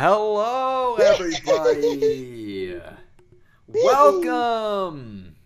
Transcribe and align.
Hello, 0.00 0.96
everybody. 0.96 2.80
Welcome. 3.66 5.36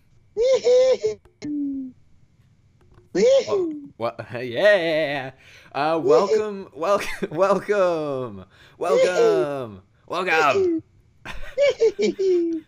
What? 3.96 4.24
Yeah. 4.40 5.32
Uh, 5.72 6.00
welcome, 6.00 6.68
welcome, 6.72 7.30
welcome, 7.32 8.44
welcome, 8.78 9.82
welcome. 10.06 10.82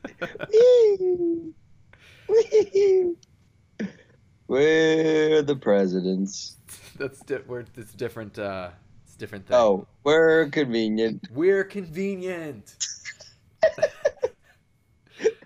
We're 4.49 5.43
the 5.43 5.55
presidents. 5.55 6.57
That's 6.99 7.21
di- 7.21 7.45
we're 7.47 7.65
it's 7.77 7.93
different. 7.93 8.41
Uh, 8.41 8.71
different 9.19 9.47
thing. 9.47 9.57
Oh, 9.57 9.87
we're 10.05 10.49
convenient. 10.51 11.29
We're 11.33 11.65
convenient. 11.65 12.77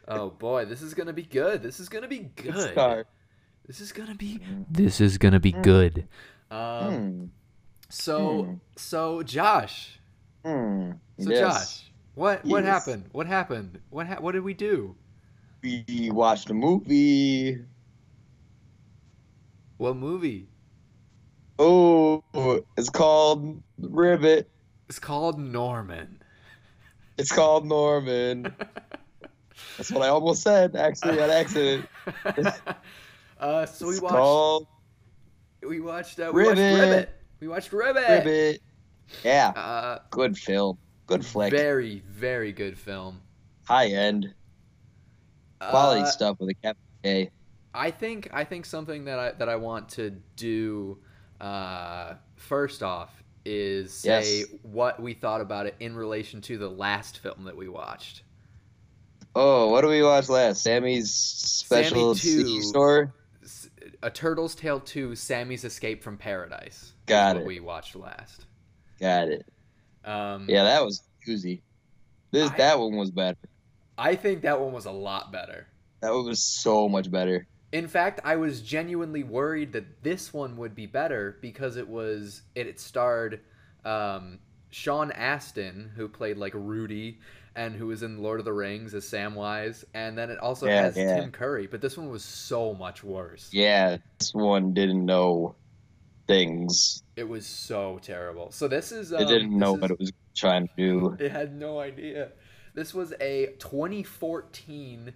oh 0.09 0.31
boy, 0.31 0.65
this 0.65 0.83
is 0.83 0.95
gonna 0.95 1.13
be 1.13 1.23
good. 1.23 1.63
This 1.63 1.81
is 1.81 1.89
gonna 1.89 2.09
be 2.09 2.31
good. 2.37 3.05
This 3.67 3.81
is 3.81 3.93
gonna 3.93 4.15
be. 4.15 4.41
This 4.71 5.01
is 5.01 5.19
gonna 5.19 5.41
be 5.41 5.53
good. 5.53 6.09
Um. 6.51 6.93
Hmm. 6.93 7.25
So 7.89 8.43
Hmm. 8.45 8.55
so 8.77 9.23
Josh. 9.23 9.99
Hmm. 10.45 10.93
So 11.19 11.31
Yes. 11.31 11.41
Josh, 11.41 11.91
what 12.15 12.45
what 12.45 12.65
Yes. 12.65 12.85
happened? 12.87 13.09
What 13.13 13.27
happened? 13.27 13.81
What 13.91 14.07
ha- 14.07 14.21
what 14.21 14.33
did 14.33 14.43
we 14.43 14.55
do? 14.55 14.97
We 15.63 16.11
watched 16.11 16.49
a 16.51 16.55
movie. 16.55 17.59
What 19.77 19.97
movie? 19.97 20.49
Oh, 21.63 22.25
it's 22.79 22.89
called 22.89 23.63
Ribbit. 23.79 24.49
It's 24.89 24.99
called 24.99 25.39
Norman. 25.39 26.23
It's 27.19 27.31
called 27.31 27.67
Norman. 27.67 28.55
That's 29.77 29.91
what 29.93 30.03
I 30.03 30.09
almost 30.09 30.43
said, 30.43 30.75
actually, 30.75 31.21
on 31.21 31.29
accident. 31.29 31.87
uh, 33.39 33.67
so 33.67 33.87
we 33.89 33.93
it's 33.93 34.01
watched. 34.01 34.15
called 34.15 34.67
We 35.63 35.81
watched. 35.81 36.19
Uh, 36.19 36.31
we 36.33 36.45
watched 36.45 36.57
Ribbit. 36.59 36.81
Ribbit. 36.81 37.09
We 37.41 37.49
watched 37.49 37.73
Ribbit. 37.75 38.09
Ribbit. 38.09 38.61
Yeah, 39.23 39.49
Uh, 39.51 39.99
good 40.11 40.39
film. 40.39 40.79
Good 41.07 41.27
flick. 41.27 41.51
very 41.53 42.03
very 42.09 42.53
good 42.53 42.79
film. 42.79 43.21
High 43.65 43.89
end. 43.89 44.33
Quality 45.61 46.03
Uh, 46.03 46.07
stuff 46.07 46.37
with 46.41 46.49
a 46.51 46.55
capital 46.55 46.87
K. 47.03 47.31
I 47.75 47.91
think 47.91 48.31
I 48.33 48.45
think 48.45 48.65
something 48.65 49.05
that 49.05 49.19
I 49.19 49.33
that 49.33 49.49
I 49.51 49.57
want 49.57 49.91
to 49.91 50.11
do 50.37 50.99
uh, 51.41 52.15
first 52.37 52.83
off 52.83 53.11
is 53.45 53.93
say 53.93 54.41
Yes. 54.41 54.47
what 54.63 55.01
we 55.01 55.15
thought 55.15 55.41
about 55.41 55.67
it 55.67 55.75
in 55.81 55.95
relation 55.97 56.41
to 56.43 56.59
the 56.59 56.69
last 56.69 57.19
film 57.19 57.45
that 57.45 57.57
we 57.57 57.69
watched. 57.69 58.23
Oh, 59.35 59.69
what 59.71 59.83
did 59.83 59.89
we 59.91 60.03
watch 60.03 60.29
last? 60.29 60.63
Sammy's 60.63 61.15
special 61.15 62.15
Sammy 62.15 62.43
2. 62.43 62.47
C 62.47 62.61
store? 62.63 63.15
A 64.03 64.11
Turtle's 64.11 64.55
Tale 64.55 64.81
2: 64.81 65.15
Sammy's 65.15 65.65
Escape 65.65 66.03
from 66.03 66.17
Paradise. 66.17 66.83
is 66.83 66.93
Got 67.07 67.37
what 67.37 67.43
it. 67.43 67.47
we 67.47 67.61
watched 67.61 67.95
last. 67.97 68.47
Got 68.99 69.29
it. 69.29 69.47
Um, 70.05 70.47
Yeah, 70.49 70.65
that 70.65 70.85
was 70.85 71.03
doozy. 71.27 71.61
This 72.33 72.51
I- 72.51 72.57
that 72.59 72.79
one 72.79 72.97
was 72.97 73.11
better. 73.11 73.39
I 73.97 74.17
think 74.17 74.43
that 74.43 74.59
one 74.61 74.73
was 74.73 74.87
a 74.87 74.91
lot 74.91 75.31
better. 75.33 75.67
That 76.01 76.13
one 76.15 76.25
was 76.27 76.43
so 76.43 76.89
much 76.89 77.11
better. 77.11 77.47
In 77.73 77.87
fact, 77.87 78.21
I 78.25 78.37
was 78.37 78.63
genuinely 78.63 79.23
worried 79.23 79.73
that 79.75 80.03
this 80.03 80.33
one 80.33 80.57
would 80.57 80.75
be 80.75 80.87
better 80.87 81.37
because 81.41 81.77
it 81.77 81.89
was 81.89 82.43
it, 82.55 82.67
it 82.67 82.81
starred 82.81 83.41
um, 83.85 84.39
Sean 84.71 85.13
Astin, 85.13 85.91
who 85.95 86.09
played 86.09 86.37
like 86.37 86.53
Rudy, 86.55 87.19
and 87.55 87.75
who 87.75 87.87
was 87.89 88.03
in 88.03 88.23
Lord 88.23 88.41
of 88.41 88.45
the 88.45 88.53
Rings 88.53 88.93
as 88.95 89.05
Samwise, 89.05 89.85
and 89.95 90.17
then 90.19 90.31
it 90.31 90.39
also 90.39 90.67
Yeah, 90.67 90.83
has 90.83 90.97
yeah. 90.97 91.21
Tim 91.21 91.31
Curry. 91.31 91.67
But 91.67 91.81
this 91.81 91.97
one 91.97 92.09
was 92.11 92.25
so 92.25 92.75
much 92.75 93.05
worse. 93.05 93.51
Yeah, 93.53 93.99
this 94.19 94.35
one 94.35 94.75
didn't 94.75 95.05
know 95.05 95.55
things. 96.27 97.03
It 97.17 97.29
was 97.29 97.47
so 97.47 97.99
terrible. 98.03 98.51
So 98.53 98.67
this 98.69 98.93
is 98.93 99.13
um, 99.13 99.21
it 99.23 99.27
didn't 99.29 99.57
know 99.57 99.73
this 99.75 99.81
what 99.83 99.91
is- 99.93 99.95
it 99.95 100.01
was 100.01 100.13
trying 100.35 100.69
to 100.69 100.75
do. 100.77 101.17
It 101.25 101.31
had 101.33 101.55
no 101.55 101.79
idea. 101.81 102.31
This 102.75 102.95
was 102.95 103.13
a 103.21 103.55
2014 103.59 105.13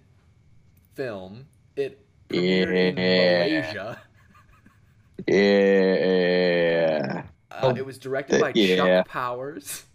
film. 0.93 1.45
It 1.75 2.04
premiered 2.29 2.75
in 2.75 2.97
Yeah. 2.97 3.39
Malaysia. 3.39 3.99
Yeah. 5.27 7.23
Uh, 7.51 7.73
it 7.77 7.85
was 7.85 7.97
directed 7.97 8.41
by 8.41 8.51
yeah. 8.55 8.75
Chuck 8.75 9.07
Powers. 9.07 9.85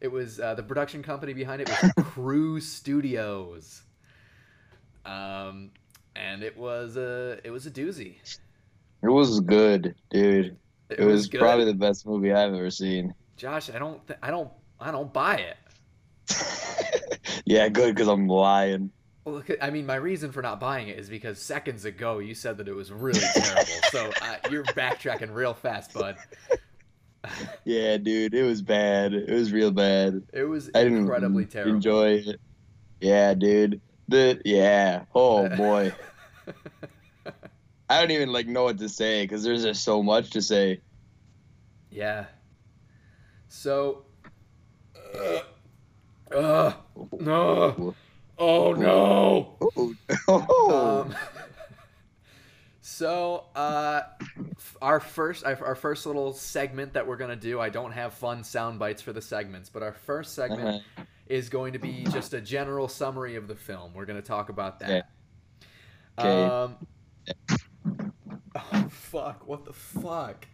It 0.00 0.08
was 0.08 0.38
uh, 0.40 0.54
the 0.54 0.62
production 0.62 1.02
company 1.02 1.32
behind 1.32 1.62
it 1.62 1.68
was 1.68 1.78
KRU 1.98 2.62
Studios. 2.62 3.82
Um, 5.04 5.70
and 6.16 6.42
it 6.42 6.56
was 6.56 6.96
a 6.96 7.38
it 7.44 7.50
was 7.50 7.66
a 7.66 7.70
doozy. 7.70 8.16
It 9.02 9.08
was 9.08 9.40
good, 9.40 9.94
dude. 10.10 10.56
It, 10.90 11.00
It, 11.00 11.04
was, 11.04 11.28
good. 11.28 11.38
probably 11.40 11.64
the 11.66 11.74
best 11.74 12.06
movie 12.06 12.32
I've 12.32 12.52
ever 12.54 12.70
seen. 12.70 13.14
Josh. 13.36 13.70
I 13.70 13.78
don't 13.78 14.04
th- 14.06 14.18
I 14.22 14.30
don't 14.30 14.50
I 14.80 14.90
don't 14.90 15.12
buy 15.12 15.36
it. 15.36 15.56
yeah, 17.44 17.68
good 17.68 17.94
because 17.94 18.08
I'm 18.08 18.26
lying. 18.26 18.90
Well, 19.28 19.42
I 19.60 19.70
mean, 19.70 19.84
my 19.84 19.96
reason 19.96 20.32
for 20.32 20.40
not 20.40 20.58
buying 20.58 20.88
it 20.88 20.98
is 20.98 21.10
because 21.10 21.38
seconds 21.38 21.84
ago 21.84 22.18
you 22.18 22.34
said 22.34 22.56
that 22.58 22.68
it 22.68 22.74
was 22.74 22.90
really 22.90 23.20
terrible. 23.20 23.64
so 23.90 24.10
uh, 24.22 24.36
you're 24.50 24.64
backtracking 24.64 25.34
real 25.34 25.54
fast, 25.54 25.92
bud. 25.92 26.16
Yeah, 27.64 27.96
dude, 27.96 28.32
it 28.32 28.44
was 28.44 28.62
bad. 28.62 29.12
It 29.12 29.28
was 29.28 29.52
real 29.52 29.72
bad. 29.72 30.22
It 30.32 30.44
was 30.44 30.70
I 30.72 30.84
didn't 30.84 30.98
incredibly 30.98 31.44
terrible. 31.46 31.74
enjoy 31.74 32.10
it. 32.12 32.40
Yeah, 33.00 33.34
dude. 33.34 33.80
The 34.06 34.40
yeah. 34.44 35.04
Oh 35.14 35.48
boy. 35.48 35.92
I 37.90 38.00
don't 38.00 38.12
even 38.12 38.32
like 38.32 38.46
know 38.46 38.64
what 38.64 38.78
to 38.78 38.88
say 38.88 39.24
because 39.24 39.42
there's 39.42 39.64
just 39.64 39.82
so 39.82 40.00
much 40.02 40.30
to 40.30 40.40
say. 40.40 40.80
Yeah. 41.90 42.26
So. 43.48 44.04
Uh, 45.14 45.40
uh, 46.34 46.72
no. 47.18 47.94
Oh 48.38 48.72
no. 48.72 49.56
Oh, 49.76 49.94
oh. 50.28 51.02
Um, 51.02 51.14
so, 52.80 53.44
uh, 53.54 54.02
our 54.80 55.00
first 55.00 55.44
our 55.44 55.74
first 55.74 56.06
little 56.06 56.32
segment 56.32 56.94
that 56.94 57.06
we're 57.06 57.16
gonna 57.16 57.36
do. 57.36 57.60
I 57.60 57.68
don't 57.68 57.92
have 57.92 58.14
fun 58.14 58.44
sound 58.44 58.78
bites 58.78 59.02
for 59.02 59.12
the 59.12 59.22
segments, 59.22 59.68
but 59.68 59.82
our 59.82 59.92
first 59.92 60.34
segment 60.34 60.82
Uh-huh. 60.96 61.04
is 61.26 61.48
going 61.48 61.72
to 61.72 61.78
be 61.78 62.04
just 62.04 62.32
a 62.34 62.40
general 62.40 62.88
summary 62.88 63.36
of 63.36 63.48
the 63.48 63.54
film. 63.56 63.92
We're 63.94 64.06
gonna 64.06 64.22
talk 64.22 64.48
about 64.48 64.80
Okay. 64.82 65.02
that. 66.16 66.24
Okay. 66.24 66.44
Um. 66.44 66.76
Oh 68.54 68.88
fuck! 68.88 69.46
What 69.46 69.64
the 69.64 69.72
fuck? 69.72 70.46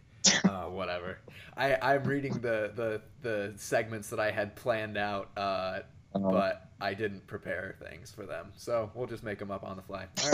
uh, 0.44 0.64
whatever. 0.64 1.18
I 1.56 1.76
I'm 1.80 2.04
reading 2.04 2.32
the 2.34 2.72
the 2.74 3.02
the 3.22 3.52
segments 3.56 4.08
that 4.10 4.20
I 4.20 4.30
had 4.30 4.56
planned 4.56 4.96
out. 4.96 5.30
Uh, 5.36 5.80
Uh, 6.14 6.18
but 6.20 6.70
I 6.80 6.94
didn't 6.94 7.26
prepare 7.26 7.76
things 7.82 8.10
for 8.12 8.24
them, 8.26 8.52
so 8.56 8.90
we'll 8.94 9.06
just 9.06 9.24
make 9.24 9.38
them 9.38 9.50
up 9.50 9.64
on 9.64 9.76
the 9.76 9.82
fly. 9.82 10.06
All 10.24 10.30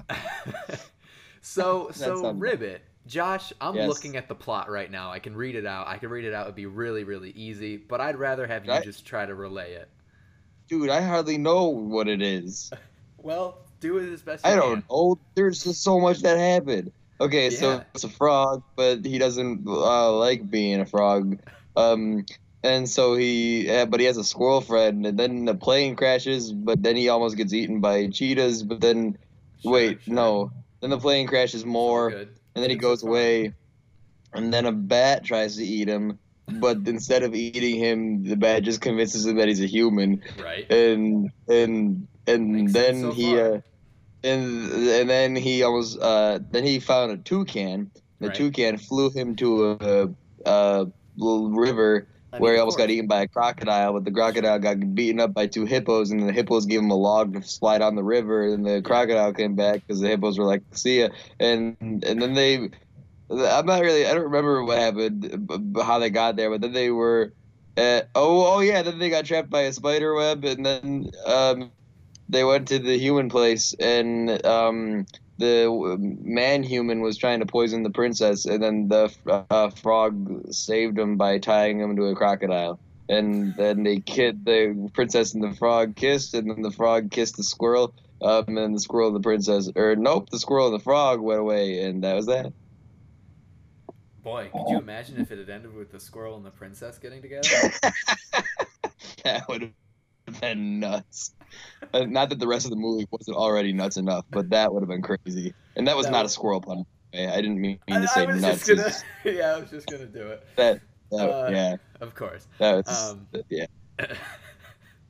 right. 0.00 0.80
so 1.42 1.90
so 1.92 2.30
ribbit, 2.32 2.82
Josh. 3.06 3.52
I'm 3.60 3.74
Yes. 3.76 3.88
looking 3.88 4.16
at 4.16 4.28
the 4.28 4.34
plot 4.34 4.70
right 4.70 4.90
now. 4.90 5.10
I 5.10 5.18
can 5.18 5.36
read 5.36 5.56
it 5.56 5.66
out. 5.66 5.86
I 5.88 5.98
can 5.98 6.08
read 6.10 6.24
it 6.24 6.32
out. 6.32 6.46
It'd 6.46 6.54
be 6.54 6.66
really 6.66 7.04
really 7.04 7.30
easy. 7.30 7.76
But 7.76 8.00
I'd 8.00 8.16
rather 8.16 8.46
have 8.46 8.64
you 8.64 8.70
Right. 8.70 8.84
just 8.84 9.04
try 9.06 9.26
to 9.26 9.34
relay 9.34 9.74
it. 9.74 9.88
Dude, 10.68 10.88
I 10.88 11.02
hardly 11.02 11.36
know 11.38 11.64
what 11.68 12.08
it 12.08 12.22
is. 12.22 12.70
Well, 13.18 13.56
do 13.80 13.96
it 13.96 14.12
as 14.12 14.20
best 14.20 14.44
I 14.46 14.50
can. 14.50 14.58
don't 14.58 14.84
know. 14.90 15.18
There's 15.34 15.64
just 15.64 15.82
so 15.82 15.98
much 15.98 16.20
that 16.20 16.36
happened. 16.36 16.92
Okay, 17.22 17.44
Yeah. 17.44 17.58
so 17.58 17.84
it's 17.94 18.04
a 18.04 18.10
frog, 18.10 18.62
but 18.76 19.02
he 19.02 19.16
doesn't 19.16 19.66
uh, 19.66 20.12
like 20.12 20.50
being 20.50 20.80
a 20.80 20.84
frog. 20.84 21.38
Um, 21.74 22.26
and 22.64 22.88
so 22.88 23.14
he, 23.14 23.66
yeah, 23.66 23.84
but 23.84 24.00
he 24.00 24.06
has 24.06 24.16
a 24.16 24.24
squirrel 24.24 24.62
friend, 24.62 25.06
and 25.06 25.18
then 25.18 25.44
the 25.44 25.54
plane 25.54 25.96
crashes, 25.96 26.52
but 26.52 26.82
then 26.82 26.96
he 26.96 27.08
almost 27.10 27.36
gets 27.36 27.52
eaten 27.52 27.80
by 27.80 28.08
cheetahs. 28.08 28.62
But 28.64 28.80
then, 28.80 29.18
Sure, 29.62 29.72
wait, 29.72 30.02
sure. 30.02 30.14
no, 30.14 30.50
then 30.80 30.90
the 30.90 30.98
plane 30.98 31.28
crashes 31.28 31.64
more, 31.64 32.08
and 32.10 32.28
then 32.64 32.70
he 32.70 32.76
goes 32.76 33.02
away, 33.04 33.54
and 34.32 34.52
then 34.52 34.66
a 34.66 34.72
bat 34.72 35.24
tries 35.24 35.56
to 35.56 35.64
eat 35.64 35.88
him. 35.88 36.18
But 36.48 36.78
instead 36.86 37.22
of 37.22 37.34
eating 37.34 37.76
him, 37.78 38.24
the 38.24 38.36
bat 38.36 38.62
just 38.64 38.80
convinces 38.80 39.26
him 39.26 39.36
that 39.36 39.48
he's 39.48 39.62
a 39.62 39.66
human, 39.66 40.22
Right. 40.42 40.70
and 40.70 41.30
and 41.48 42.08
and 42.26 42.52
Makes 42.52 42.72
then 42.72 42.94
so 43.02 43.12
he 43.12 43.38
uh, 43.38 43.60
and 44.22 44.72
and 44.72 45.10
then 45.10 45.36
he 45.36 45.62
almost 45.62 45.98
uh 46.00 46.40
then 46.50 46.64
he 46.64 46.80
found 46.80 47.12
a 47.12 47.18
toucan. 47.18 47.92
The 48.20 48.28
Right. 48.28 48.36
toucan 48.36 48.78
flew 48.78 49.10
him 49.10 49.36
to 49.36 49.72
a, 49.72 50.08
a 50.46 50.86
little 51.16 51.50
river 51.50 52.08
I 52.34 52.40
mean, 52.40 52.50
where 52.50 52.54
he 52.54 52.60
almost 52.60 52.78
got 52.78 52.90
eaten 52.90 53.06
by 53.08 53.22
a 53.22 53.28
crocodile, 53.28 53.94
but 53.94 54.04
the 54.04 54.12
crocodile 54.12 54.58
got 54.58 54.94
beaten 54.94 55.20
up 55.20 55.34
by 55.34 55.46
two 55.46 55.66
hippos, 55.66 56.10
and 56.10 56.28
the 56.28 56.32
hippos 56.32 56.66
gave 56.66 56.80
him 56.80 56.90
a 56.90 56.96
log 56.96 57.34
to 57.34 57.42
slide 57.42 57.82
on 57.82 57.96
the 57.96 58.04
river, 58.04 58.52
and 58.52 58.66
the 58.66 58.82
crocodile 58.82 59.32
came 59.34 59.56
back 59.56 59.82
because 59.86 60.00
the 60.00 60.08
hippos 60.08 60.38
were 60.38 60.44
like, 60.46 60.64
"See 60.72 61.00
ya," 61.00 61.10
and 61.40 61.76
and 61.80 62.22
then 62.22 62.34
they. 62.34 62.70
I'm 63.30 63.66
not 63.66 63.82
really. 63.82 64.06
I 64.06 64.14
don't 64.14 64.24
remember 64.24 64.64
what 64.64 64.78
happened, 64.78 65.48
how 65.82 65.98
they 66.00 66.10
got 66.10 66.36
there, 66.36 66.50
but 66.50 66.60
then 66.60 66.72
they 66.72 66.90
were 66.90 67.32
Uh, 67.76 68.02
oh, 68.14 68.56
oh 68.56 68.60
yeah. 68.60 68.82
Then 68.82 68.98
they 68.98 69.10
got 69.10 69.24
trapped 69.26 69.50
by 69.50 69.62
a 69.62 69.72
spider 69.72 70.14
web, 70.14 70.44
and 70.44 70.64
then 70.66 71.10
um, 71.26 71.72
they 72.28 72.44
went 72.44 72.68
to 72.68 72.78
the 72.78 72.98
human 72.98 73.28
place, 73.28 73.74
and 73.80 74.44
um, 74.46 75.06
the 75.38 75.96
man 75.98 76.62
human 76.62 77.00
was 77.00 77.16
trying 77.16 77.40
to 77.40 77.46
poison 77.46 77.82
the 77.82 77.90
princess, 77.90 78.44
and 78.44 78.62
then 78.62 78.88
the 78.88 79.12
uh, 79.50 79.70
frog 79.70 80.52
saved 80.52 80.98
him 80.98 81.16
by 81.16 81.38
tying 81.38 81.80
him 81.80 81.96
to 81.96 82.04
a 82.06 82.14
crocodile. 82.14 82.78
And 83.08 83.54
then 83.56 83.82
they 83.82 84.00
kid 84.00 84.44
the 84.44 84.90
princess 84.94 85.34
and 85.34 85.42
the 85.42 85.54
frog 85.54 85.96
kissed, 85.96 86.34
and 86.34 86.50
then 86.50 86.62
the 86.62 86.70
frog 86.70 87.10
kissed 87.10 87.36
the 87.36 87.42
squirrel, 87.42 87.94
um, 88.22 88.44
and 88.48 88.56
then 88.56 88.72
the 88.72 88.80
squirrel 88.80 89.08
and 89.08 89.16
the 89.16 89.20
princess, 89.20 89.70
or 89.74 89.96
nope, 89.96 90.30
the 90.30 90.38
squirrel 90.38 90.68
and 90.68 90.78
the 90.78 90.82
frog 90.82 91.20
went 91.20 91.40
away, 91.40 91.82
and 91.82 92.04
that 92.04 92.14
was 92.14 92.26
that. 92.26 92.52
Boy, 94.22 94.48
could 94.52 94.70
you 94.70 94.78
imagine 94.78 95.20
if 95.20 95.30
it 95.30 95.38
had 95.38 95.50
ended 95.50 95.74
with 95.74 95.92
the 95.92 96.00
squirrel 96.00 96.36
and 96.36 96.46
the 96.46 96.50
princess 96.50 96.96
getting 96.96 97.20
together? 97.20 97.46
that 99.24 99.46
would 99.48 99.60
have 99.60 99.70
been 100.40 100.80
nuts. 100.80 101.32
Not 101.92 102.30
that 102.30 102.38
the 102.38 102.46
rest 102.46 102.66
of 102.66 102.70
the 102.70 102.76
movie 102.76 103.06
wasn't 103.10 103.36
already 103.36 103.72
nuts 103.72 103.96
enough, 103.96 104.24
but 104.30 104.50
that 104.50 104.72
would 104.72 104.82
have 104.82 104.88
been 104.88 105.02
crazy. 105.02 105.54
And 105.76 105.86
that 105.86 105.96
was 105.96 106.06
That 106.06 106.12
not 106.12 106.22
was- 106.24 106.32
a 106.32 106.34
squirrel 106.34 106.60
pun. 106.60 106.84
I 107.16 107.36
didn't 107.36 107.60
mean, 107.60 107.78
mean 107.88 108.00
to 108.00 108.02
I 108.02 108.06
say 108.06 108.26
was 108.26 108.42
nuts. 108.42 108.68
gonna, 108.68 108.90
yeah, 109.36 109.54
I 109.54 109.58
was 109.60 109.70
just 109.70 109.86
gonna 109.86 110.06
do 110.06 110.26
it. 110.28 110.44
That, 110.56 110.80
that 111.12 111.30
Uh, 111.30 111.48
yeah, 111.52 111.76
Of 112.00 112.14
course. 112.16 112.48
that 112.58 112.84
was, 112.84 113.10
um, 113.12 113.28
yeah. 113.48 113.66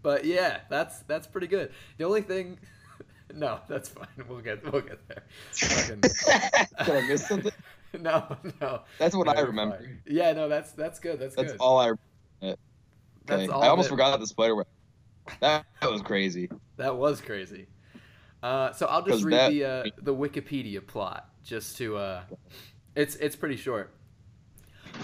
but 0.02 0.26
yeah, 0.26 0.58
that's 0.68 0.98
that's 1.04 1.26
pretty 1.26 1.46
good. 1.46 1.72
The 1.96 2.04
only 2.04 2.20
thing, 2.20 2.58
no, 3.34 3.60
that's 3.68 3.88
fine. 3.88 4.06
We'll 4.28 4.40
get 4.40 4.70
we'll 4.70 4.82
get 4.82 4.98
there. 5.08 5.22
Fucking- 5.52 6.00
Did 6.02 6.90
I 7.04 7.08
miss 7.08 7.26
something? 7.26 7.52
no, 7.98 8.36
no. 8.60 8.80
That's 8.98 9.14
what 9.16 9.26
no, 9.26 9.32
I 9.32 9.40
remember. 9.40 9.78
fine. 9.78 10.00
Yeah, 10.06 10.32
no, 10.34 10.46
that's 10.50 10.72
that's 10.72 10.98
good. 11.00 11.18
That's, 11.18 11.34
That's 11.36 11.52
good. 11.52 11.60
all 11.60 11.78
I. 11.78 11.92
That's 12.42 12.58
Okay. 13.30 13.46
all 13.48 13.62
I 13.62 13.68
almost 13.68 13.88
that- 13.88 13.94
forgot 13.94 14.20
the 14.20 14.26
spider 14.26 14.56
web. 14.56 14.66
That, 15.40 15.64
that 15.80 15.90
was 15.90 16.02
crazy. 16.02 16.50
That 16.76 16.96
was 16.96 17.20
crazy. 17.20 17.66
Uh, 18.42 18.72
so 18.72 18.86
I'll 18.86 19.02
just 19.02 19.24
read 19.24 19.32
that- 19.32 19.50
the 19.50 19.64
uh, 19.64 19.84
the 20.02 20.14
Wikipedia 20.14 20.86
plot 20.86 21.28
just 21.44 21.76
to. 21.78 21.96
Uh, 21.96 22.22
it's 22.94 23.16
it's 23.16 23.36
pretty 23.36 23.56
short. 23.56 23.90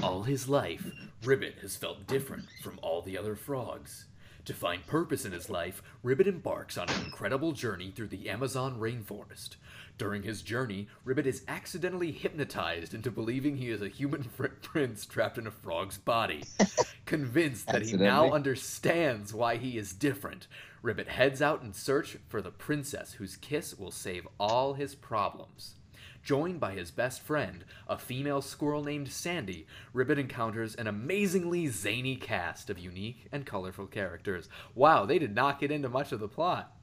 All 0.02 0.22
his 0.22 0.48
life, 0.48 0.84
Ribbit 1.24 1.56
has 1.62 1.74
felt 1.76 2.06
different 2.06 2.44
from 2.62 2.78
all 2.82 3.02
the 3.02 3.18
other 3.18 3.34
frogs. 3.34 4.06
To 4.46 4.54
find 4.54 4.86
purpose 4.86 5.24
in 5.24 5.32
his 5.32 5.50
life, 5.50 5.82
Ribbit 6.02 6.26
embarks 6.26 6.78
on 6.78 6.88
an 6.88 7.04
incredible 7.04 7.52
journey 7.52 7.90
through 7.94 8.08
the 8.08 8.28
Amazon 8.30 8.78
rainforest. 8.80 9.56
During 10.00 10.22
his 10.22 10.40
journey, 10.40 10.88
Ribbit 11.04 11.26
is 11.26 11.44
accidentally 11.46 12.10
hypnotized 12.10 12.94
into 12.94 13.10
believing 13.10 13.58
he 13.58 13.68
is 13.68 13.82
a 13.82 13.88
human 13.90 14.24
prince 14.62 15.04
trapped 15.04 15.36
in 15.36 15.46
a 15.46 15.50
frog's 15.50 15.98
body. 15.98 16.42
Convinced 17.04 17.66
that 17.66 17.82
he 17.82 17.92
now 17.92 18.30
understands 18.30 19.34
why 19.34 19.56
he 19.56 19.76
is 19.76 19.92
different, 19.92 20.46
Ribbit 20.80 21.06
heads 21.06 21.42
out 21.42 21.62
in 21.62 21.74
search 21.74 22.16
for 22.28 22.40
the 22.40 22.50
princess 22.50 23.12
whose 23.12 23.36
kiss 23.36 23.78
will 23.78 23.90
save 23.90 24.26
all 24.38 24.72
his 24.72 24.94
problems. 24.94 25.74
Joined 26.22 26.60
by 26.60 26.72
his 26.72 26.90
best 26.90 27.20
friend, 27.20 27.66
a 27.86 27.98
female 27.98 28.40
squirrel 28.40 28.82
named 28.82 29.12
Sandy, 29.12 29.66
Ribbit 29.92 30.18
encounters 30.18 30.74
an 30.76 30.86
amazingly 30.86 31.66
zany 31.66 32.16
cast 32.16 32.70
of 32.70 32.78
unique 32.78 33.26
and 33.32 33.44
colorful 33.44 33.86
characters. 33.86 34.48
Wow, 34.74 35.04
they 35.04 35.18
did 35.18 35.34
not 35.34 35.60
get 35.60 35.70
into 35.70 35.90
much 35.90 36.10
of 36.10 36.20
the 36.20 36.26
plot. 36.28 36.74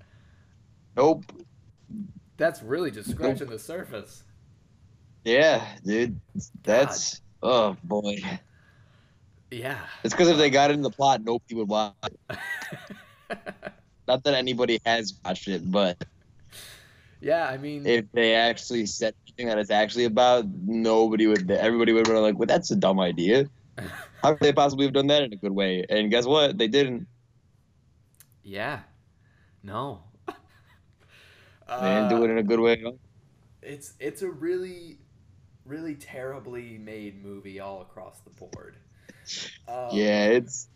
Nope. 0.95 1.23
That's 2.37 2.61
really 2.61 2.91
just 2.91 3.09
scratching 3.09 3.49
the 3.49 3.59
surface. 3.59 4.23
Yeah, 5.23 5.65
dude. 5.83 6.19
That's 6.63 7.21
oh 7.43 7.75
boy. 7.83 8.17
Yeah. 9.51 9.79
It's 10.03 10.13
because 10.13 10.29
if 10.29 10.37
they 10.37 10.49
got 10.49 10.71
into 10.71 10.83
the 10.83 10.89
plot, 10.89 11.23
nobody 11.23 11.55
would 11.55 11.67
watch. 11.67 11.93
it. 12.29 12.37
Not 14.07 14.23
that 14.23 14.33
anybody 14.35 14.79
has 14.85 15.13
watched 15.25 15.47
it, 15.47 15.69
but 15.69 16.05
yeah, 17.19 17.47
I 17.47 17.57
mean, 17.57 17.85
if 17.85 18.05
they 18.13 18.35
actually 18.35 18.85
said 18.85 19.13
anything 19.25 19.47
that 19.47 19.57
it's 19.57 19.71
actually 19.71 20.05
about, 20.05 20.45
nobody 20.65 21.27
would. 21.27 21.49
Everybody 21.49 21.91
would 21.91 22.05
be 22.05 22.13
like, 22.13 22.37
"Well, 22.37 22.45
that's 22.45 22.71
a 22.71 22.75
dumb 22.75 22.99
idea. 22.99 23.49
How 24.21 24.33
could 24.33 24.41
they 24.41 24.53
possibly 24.53 24.85
have 24.85 24.93
done 24.93 25.07
that 25.07 25.23
in 25.23 25.33
a 25.33 25.35
good 25.35 25.51
way?" 25.51 25.85
And 25.89 26.09
guess 26.11 26.25
what? 26.25 26.57
They 26.57 26.67
didn't. 26.67 27.07
yeah. 28.43 28.81
No. 29.63 30.03
Didn't 31.79 32.07
do 32.09 32.23
Uh, 32.23 32.23
it 32.23 32.29
in 32.31 32.37
a 32.37 32.43
good 32.43 32.59
way. 32.59 32.83
it's 33.61 33.93
it's 33.99 34.21
a 34.21 34.29
really 34.29 34.99
really 35.65 35.95
terribly 35.95 36.77
made 36.77 37.23
movie 37.23 37.59
all 37.59 37.81
across 37.81 38.19
the 38.21 38.29
board 38.29 38.77
um, 39.67 39.89
yeah, 39.89 40.25
it's 40.27 40.69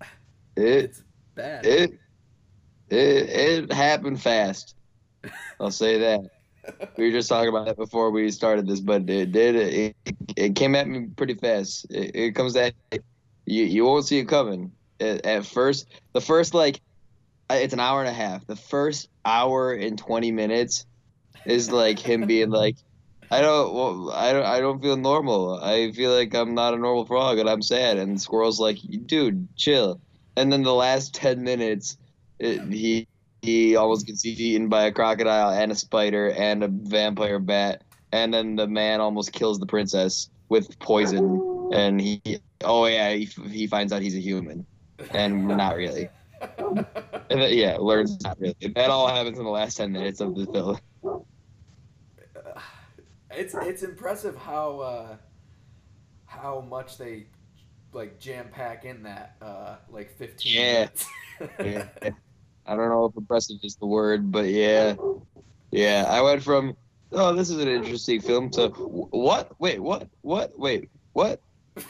it 0.56 0.90
it's 0.90 1.02
bad 1.34 1.64
it 1.64 2.00
it 2.90 3.30
it 3.30 3.72
happened 3.72 4.22
fast. 4.22 4.76
I'll 5.60 5.70
say 5.70 5.98
that. 6.00 6.20
We 6.96 7.06
were 7.06 7.12
just 7.12 7.28
talking 7.28 7.48
about 7.48 7.66
that 7.66 7.76
before 7.76 8.10
we 8.10 8.30
started 8.30 8.66
this, 8.68 8.80
but 8.80 9.08
it 9.10 9.32
did. 9.32 9.56
It, 9.56 9.96
it 10.36 10.56
came 10.56 10.74
at 10.74 10.88
me 10.88 11.08
pretty 11.16 11.34
fast. 11.34 11.86
It, 11.90 12.16
it 12.16 12.36
comes 12.36 12.56
at 12.56 12.74
you. 13.46 13.64
You 13.64 13.84
won't 13.84 14.06
see 14.06 14.18
it 14.18 14.26
coming 14.28 14.72
at, 15.00 15.24
at 15.26 15.46
first. 15.46 15.88
The 16.14 16.20
first 16.20 16.54
like, 16.54 16.80
it's 17.50 17.72
an 17.74 17.80
hour 17.80 18.00
and 18.00 18.08
a 18.08 18.12
half. 18.12 18.46
The 18.46 18.56
first 18.56 19.08
hour 19.24 19.72
and 19.72 19.98
twenty 19.98 20.32
minutes 20.32 20.86
is 21.44 21.70
like 21.70 21.98
him 21.98 22.26
being 22.26 22.50
like, 22.50 22.76
I 23.30 23.40
don't, 23.40 23.74
well, 23.74 24.10
I 24.12 24.32
don't, 24.32 24.44
I 24.44 24.60
don't 24.60 24.80
feel 24.80 24.96
normal. 24.96 25.58
I 25.62 25.90
feel 25.92 26.12
like 26.12 26.34
I'm 26.34 26.54
not 26.54 26.74
a 26.74 26.76
normal 26.76 27.06
frog, 27.06 27.38
and 27.38 27.48
I'm 27.48 27.62
sad. 27.62 27.98
And 27.98 28.16
the 28.16 28.20
squirrel's 28.20 28.60
like, 28.60 28.78
dude, 29.06 29.48
chill. 29.56 30.00
And 30.36 30.52
then 30.52 30.62
the 30.62 30.74
last 30.74 31.14
ten 31.14 31.42
minutes, 31.42 31.96
it, 32.38 32.62
he 32.72 33.08
he 33.42 33.76
almost 33.76 34.06
gets 34.06 34.24
eaten 34.24 34.68
by 34.68 34.84
a 34.84 34.92
crocodile 34.92 35.50
and 35.50 35.70
a 35.70 35.74
spider 35.74 36.30
and 36.30 36.64
a 36.64 36.68
vampire 36.68 37.38
bat, 37.38 37.82
and 38.12 38.34
then 38.34 38.56
the 38.56 38.66
man 38.66 39.00
almost 39.00 39.32
kills 39.32 39.58
the 39.58 39.66
princess 39.66 40.28
with 40.48 40.78
poison. 40.78 41.70
And 41.72 42.00
he, 42.00 42.40
oh 42.64 42.86
yeah, 42.86 43.12
he, 43.12 43.24
he 43.24 43.66
finds 43.66 43.92
out 43.92 44.02
he's 44.02 44.16
a 44.16 44.20
human, 44.20 44.66
and 45.10 45.48
not 45.48 45.76
really. 45.76 46.08
And 46.58 47.40
then, 47.42 47.56
yeah, 47.56 47.76
learns 47.78 48.20
not 48.22 48.38
really. 48.38 48.54
That 48.74 48.90
all 48.90 49.08
happens 49.08 49.38
in 49.38 49.44
the 49.44 49.50
last 49.50 49.76
ten 49.76 49.92
minutes 49.92 50.20
of 50.20 50.34
the 50.34 50.46
film. 50.46 50.78
it's 53.30 53.54
it's 53.54 53.82
impressive 53.82 54.36
how 54.36 54.80
uh, 54.80 55.16
how 56.26 56.60
much 56.60 56.98
they 56.98 57.26
like 57.92 58.18
jam 58.18 58.48
pack 58.52 58.84
in 58.84 59.02
that 59.04 59.36
uh, 59.40 59.76
like 59.88 60.16
15 60.18 60.52
Yeah. 60.52 60.72
minutes 60.72 61.06
Yeah. 61.60 61.86
I 62.66 62.74
don't 62.76 62.88
know 62.88 63.06
if 63.06 63.16
impressive 63.16 63.56
is 63.62 63.76
the 63.76 63.86
word, 63.86 64.30
but 64.32 64.46
yeah, 64.46 64.96
yeah. 65.70 66.04
I 66.08 66.20
went 66.20 66.42
from 66.42 66.76
oh, 67.12 67.34
this 67.34 67.50
is 67.50 67.58
an 67.58 67.68
interesting 67.68 68.20
film 68.20 68.50
to 68.50 68.68
what? 68.68 69.58
Wait, 69.60 69.80
what? 69.80 70.08
What? 70.22 70.58
Wait, 70.58 70.90
what? 71.12 71.40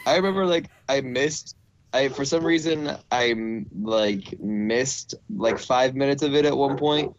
I 0.06 0.16
remember 0.16 0.46
like 0.46 0.68
I 0.88 1.00
missed. 1.00 1.56
I 1.93 2.09
for 2.09 2.25
some 2.25 2.45
reason 2.45 2.90
I 3.11 3.35
like 3.75 4.38
missed 4.40 5.14
like 5.31 5.59
five 5.59 5.95
minutes 5.95 6.23
of 6.23 6.35
it 6.35 6.45
at 6.45 6.57
one 6.57 6.76
point 6.76 7.14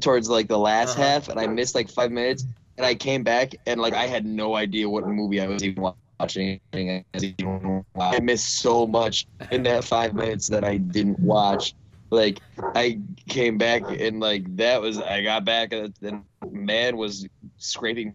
towards 0.00 0.28
like 0.28 0.48
the 0.48 0.58
last 0.58 0.96
Uh-huh. 0.96 1.02
half, 1.02 1.28
and 1.28 1.40
I 1.40 1.46
missed 1.46 1.74
like 1.74 1.88
five 1.90 2.12
minutes, 2.12 2.44
and 2.76 2.86
I 2.86 2.94
came 2.94 3.22
back 3.24 3.54
and 3.66 3.80
like 3.80 3.94
I 3.94 4.06
had 4.06 4.24
no 4.24 4.54
idea 4.54 4.88
what 4.88 5.06
movie 5.08 5.40
I 5.40 5.46
was 5.46 5.62
even 5.64 5.92
watching. 6.20 6.60
I 6.72 8.20
missed 8.20 8.58
so 8.58 8.86
much 8.86 9.26
in 9.50 9.62
that 9.64 9.84
five 9.84 10.14
minutes 10.14 10.46
that 10.48 10.64
I 10.64 10.76
didn't 10.76 11.18
watch. 11.18 11.74
Like 12.10 12.40
I 12.74 13.00
came 13.28 13.58
back 13.58 13.82
and 13.88 14.20
like 14.20 14.56
that 14.56 14.80
was 14.80 14.98
I 14.98 15.22
got 15.22 15.44
back 15.44 15.72
and 15.72 15.92
the 16.00 16.22
man 16.50 16.96
was 16.96 17.26
scraping 17.56 18.14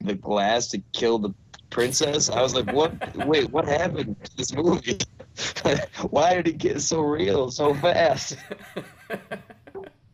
the 0.00 0.14
glass 0.14 0.68
to 0.68 0.82
kill 0.92 1.18
the 1.18 1.34
princess. 1.70 2.30
I 2.30 2.40
was 2.42 2.54
like, 2.54 2.72
what? 2.72 2.92
Wait, 3.26 3.50
what 3.50 3.66
happened 3.66 4.16
to 4.24 4.36
this 4.36 4.52
movie? 4.54 4.98
Why 6.10 6.34
did 6.34 6.48
it 6.48 6.58
get 6.58 6.80
so 6.80 7.00
real 7.00 7.50
so 7.50 7.74
fast? 7.74 8.36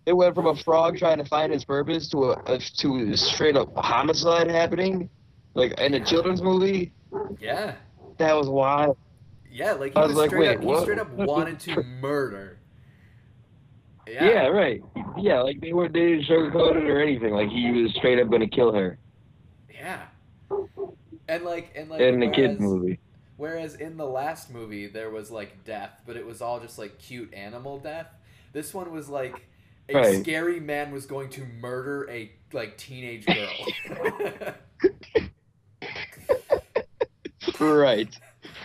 It 0.05 0.15
went 0.15 0.35
from 0.35 0.47
a 0.49 0.57
frog 0.57 0.99
trying 0.99 1.19
to 1.19 1.25
find 1.25 1.53
his 1.53 1.65
purpose 1.65 2.09
to 2.09 2.33
a, 2.33 2.43
a 2.47 2.59
to 2.59 3.13
a 3.13 3.17
straight 3.17 3.57
up 3.57 3.73
homicide 3.77 4.51
happening, 4.51 5.09
like 5.55 5.79
in 5.79 5.95
a 5.95 6.05
children's 6.05 6.43
movie. 6.43 6.93
yeah 7.39 7.77
That 8.19 8.35
was 8.35 8.49
wild. 8.49 8.97
yeah 9.49 9.73
like 9.75 9.93
he 9.93 9.99
I 9.99 10.01
was, 10.03 10.09
was 10.09 10.17
like, 10.19 10.31
straight 10.31 10.49
wait, 10.49 10.57
up 10.59 10.65
he 10.65 10.81
straight 10.83 10.99
up 10.99 11.11
wanted 11.13 11.61
to 11.61 11.83
murder 11.85 12.59
Yeah. 14.09 14.49
right. 14.49 14.83
Yeah, 15.17 15.41
like 15.43 15.61
they 15.61 15.73
were 15.73 15.89
they 15.89 16.01
didn't 16.17 16.25
sugarcoat 16.25 16.77
it 16.83 16.91
or 16.91 17.01
anything. 17.01 17.33
Like 17.33 17.51
he 17.51 17.71
was 17.71 17.95
straight 17.95 18.19
up 18.19 18.29
gonna 18.29 18.49
kill 18.49 18.73
her 18.73 18.99
yeah 19.73 20.07
and 21.29 21.45
like 21.45 21.73
and 21.75 21.89
like 21.91 22.01
in 22.01 22.21
the 22.21 22.29
kids 22.29 22.61
movie. 22.61 22.99
Whereas 23.37 23.75
in 23.75 23.97
the 23.97 24.07
last 24.07 24.51
movie 24.53 24.87
there 24.87 25.11
was 25.11 25.31
like 25.31 25.65
death, 25.65 25.91
but 26.07 26.17
it 26.17 26.25
was 26.27 26.41
all 26.43 26.61
just 26.61 26.79
like 26.79 26.99
cute 26.99 27.33
animal 27.35 27.79
death. 27.79 28.07
This 28.53 28.73
one 28.75 28.93
was 28.93 29.09
like 29.09 29.47
a 29.89 29.95
Right. 29.95 30.23
scary 30.23 30.61
man 30.61 30.93
was 30.93 31.07
going 31.07 31.29
to 31.31 31.45
murder 31.61 32.09
a 32.11 32.31
like 32.53 32.77
teenage 32.77 33.27
girl. 33.27 34.53
Right. 37.61 38.09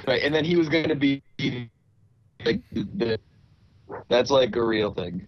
right, 0.08 0.24
and 0.24 0.34
then 0.34 0.46
he 0.46 0.56
was 0.56 0.70
going 0.70 0.88
to 0.90 0.96
be 0.96 1.22
like 2.46 2.62
the, 2.72 3.20
that's 4.08 4.30
like 4.32 4.56
a 4.56 4.64
real 4.64 4.92
thing. 4.92 5.26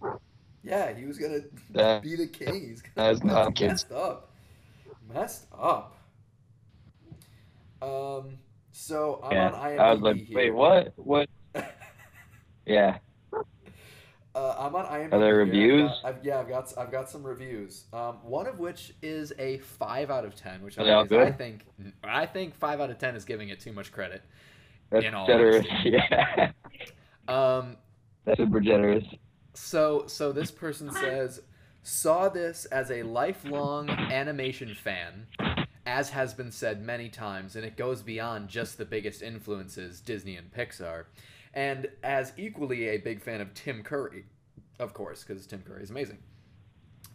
Yeah, 0.62 0.92
he 0.92 1.04
was 1.06 1.18
gonna 1.18 1.40
That- 1.70 2.02
be 2.02 2.16
the 2.16 2.26
king. 2.26 2.68
He's 2.68 2.82
that's 2.94 3.22
not 3.24 3.46
that's 3.46 3.58
kids. 3.58 3.70
messed 3.90 3.92
up. 3.92 4.30
Messed 5.12 5.46
up. 5.56 5.96
Um. 7.82 8.38
So 8.72 9.20
I'm 9.24 9.32
yeah, 9.32 9.48
on 9.48 9.52
IMDb 9.52 9.78
I 9.78 9.92
was 9.92 10.00
like, 10.00 10.16
here. 10.16 10.36
wait, 10.36 10.50
what? 10.50 10.92
What? 10.96 11.28
Yeah. 12.66 12.98
Uh, 14.32 14.54
I'm 14.58 14.76
on 14.76 14.84
IMDb. 14.86 15.12
Are 15.12 15.18
there 15.18 15.44
here. 15.44 15.66
I've 15.66 15.72
reviews? 15.72 15.90
got- 16.02 16.04
I've, 16.04 16.24
yeah, 16.24 16.38
I've 16.40 16.48
got 16.48 16.72
I've 16.78 16.92
got 16.92 17.10
some 17.10 17.24
reviews. 17.24 17.86
Um, 17.92 18.18
one 18.22 18.46
of 18.46 18.58
which 18.60 18.94
is 19.02 19.32
a 19.38 19.58
five 19.58 20.10
out 20.10 20.24
of 20.24 20.36
ten, 20.36 20.62
which 20.62 20.78
Are 20.78 20.84
they 20.84 20.96
is, 20.96 21.08
good? 21.08 21.26
I 21.26 21.32
think 21.32 21.64
I 22.04 22.26
think 22.26 22.54
five 22.54 22.80
out 22.80 22.90
of 22.90 22.98
ten 22.98 23.16
is 23.16 23.24
giving 23.24 23.48
it 23.48 23.58
too 23.60 23.72
much 23.72 23.90
credit. 23.90 24.22
That's 24.90 25.04
In 25.04 25.14
all 25.14 25.26
generous. 25.26 25.66
Yeah. 25.84 26.52
Um, 27.28 27.76
That's 28.24 28.38
super 28.38 28.60
generous. 28.60 29.04
so 29.54 30.04
so 30.06 30.32
this 30.32 30.50
person 30.50 30.92
says 30.92 31.40
saw 31.82 32.28
this 32.28 32.66
as 32.66 32.90
a 32.90 33.02
lifelong 33.02 33.88
animation 33.90 34.74
fan, 34.74 35.26
as 35.90 36.10
has 36.10 36.34
been 36.34 36.52
said 36.52 36.82
many 36.82 37.08
times, 37.08 37.56
and 37.56 37.64
it 37.64 37.76
goes 37.76 38.02
beyond 38.02 38.48
just 38.48 38.78
the 38.78 38.84
biggest 38.84 39.22
influences, 39.22 40.00
Disney 40.00 40.36
and 40.36 40.52
Pixar, 40.52 41.06
and 41.54 41.88
as 42.02 42.32
equally 42.36 42.88
a 42.88 42.98
big 42.98 43.20
fan 43.22 43.40
of 43.40 43.54
Tim 43.54 43.82
Curry, 43.82 44.24
of 44.78 44.94
course, 44.94 45.24
because 45.24 45.46
Tim 45.46 45.62
Curry 45.62 45.82
is 45.82 45.90
amazing. 45.90 46.18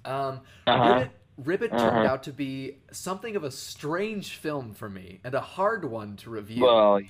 Um, 0.05 0.41
Uh-huh. 0.67 1.05
Ribbit, 1.05 1.12
Ribbit 1.38 1.77
turned 1.77 2.05
Uh-huh. 2.05 2.05
out 2.05 2.24
to 2.24 2.34
be 2.34 2.77
something 2.91 3.36
of 3.36 3.44
a 3.44 3.51
strange 3.51 4.36
film 4.36 4.74
for 4.74 4.89
me 4.89 5.20
and 5.24 5.34
a 5.34 5.41
hard 5.41 5.86
one 5.86 6.15
to 6.17 6.29
review. 6.29 6.82
Well, 6.86 7.01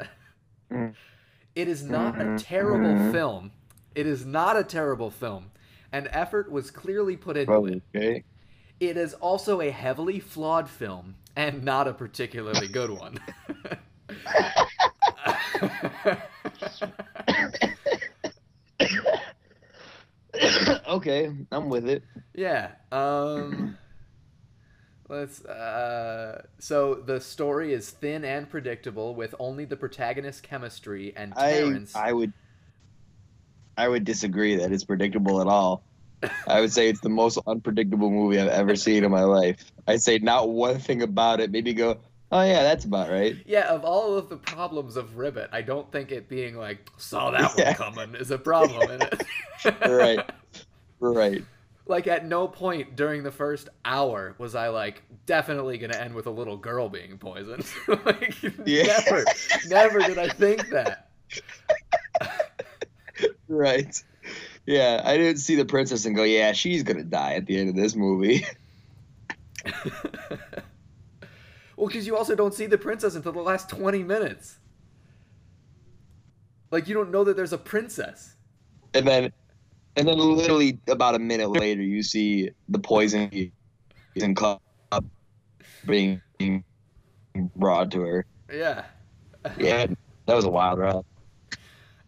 It 1.54 1.68
is 1.68 1.82
not 1.82 2.20
a 2.20 2.26
Mhm, 2.26 2.36
terrible 2.36 2.96
mhm. 2.96 2.96
film. 2.96 3.52
It 3.94 4.06
is 4.06 4.24
not 4.26 4.56
a 4.56 4.64
terrible 4.64 5.10
film. 5.10 5.50
An 5.92 6.08
effort 6.08 6.50
was 6.50 6.70
clearly 6.72 7.16
put 7.16 7.36
into 7.36 7.56
well, 7.56 7.66
it. 7.66 8.24
It 8.80 8.96
is 8.96 9.14
also 9.14 9.60
a 9.60 9.70
heavily 9.70 10.18
flawed 10.20 10.68
film 10.68 11.14
and 11.36 11.62
not 11.62 11.86
a 11.86 11.92
particularly 11.92 12.66
good 12.66 12.90
one. 12.90 13.18
okay, 20.88 21.30
I'm 21.52 21.68
with 21.68 21.86
it. 21.88 22.02
yeah. 22.34 22.70
Um 22.90 23.76
let's 25.10 25.44
uh 25.44 26.42
so 26.58 26.94
the 26.94 27.20
story 27.20 27.74
is 27.74 27.90
thin 27.90 28.24
and 28.24 28.48
predictable 28.48 29.14
with 29.14 29.34
only 29.40 29.64
the 29.64 29.76
protagonist's 29.76 30.40
chemistry 30.40 31.12
and 31.16 31.34
I 31.36 31.52
Terrence 31.52 31.96
I 31.96 32.12
would 32.12 32.32
I 33.76 33.88
would 33.88 34.04
disagree 34.04 34.56
that 34.56 34.72
it's 34.72 34.84
predictable 34.84 35.40
at 35.40 35.48
all. 35.48 35.82
I 36.46 36.60
would 36.60 36.72
say 36.72 36.88
it's 36.88 37.00
the 37.00 37.08
most 37.08 37.38
unpredictable 37.46 38.10
movie 38.10 38.38
I've 38.38 38.48
ever 38.48 38.76
seen 38.76 39.04
in 39.04 39.10
my 39.10 39.22
life. 39.24 39.56
I'd 39.86 40.02
say 40.02 40.18
not 40.18 40.50
one 40.50 40.78
thing 40.78 41.02
about 41.02 41.40
it. 41.40 41.50
Maybe 41.50 41.72
go, 41.72 41.98
oh 42.32 42.42
yeah, 42.42 42.62
that's 42.62 42.84
about 42.84 43.10
right. 43.10 43.36
Yeah, 43.46 43.68
of 43.68 43.84
all 43.84 44.16
of 44.18 44.28
the 44.28 44.36
problems 44.36 44.96
of 44.96 45.16
Ribbit, 45.16 45.48
I 45.52 45.62
don't 45.62 45.90
think 45.90 46.12
it 46.12 46.28
being 46.28 46.56
like 46.56 46.90
saw 46.98 47.30
that 47.30 47.54
Yeah. 47.56 47.68
one 47.78 47.94
coming 47.94 48.14
is 48.20 48.30
a 48.30 48.38
problem 48.38 48.90
in 48.90 49.02
it. 49.02 49.22
Right. 49.88 50.20
Right. 51.00 51.44
Like 51.86 52.06
at 52.06 52.24
no 52.26 52.46
point 52.48 52.96
during 52.96 53.22
the 53.22 53.30
first 53.32 53.68
hour 53.84 54.34
was 54.38 54.54
I 54.54 54.68
like 54.68 55.02
definitely 55.26 55.76
gonna 55.78 55.96
end 55.96 56.14
with 56.14 56.26
a 56.26 56.30
little 56.30 56.56
girl 56.56 56.88
being 56.88 57.18
poisoned. 57.18 57.66
like 58.04 58.34
Yeah. 58.66 59.00
never, 59.06 59.24
never 59.68 59.98
did 60.00 60.18
I 60.18 60.28
think 60.28 60.68
that. 60.70 61.08
Right. 63.48 64.02
Yeah, 64.66 65.02
I 65.04 65.16
didn't 65.16 65.38
see 65.38 65.56
the 65.56 65.64
princess 65.64 66.04
and 66.04 66.14
go, 66.14 66.22
yeah, 66.22 66.52
she's 66.52 66.82
gonna 66.82 67.04
die 67.04 67.34
at 67.34 67.46
the 67.46 67.58
end 67.58 67.70
of 67.70 67.76
this 67.76 67.94
movie. 67.94 68.44
well, 71.76 71.88
because 71.88 72.06
you 72.06 72.16
also 72.16 72.34
don't 72.34 72.54
see 72.54 72.66
the 72.66 72.78
princess 72.78 73.14
until 73.14 73.32
the 73.32 73.42
last 73.42 73.68
twenty 73.68 74.02
minutes. 74.02 74.58
Like 76.70 76.88
you 76.88 76.94
don't 76.94 77.10
know 77.10 77.24
that 77.24 77.36
there's 77.36 77.52
a 77.52 77.58
princess. 77.58 78.36
And 78.94 79.06
then, 79.06 79.32
and 79.96 80.06
then 80.06 80.18
literally 80.18 80.78
about 80.88 81.14
a 81.14 81.18
minute 81.18 81.50
later, 81.50 81.82
you 81.82 82.02
see 82.02 82.50
the 82.68 82.78
poison 82.78 83.52
in 84.14 84.34
cup 84.34 84.62
being 85.86 86.20
brought 87.56 87.90
to 87.92 88.00
her. 88.02 88.26
Yeah. 88.52 88.84
Yeah, 89.58 89.86
that 90.26 90.34
was 90.34 90.44
a 90.44 90.50
wild 90.50 90.78
ride. 90.78 91.04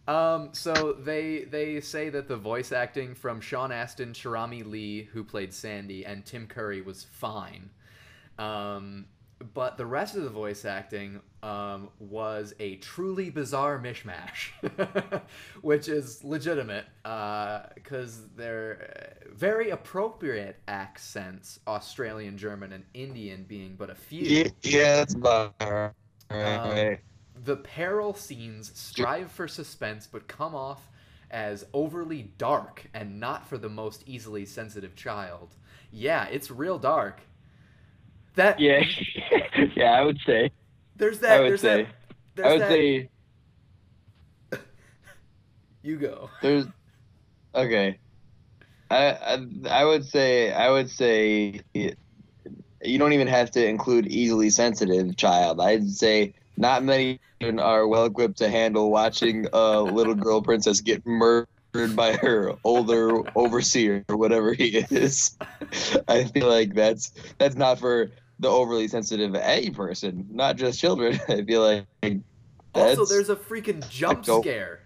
Um, 0.07 0.49
so 0.51 0.93
they 0.93 1.45
they 1.45 1.79
say 1.79 2.09
that 2.09 2.27
the 2.27 2.35
voice 2.35 2.71
acting 2.71 3.15
from 3.15 3.39
Sean 3.39 3.71
Astin, 3.71 4.13
Cherami 4.13 4.65
Leigh, 4.65 5.03
who 5.03 5.23
played 5.23 5.53
Sandy, 5.53 6.05
and 6.05 6.25
Tim 6.25 6.47
Curry 6.47 6.81
was 6.81 7.05
fine. 7.05 7.69
Um, 8.37 9.05
but 9.53 9.77
the 9.77 9.85
rest 9.85 10.15
of 10.15 10.23
the 10.23 10.29
voice 10.29 10.65
acting 10.65 11.21
um, 11.41 11.89
was 11.99 12.53
a 12.59 12.75
truly 12.77 13.29
bizarre 13.29 13.79
mishmash, 13.79 14.51
which 15.61 15.87
is 15.87 16.23
legitimate 16.23 16.85
because 17.03 18.27
they're 18.35 19.17
uh, 19.25 19.29
very 19.33 19.71
appropriate 19.71 20.59
accents, 20.67 21.59
Australian, 21.67 22.37
German, 22.37 22.73
and 22.73 22.83
Indian 22.93 23.43
being 23.43 23.75
but 23.77 23.89
a 23.89 23.95
few. 23.95 24.21
Yeah, 24.21 24.47
yeah 24.61 24.95
that's 24.97 25.13
about 25.13 25.55
right. 25.61 25.91
Um, 26.29 26.97
The 27.43 27.57
peril 27.57 28.13
scenes 28.13 28.71
strive 28.73 29.31
for 29.31 29.47
suspense 29.47 30.07
but 30.07 30.27
come 30.27 30.55
off 30.55 30.87
as 31.29 31.65
overly 31.73 32.31
dark 32.37 32.85
and 32.93 33.19
not 33.19 33.47
for 33.47 33.57
the 33.57 33.69
most 33.69 34.03
easily 34.05 34.45
sensitive 34.45 34.95
child. 34.95 35.55
Yeah, 35.91 36.25
it's 36.27 36.49
real 36.51 36.77
dark. 36.79 37.21
That 38.35 38.59
yeah, 38.59 38.83
yeah, 39.75 39.91
I 39.91 40.03
would 40.03 40.19
say. 40.25 40.51
there's 40.95 41.19
that 41.19 41.37
I 41.37 41.39
would 41.41 41.49
there's 41.51 41.61
say. 41.61 41.83
that 41.83 41.87
there's 42.35 42.47
I 42.47 42.51
would 42.53 42.61
that 42.61 42.69
say 42.69 43.09
you 45.83 45.97
go. 45.97 46.29
there's. 46.41 46.65
Okay. 47.55 47.99
I, 48.89 49.11
I 49.11 49.47
I 49.69 49.85
would 49.85 50.05
say 50.05 50.51
I 50.51 50.69
would 50.69 50.89
say 50.89 51.61
you 51.73 52.97
don't 52.97 53.13
even 53.13 53.27
have 53.27 53.51
to 53.51 53.65
include 53.67 54.07
easily 54.07 54.49
sensitive 54.49 55.15
child. 55.17 55.59
I'd 55.61 55.89
say 55.89 56.33
not 56.57 56.83
many 56.83 57.19
children 57.39 57.59
are 57.59 57.87
well 57.87 58.05
equipped 58.05 58.37
to 58.37 58.49
handle 58.49 58.91
watching 58.91 59.47
a 59.53 59.81
little 59.81 60.15
girl 60.15 60.41
princess 60.41 60.81
get 60.81 61.05
murdered 61.05 61.95
by 61.95 62.13
her 62.17 62.53
older 62.63 63.21
overseer 63.35 64.05
or 64.09 64.17
whatever 64.17 64.53
he 64.53 64.77
is. 64.91 65.37
I 66.07 66.25
feel 66.25 66.47
like 66.47 66.73
that's 66.73 67.11
that's 67.37 67.55
not 67.55 67.79
for 67.79 68.11
the 68.39 68.49
overly 68.49 68.87
sensitive 68.87 69.35
any 69.35 69.71
person, 69.71 70.27
not 70.31 70.57
just 70.57 70.79
children. 70.79 71.19
I 71.27 71.43
feel 71.43 71.61
like 71.61 72.21
Also, 72.75 73.05
there's 73.05 73.29
a 73.29 73.35
freaking 73.35 73.87
jump 73.89 74.25
scare. 74.25 74.81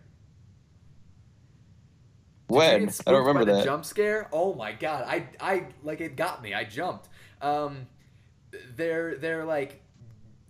Did 2.48 2.56
when 2.56 2.90
I 3.06 3.12
don't 3.12 3.26
remember 3.26 3.46
that. 3.54 3.66
jump 3.66 3.84
scare. 3.84 4.30
Oh 4.32 4.54
my 4.54 4.72
god, 4.72 5.04
I 5.06 5.28
I 5.40 5.66
like 5.84 6.00
it 6.00 6.16
got 6.16 6.42
me. 6.42 6.54
I 6.54 6.64
jumped. 6.64 7.10
Um, 7.42 7.88
they're 8.76 9.16
they're 9.18 9.44
like 9.44 9.82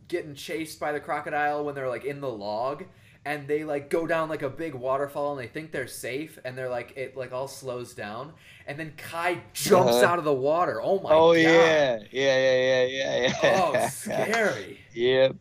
getting 0.08 0.36
chased 0.36 0.80
by 0.80 0.92
the 0.92 1.00
crocodile 1.00 1.64
when 1.66 1.76
they're 1.76 1.90
like 1.90 2.06
in 2.06 2.22
the 2.22 2.30
log, 2.30 2.86
and 3.26 3.48
they 3.48 3.64
like 3.64 3.90
go 3.90 4.08
down 4.08 4.30
like 4.30 4.42
a 4.42 4.50
big 4.50 4.74
waterfall 4.76 5.32
and 5.38 5.42
they 5.42 5.48
think 5.52 5.72
they're 5.72 5.88
safe, 5.88 6.40
and 6.46 6.58
they're 6.58 6.70
like 6.70 6.94
it 6.98 7.16
like 7.18 7.32
all 7.34 7.48
slows 7.48 7.94
down, 7.94 8.34
and 8.68 8.80
then 8.80 8.94
Kai 8.98 9.44
jumps 9.54 10.02
Uh-huh. 10.02 10.04
out 10.04 10.20
of 10.20 10.26
the 10.26 10.34
water. 10.34 10.82
Oh 10.82 11.00
my 11.02 11.20
oh 11.20 11.34
god. 11.42 11.82
yeah, 11.82 12.00
yeah, 12.12 12.38
yeah, 12.38 12.86
yeah, 12.86 12.86
yeah, 12.86 13.18
yeah. 13.28 13.34
Oh, 13.42 13.78
scary. 13.78 14.80
Yep. 14.94 15.38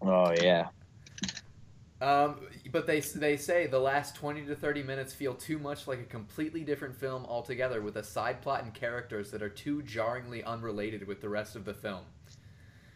Oh 0.00 0.32
yeah. 0.32 0.70
Um, 2.00 2.40
but 2.70 2.86
they 2.86 3.00
they 3.00 3.36
say 3.36 3.66
the 3.66 3.78
last 3.80 4.14
twenty 4.14 4.44
to 4.46 4.54
thirty 4.54 4.82
minutes 4.84 5.12
feel 5.12 5.34
too 5.34 5.58
much 5.58 5.86
like 5.88 5.98
a 5.98 6.04
completely 6.04 6.62
different 6.62 6.94
film 6.94 7.24
altogether, 7.26 7.80
with 7.82 7.96
a 7.96 8.04
side 8.04 8.40
plot 8.40 8.62
and 8.62 8.72
characters 8.72 9.30
that 9.32 9.42
are 9.42 9.48
too 9.48 9.82
jarringly 9.82 10.42
unrelated 10.44 11.06
with 11.08 11.20
the 11.20 11.28
rest 11.28 11.56
of 11.56 11.64
the 11.64 11.74
film. 11.74 12.04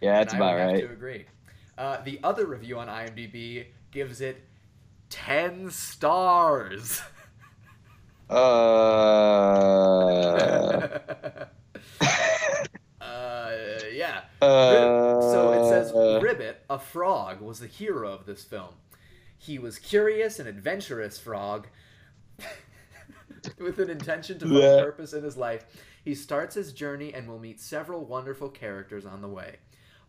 Yeah, 0.02 0.18
that's 0.18 0.34
I 0.34 0.36
about 0.36 0.56
right. 0.56 0.80
Have 0.80 0.88
to 0.88 0.92
agree. 0.92 1.24
Uh, 1.78 2.02
the 2.02 2.18
other 2.24 2.44
review 2.44 2.78
on 2.78 2.88
IMDb 2.88 3.66
gives 3.92 4.20
it 4.20 4.44
ten 5.08 5.70
stars. 5.70 7.00
Uh. 8.28 8.34
uh, 13.00 13.50
yeah. 13.92 14.22
uh. 14.40 15.20
So 15.20 15.52
it 15.52 15.68
says 15.68 15.92
Ribbit, 15.94 16.64
a 16.68 16.78
frog, 16.80 17.40
was 17.40 17.60
the 17.60 17.68
hero 17.68 18.12
of 18.12 18.26
this 18.26 18.42
film. 18.42 18.74
He 19.38 19.58
was 19.58 19.78
curious 19.78 20.40
and 20.40 20.48
adventurous 20.48 21.18
frog 21.18 21.68
with 23.60 23.78
an 23.78 23.90
intention 23.90 24.38
to 24.40 24.46
find 24.46 24.84
purpose 24.84 25.12
in 25.12 25.22
his 25.22 25.36
life. 25.36 25.64
He 26.04 26.14
starts 26.16 26.56
his 26.56 26.72
journey 26.72 27.14
and 27.14 27.28
will 27.28 27.38
meet 27.38 27.60
several 27.60 28.04
wonderful 28.04 28.48
characters 28.48 29.06
on 29.06 29.20
the 29.20 29.28
way. 29.28 29.58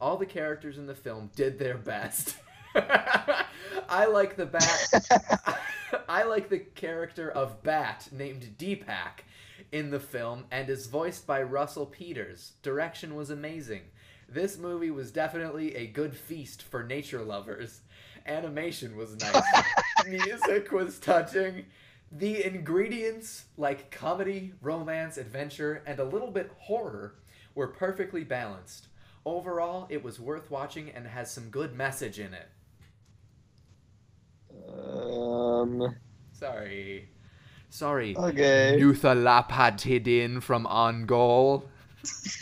All 0.04 0.18
the 0.18 0.26
characters 0.26 0.78
in 0.78 0.86
the 0.86 0.94
film 0.94 1.32
did 1.34 1.58
their 1.58 1.78
best. 1.78 2.36
I 2.76 4.06
like 4.12 4.36
the 4.36 4.46
bat. 4.46 5.62
I 6.10 6.24
like 6.24 6.50
the 6.50 6.60
character 6.60 7.32
of 7.32 7.64
Bat 7.64 8.10
named 8.12 8.56
Deepak 8.58 9.24
in 9.72 9.92
the 9.92 10.02
film 10.02 10.44
and 10.52 10.70
is 10.70 10.88
voiced 10.88 11.26
by 11.26 11.42
Russell 11.42 11.86
Peters. 11.86 12.52
Direction 12.64 13.16
was 13.16 13.30
amazing. 13.30 13.84
This 14.28 14.58
movie 14.58 14.92
was 14.92 15.10
definitely 15.10 15.74
a 15.74 15.88
good 15.88 16.14
feast 16.14 16.64
for 16.64 16.84
nature 16.84 17.22
lovers. 17.22 17.80
Animation 18.28 18.98
was 18.98 19.16
nice. 19.16 19.42
Music 20.06 20.70
was 20.74 21.00
touching. 21.00 21.64
The 22.12 22.46
ingredients, 22.46 23.46
like 23.56 23.90
comedy, 23.90 24.52
romance, 24.62 25.16
adventure, 25.16 25.82
and 25.86 25.98
a 26.00 26.04
little 26.04 26.32
bit 26.32 26.52
horror, 26.58 27.16
were 27.56 27.68
perfectly 27.68 28.26
balanced. 28.26 28.90
Overall, 29.26 29.88
it 29.90 30.04
was 30.04 30.20
worth 30.20 30.52
watching 30.52 30.90
and 30.90 31.08
has 31.08 31.32
some 31.32 31.50
good 31.50 31.74
message 31.76 32.20
in 32.20 32.34
it. 32.34 32.48
Um. 34.70 35.96
Sorry. 36.34 37.10
Sorry. 37.70 38.16
Okay. 38.18 38.78
Nuthalapatidin 38.80 40.42
from 40.44 40.68
Ongol. 40.68 41.70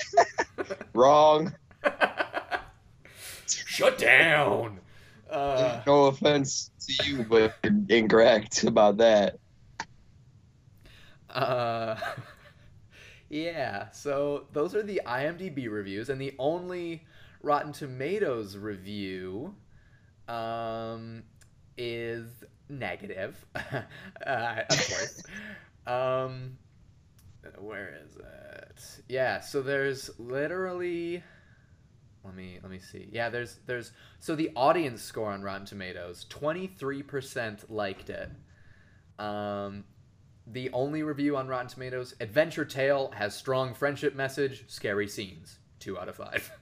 Wrong. 0.93 1.53
Shut 3.47 3.97
down. 3.97 4.79
Uh, 5.29 5.81
no 5.87 6.05
offense 6.07 6.71
to 6.81 7.09
you, 7.09 7.23
but 7.23 7.55
incorrect 7.89 8.63
about 8.65 8.97
that. 8.97 9.39
uh, 11.29 11.95
yeah, 13.31 13.89
so 13.91 14.45
those 14.51 14.75
are 14.75 14.83
the 14.83 15.01
IMDb 15.05 15.71
reviews, 15.71 16.09
and 16.09 16.19
the 16.19 16.35
only 16.37 17.05
Rotten 17.41 17.71
Tomatoes 17.71 18.57
review 18.57 19.55
um, 20.27 21.23
is 21.77 22.43
negative, 22.67 23.45
uh, 23.55 23.81
of 24.69 24.87
course. 24.87 25.23
um, 25.87 26.57
where 27.57 27.97
is 28.05 28.17
it? 28.17 29.03
Yeah, 29.07 29.39
so 29.39 29.61
there's 29.61 30.11
literally 30.19 31.23
let 32.25 32.35
me 32.35 32.59
let 32.61 32.69
me 32.69 32.79
see. 32.79 33.09
Yeah, 33.11 33.29
there's 33.29 33.59
there's 33.65 33.93
so 34.19 34.35
the 34.35 34.51
audience 34.55 35.01
score 35.01 35.31
on 35.31 35.41
Rotten 35.41 35.65
Tomatoes, 35.65 36.25
23% 36.29 37.69
liked 37.69 38.09
it. 38.09 38.29
Um 39.17 39.85
the 40.47 40.69
only 40.71 41.03
review 41.03 41.37
on 41.37 41.47
Rotten 41.47 41.67
Tomatoes, 41.67 42.15
Adventure 42.19 42.65
Tale 42.65 43.11
has 43.15 43.35
strong 43.35 43.73
friendship 43.73 44.15
message, 44.15 44.65
scary 44.67 45.07
scenes. 45.07 45.59
2 45.79 45.97
out 45.99 46.09
of 46.09 46.15
5. 46.15 46.51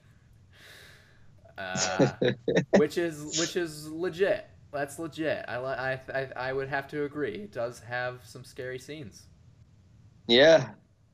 Uh, 1.58 2.12
which 2.76 2.96
is 2.96 3.38
which 3.38 3.54
is 3.54 3.86
legit. 3.90 4.48
That's 4.72 4.98
legit. 4.98 5.44
I, 5.46 5.56
I 5.56 6.00
I 6.14 6.28
I 6.34 6.52
would 6.54 6.70
have 6.70 6.88
to 6.88 7.04
agree. 7.04 7.34
It 7.34 7.52
does 7.52 7.80
have 7.80 8.20
some 8.24 8.44
scary 8.44 8.78
scenes. 8.78 9.26
Yeah. 10.26 10.70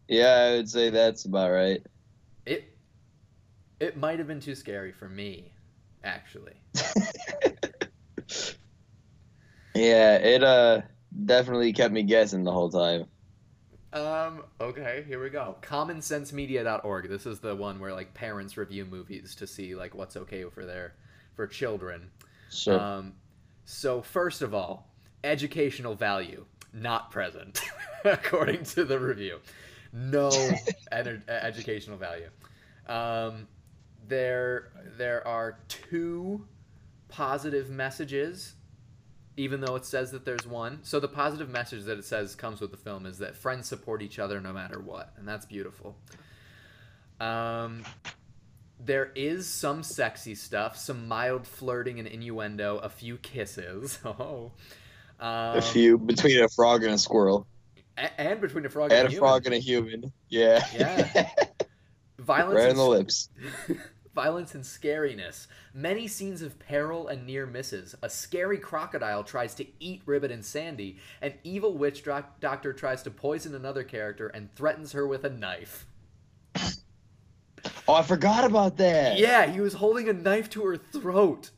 Yeah, 0.07 0.51
I 0.51 0.53
would 0.53 0.71
say 0.71 0.91
that's 0.91 1.25
about 1.25 1.51
right. 1.51 1.85
It 2.45 2.77
it 3.81 3.97
might 3.97 4.19
have 4.19 4.29
been 4.29 4.41
too 4.41 4.55
scary 4.55 4.93
for 4.93 5.09
me, 5.09 5.53
actually. 6.05 6.55
yeah, 9.75 10.17
it 10.19 10.45
uh 10.45 10.83
definitely 11.25 11.73
kept 11.73 11.93
me 11.93 12.03
guessing 12.03 12.45
the 12.45 12.53
whole 12.53 12.71
time. 12.71 13.07
Um, 13.93 14.43
okay, 14.61 15.05
here 15.07 15.23
we 15.23 15.31
go. 15.31 15.57
commonsensemedia.org. 15.63 17.09
This 17.09 17.25
is 17.25 17.41
the 17.41 17.55
one 17.55 17.81
where 17.81 17.95
like 17.95 18.13
parents 18.13 18.57
review 18.57 18.85
movies 18.85 19.35
to 19.37 19.47
see 19.47 19.75
like 19.75 19.95
what's 19.95 20.17
okay 20.17 20.45
for 20.45 20.67
their 20.67 20.95
for 21.35 21.47
children. 21.47 22.11
Sure. 22.51 22.79
Um, 22.79 23.15
so 23.65 24.03
first 24.03 24.43
of 24.43 24.55
all, 24.55 24.91
educational 25.25 25.95
value 25.95 26.45
not 26.73 27.11
present 27.11 27.61
according 28.05 28.65
to 28.65 28.85
the 28.85 28.99
review. 28.99 29.39
No 29.93 30.31
ed- 30.93 31.23
educational 31.29 31.97
value. 31.97 32.29
Um, 32.89 33.49
there 34.09 34.73
there 34.99 35.27
are 35.27 35.59
two 35.69 36.47
positive 37.09 37.71
messages 37.71 38.56
even 39.37 39.61
though 39.61 39.77
it 39.77 39.85
says 39.85 40.11
that 40.13 40.25
there's 40.25 40.47
one. 40.47 40.81
So 40.83 40.99
the 41.01 41.09
positive 41.09 41.49
message 41.51 41.85
that 41.85 41.99
it 41.99 42.05
says 42.05 42.35
comes 42.35 42.61
with 42.61 42.71
the 42.71 42.77
film 42.77 43.07
is 43.07 43.19
that 43.19 43.37
friends 43.37 43.69
support 43.69 44.03
each 44.03 44.19
other 44.19 44.41
no 44.41 44.53
matter 44.53 44.81
what, 44.81 45.13
and 45.17 45.27
that's 45.29 45.47
beautiful. 45.47 45.97
Um, 47.21 47.83
there 48.85 49.11
is 49.15 49.47
some 49.47 49.83
sexy 49.83 50.35
stuff, 50.35 50.77
some 50.77 51.09
mild 51.09 51.47
flirting 51.47 51.99
and 51.99 52.09
innuendo, 52.09 52.79
a 52.79 52.89
few 52.89 53.17
kisses. 53.19 53.99
Oh, 54.07 54.53
um, 55.19 55.57
a 55.57 55.63
few 55.63 55.97
between 55.97 56.43
a 56.43 56.49
frog 56.49 56.85
and 56.85 56.93
a 56.93 56.99
squirrel, 56.99 57.47
a- 57.97 58.21
and 58.21 58.39
between 58.41 58.67
a 58.67 58.69
frog 58.69 58.93
and 58.93 59.07
and, 59.07 59.15
a 59.15 59.17
a 59.17 59.19
frog 59.19 59.47
and 59.47 59.55
a 59.55 59.59
human. 59.59 60.13
Yeah. 60.29 60.63
Yeah. 60.75 61.31
Violence 62.19 62.57
right 62.57 62.71
on 62.71 62.77
the 62.77 62.87
lips. 62.87 63.31
Violence 64.17 64.55
and 64.55 64.65
scariness. 64.65 65.47
Many 65.75 66.09
scenes 66.09 66.41
of 66.41 66.59
peril 66.59 67.07
and 67.07 67.27
near 67.27 67.45
misses. 67.45 67.95
A 68.01 68.09
scary 68.09 68.57
crocodile 68.57 69.23
tries 69.23 69.55
to 69.57 69.67
eat 69.79 70.01
Ribbit 70.07 70.31
and 70.31 70.43
Sandy. 70.43 70.97
An 71.21 71.35
evil 71.45 71.77
witch 71.77 72.03
doc- 72.03 72.41
doctor 72.41 72.73
tries 72.73 73.03
to 73.03 73.11
poison 73.11 73.55
another 73.55 73.85
character 73.85 74.29
and 74.29 74.55
threatens 74.55 74.93
her 74.93 75.07
with 75.07 75.25
a 75.25 75.29
knife. 75.29 75.85
Oh, 77.87 77.93
I 77.93 78.03
forgot 78.03 78.45
about 78.45 78.79
that. 78.79 79.19
Yeah, 79.19 79.45
he 79.53 79.61
was 79.61 79.75
holding 79.75 80.09
a 80.09 80.15
knife 80.15 80.49
to 80.51 80.65
her 80.65 80.79
throat. 80.79 81.51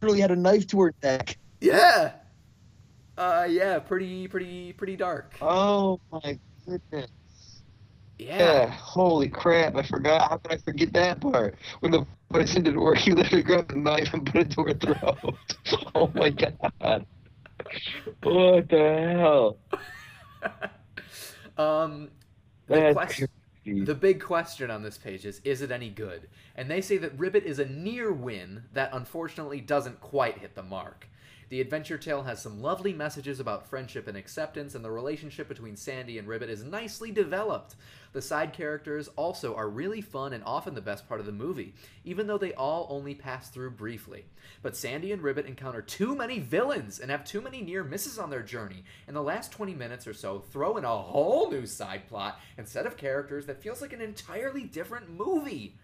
Really 0.00 0.20
had 0.20 0.30
a 0.30 0.36
knife 0.36 0.68
to 0.68 0.80
her 0.82 0.94
neck. 1.02 1.38
Yeah. 1.60 2.12
Uh, 3.18 3.48
yeah, 3.50 3.80
pretty, 3.80 4.28
pretty, 4.28 4.72
pretty 4.74 4.94
dark. 4.94 5.34
Oh 5.40 5.98
my 6.12 6.38
goodness. 6.64 7.10
Yeah. 8.18 8.38
Yeah. 8.38 8.70
Holy 8.70 9.28
crap! 9.28 9.76
I 9.76 9.82
forgot. 9.82 10.30
How 10.30 10.36
could 10.38 10.52
I 10.52 10.56
forget 10.58 10.92
that 10.94 11.20
part? 11.20 11.56
When 11.80 11.92
the 11.92 12.06
didn't 12.32 12.80
work, 12.80 12.98
he 12.98 13.12
literally 13.12 13.42
grabbed 13.42 13.70
the 13.70 13.76
knife 13.76 14.12
and 14.12 14.24
put 14.26 14.42
it 14.42 14.50
to 14.52 14.64
her 14.64 14.74
throat. 14.74 15.34
oh 15.94 16.10
my 16.14 16.30
god. 16.30 17.06
What 18.22 18.68
the 18.68 19.14
hell? 19.16 19.58
um, 21.58 22.10
the, 22.66 22.94
crazy. 22.94 23.84
the 23.84 23.94
big 23.94 24.22
question 24.22 24.70
on 24.70 24.82
this 24.82 24.98
page 24.98 25.24
is: 25.24 25.40
Is 25.44 25.62
it 25.62 25.70
any 25.70 25.90
good? 25.90 26.28
And 26.54 26.70
they 26.70 26.80
say 26.80 26.96
that 26.98 27.18
Ribbit 27.18 27.44
is 27.44 27.58
a 27.58 27.66
near 27.66 28.12
win 28.12 28.64
that 28.72 28.90
unfortunately 28.92 29.60
doesn't 29.60 30.00
quite 30.00 30.38
hit 30.38 30.54
the 30.54 30.62
mark. 30.62 31.08
The 31.48 31.60
adventure 31.60 31.96
tale 31.96 32.24
has 32.24 32.42
some 32.42 32.60
lovely 32.60 32.92
messages 32.92 33.38
about 33.38 33.68
friendship 33.68 34.08
and 34.08 34.16
acceptance, 34.16 34.74
and 34.74 34.84
the 34.84 34.90
relationship 34.90 35.46
between 35.46 35.76
Sandy 35.76 36.18
and 36.18 36.26
Ribbit 36.26 36.50
is 36.50 36.64
nicely 36.64 37.12
developed. 37.12 37.76
The 38.12 38.20
side 38.20 38.52
characters 38.52 39.08
also 39.14 39.54
are 39.54 39.68
really 39.68 40.00
fun 40.00 40.32
and 40.32 40.42
often 40.42 40.74
the 40.74 40.80
best 40.80 41.06
part 41.06 41.20
of 41.20 41.26
the 41.26 41.30
movie, 41.30 41.74
even 42.04 42.26
though 42.26 42.38
they 42.38 42.52
all 42.54 42.88
only 42.90 43.14
pass 43.14 43.48
through 43.48 43.70
briefly. 43.72 44.24
But 44.60 44.74
Sandy 44.74 45.12
and 45.12 45.22
Ribbit 45.22 45.46
encounter 45.46 45.82
too 45.82 46.16
many 46.16 46.40
villains 46.40 46.98
and 46.98 47.12
have 47.12 47.24
too 47.24 47.40
many 47.40 47.62
near 47.62 47.84
misses 47.84 48.18
on 48.18 48.30
their 48.30 48.42
journey. 48.42 48.82
In 49.06 49.14
the 49.14 49.22
last 49.22 49.52
20 49.52 49.72
minutes 49.72 50.08
or 50.08 50.14
so, 50.14 50.40
throw 50.50 50.78
in 50.78 50.84
a 50.84 50.96
whole 50.96 51.48
new 51.48 51.66
side 51.66 52.08
plot 52.08 52.40
and 52.58 52.66
set 52.66 52.86
of 52.86 52.96
characters 52.96 53.46
that 53.46 53.62
feels 53.62 53.80
like 53.80 53.92
an 53.92 54.00
entirely 54.00 54.64
different 54.64 55.10
movie. 55.10 55.76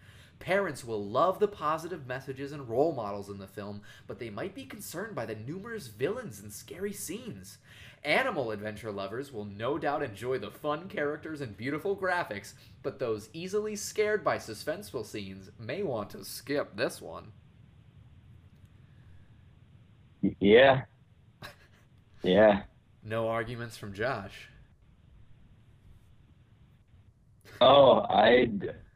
Parents 0.43 0.83
will 0.83 1.01
love 1.01 1.39
the 1.39 1.47
positive 1.47 2.05
messages 2.05 2.51
and 2.51 2.67
role 2.67 2.91
models 2.91 3.29
in 3.29 3.37
the 3.37 3.47
film, 3.47 3.81
but 4.07 4.19
they 4.19 4.29
might 4.29 4.53
be 4.53 4.65
concerned 4.65 5.15
by 5.15 5.25
the 5.25 5.35
numerous 5.35 5.87
villains 5.87 6.41
and 6.41 6.51
scary 6.51 6.91
scenes. 6.91 7.59
Animal 8.03 8.51
adventure 8.51 8.91
lovers 8.91 9.31
will 9.31 9.45
no 9.45 9.77
doubt 9.77 10.03
enjoy 10.03 10.37
the 10.39 10.51
fun 10.51 10.89
characters 10.89 11.39
and 11.39 11.55
beautiful 11.55 11.95
graphics, 11.95 12.55
but 12.81 12.99
those 12.99 13.29
easily 13.31 13.77
scared 13.77 14.21
by 14.21 14.35
suspenseful 14.35 15.05
scenes 15.05 15.49
may 15.57 15.81
want 15.81 16.09
to 16.09 16.25
skip 16.25 16.75
this 16.75 17.01
one. 17.01 17.31
Yeah. 20.41 20.81
Yeah. 22.21 22.63
No 23.01 23.29
arguments 23.29 23.77
from 23.77 23.93
Josh. 23.93 24.49
Oh, 27.61 28.05
I, 28.09 28.49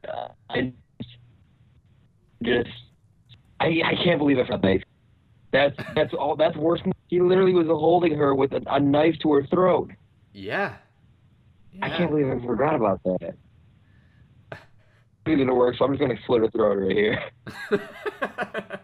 uh, 0.06 0.28
I 0.50 0.74
just, 2.44 2.70
I, 3.60 3.82
I 3.86 3.96
can't 4.04 4.20
believe 4.20 4.38
I 4.40 4.44
forgot 4.46 4.62
the 4.62 4.68
knife. 4.68 4.84
That's 5.52 5.76
that's 5.96 6.14
all. 6.14 6.36
That's 6.36 6.56
worse. 6.58 6.82
Than, 6.84 6.92
he 7.08 7.22
literally 7.22 7.54
was 7.54 7.68
holding 7.68 8.16
her 8.18 8.36
with 8.36 8.52
a, 8.52 8.62
a 8.70 8.80
knife 8.80 9.16
to 9.24 9.32
her 9.34 9.46
throat. 9.48 9.92
Yeah. 10.34 10.76
I 11.82 11.90
can't 11.90 12.10
believe 12.10 12.28
I 12.28 12.40
forgot 12.46 12.76
about 12.76 13.02
that. 13.04 13.36
It's 14.52 15.38
gonna 15.40 15.54
work, 15.54 15.76
so 15.78 15.86
I'm 15.86 15.92
just 15.92 16.02
gonna 16.02 16.20
slit 16.26 16.42
her 16.42 16.50
throat 16.52 16.78
right 16.80 16.96
here. 16.96 17.22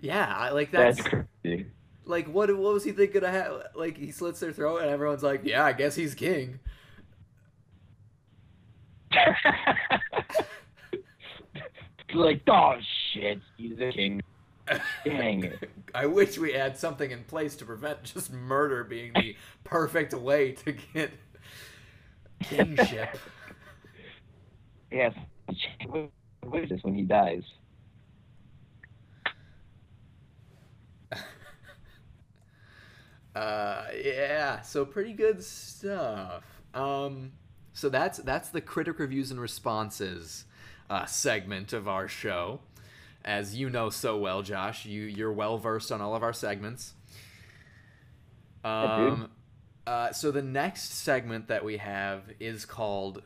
yeah, 0.00 0.34
I- 0.36 0.50
like 0.50 0.70
that's, 0.70 0.96
That's 0.98 1.08
crazy. 1.42 1.66
like 2.04 2.26
what 2.28 2.48
what 2.56 2.72
was 2.74 2.84
he 2.84 2.92
thinking 2.92 3.24
of 3.24 3.30
ha- 3.34 3.62
like 3.74 3.96
he 3.96 4.10
slits 4.12 4.40
their 4.40 4.52
throat 4.52 4.78
and 4.82 4.90
everyone's 4.90 5.22
like, 5.22 5.42
"Yeah, 5.44 5.64
I 5.64 5.72
guess 5.72 5.94
he's 5.94 6.14
king." 6.14 6.60
like, 12.16 12.42
oh 12.48 12.76
shit, 13.12 13.40
he's 13.56 13.76
the 13.78 13.92
king. 13.92 14.22
Dang 15.04 15.44
it. 15.44 15.70
I 15.94 16.06
wish 16.06 16.38
we 16.38 16.52
had 16.52 16.76
something 16.76 17.10
in 17.10 17.24
place 17.24 17.56
to 17.56 17.64
prevent 17.64 18.02
just 18.04 18.32
murder 18.32 18.84
being 18.84 19.12
the 19.14 19.36
perfect 19.64 20.12
way 20.14 20.52
to 20.52 20.72
get 20.94 21.12
kingship. 22.42 23.18
Yes. 24.90 25.14
What 26.42 26.62
is 26.62 26.68
this 26.70 26.80
when 26.82 26.94
he 26.94 27.02
dies? 27.02 27.42
Uh, 33.34 33.84
yeah, 34.02 34.62
so 34.62 34.84
pretty 34.84 35.12
good 35.12 35.44
stuff. 35.44 36.42
Um, 36.72 37.32
so 37.72 37.88
that's 37.90 38.18
that's 38.18 38.48
the 38.48 38.60
critic 38.62 38.98
reviews 38.98 39.30
and 39.30 39.38
responses 39.40 40.46
uh, 40.90 41.06
segment 41.06 41.72
of 41.72 41.88
our 41.88 42.08
show. 42.08 42.60
As 43.24 43.56
you 43.56 43.68
know 43.68 43.90
so 43.90 44.16
well, 44.16 44.42
Josh, 44.42 44.86
you 44.86 45.02
you're 45.02 45.32
well 45.32 45.58
versed 45.58 45.90
on 45.90 46.00
all 46.00 46.14
of 46.14 46.22
our 46.22 46.32
segments. 46.32 46.94
Um, 48.64 49.30
uh, 49.86 50.12
so 50.12 50.30
the 50.30 50.42
next 50.42 50.92
segment 50.92 51.48
that 51.48 51.64
we 51.64 51.76
have 51.76 52.22
is 52.40 52.64
called 52.64 53.22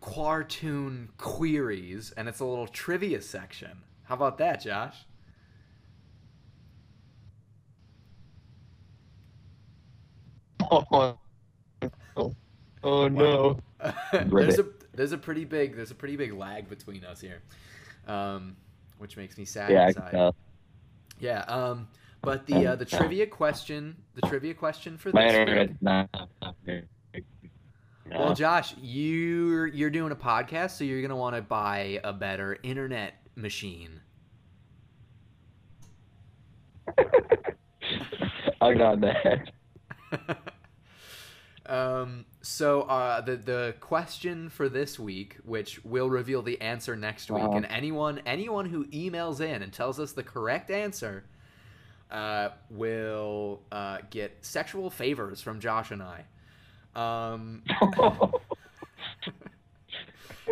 Quartoon 0.00 1.10
Queries, 1.16 2.12
and 2.16 2.28
it's 2.28 2.40
a 2.40 2.44
little 2.44 2.66
trivia 2.66 3.20
section. 3.20 3.82
How 4.04 4.14
about 4.14 4.38
that, 4.38 4.62
Josh? 4.62 4.96
Oh, 10.70 11.18
oh, 12.16 12.36
oh 12.82 13.08
no. 13.08 13.58
there's 14.12 14.58
a 14.58 14.66
there's 15.00 15.12
a 15.12 15.18
pretty 15.18 15.46
big 15.46 15.76
there's 15.76 15.90
a 15.90 15.94
pretty 15.94 16.14
big 16.14 16.34
lag 16.34 16.68
between 16.68 17.04
us 17.06 17.22
here, 17.22 17.40
um, 18.06 18.54
which 18.98 19.16
makes 19.16 19.38
me 19.38 19.46
sad 19.46 19.70
Yeah, 19.70 19.88
inside. 19.88 20.34
Yeah. 21.18 21.40
Um, 21.48 21.88
but 22.20 22.46
the 22.46 22.66
uh, 22.66 22.76
the 22.76 22.84
trivia 22.84 23.26
question 23.26 23.96
the 24.14 24.20
trivia 24.28 24.52
question 24.52 24.98
for 24.98 25.10
this 25.10 25.18
week. 25.18 25.34
internet's 25.34 25.72
not. 25.80 26.10
not 26.42 26.54
very- 26.66 26.86
Well, 28.10 28.34
Josh, 28.34 28.74
you're 28.78 29.68
you're 29.68 29.88
doing 29.88 30.12
a 30.12 30.16
podcast, 30.16 30.72
so 30.72 30.84
you're 30.84 31.00
gonna 31.00 31.16
want 31.16 31.34
to 31.34 31.40
buy 31.40 31.98
a 32.04 32.12
better 32.12 32.58
internet 32.62 33.14
machine. 33.36 34.02
I 38.60 38.74
got 38.74 39.00
that. 39.00 39.50
um, 41.70 42.24
so 42.42 42.82
uh, 42.82 43.20
the 43.20 43.36
the 43.36 43.74
question 43.80 44.48
for 44.50 44.68
this 44.68 44.98
week, 44.98 45.36
which 45.44 45.82
will 45.84 46.10
reveal 46.10 46.42
the 46.42 46.60
answer 46.60 46.96
next 46.96 47.30
week, 47.30 47.42
Uh-huh. 47.44 47.56
and 47.56 47.66
anyone 47.66 48.20
anyone 48.26 48.66
who 48.66 48.84
emails 48.86 49.40
in 49.40 49.62
and 49.62 49.72
tells 49.72 49.98
us 50.00 50.12
the 50.12 50.22
correct 50.22 50.70
answer, 50.70 51.24
uh, 52.10 52.50
will 52.70 53.62
uh, 53.70 53.98
get 54.10 54.36
sexual 54.44 54.90
favors 54.90 55.40
from 55.40 55.60
Josh 55.60 55.90
and 55.92 56.02
I. 56.02 56.24
Um, 56.96 57.62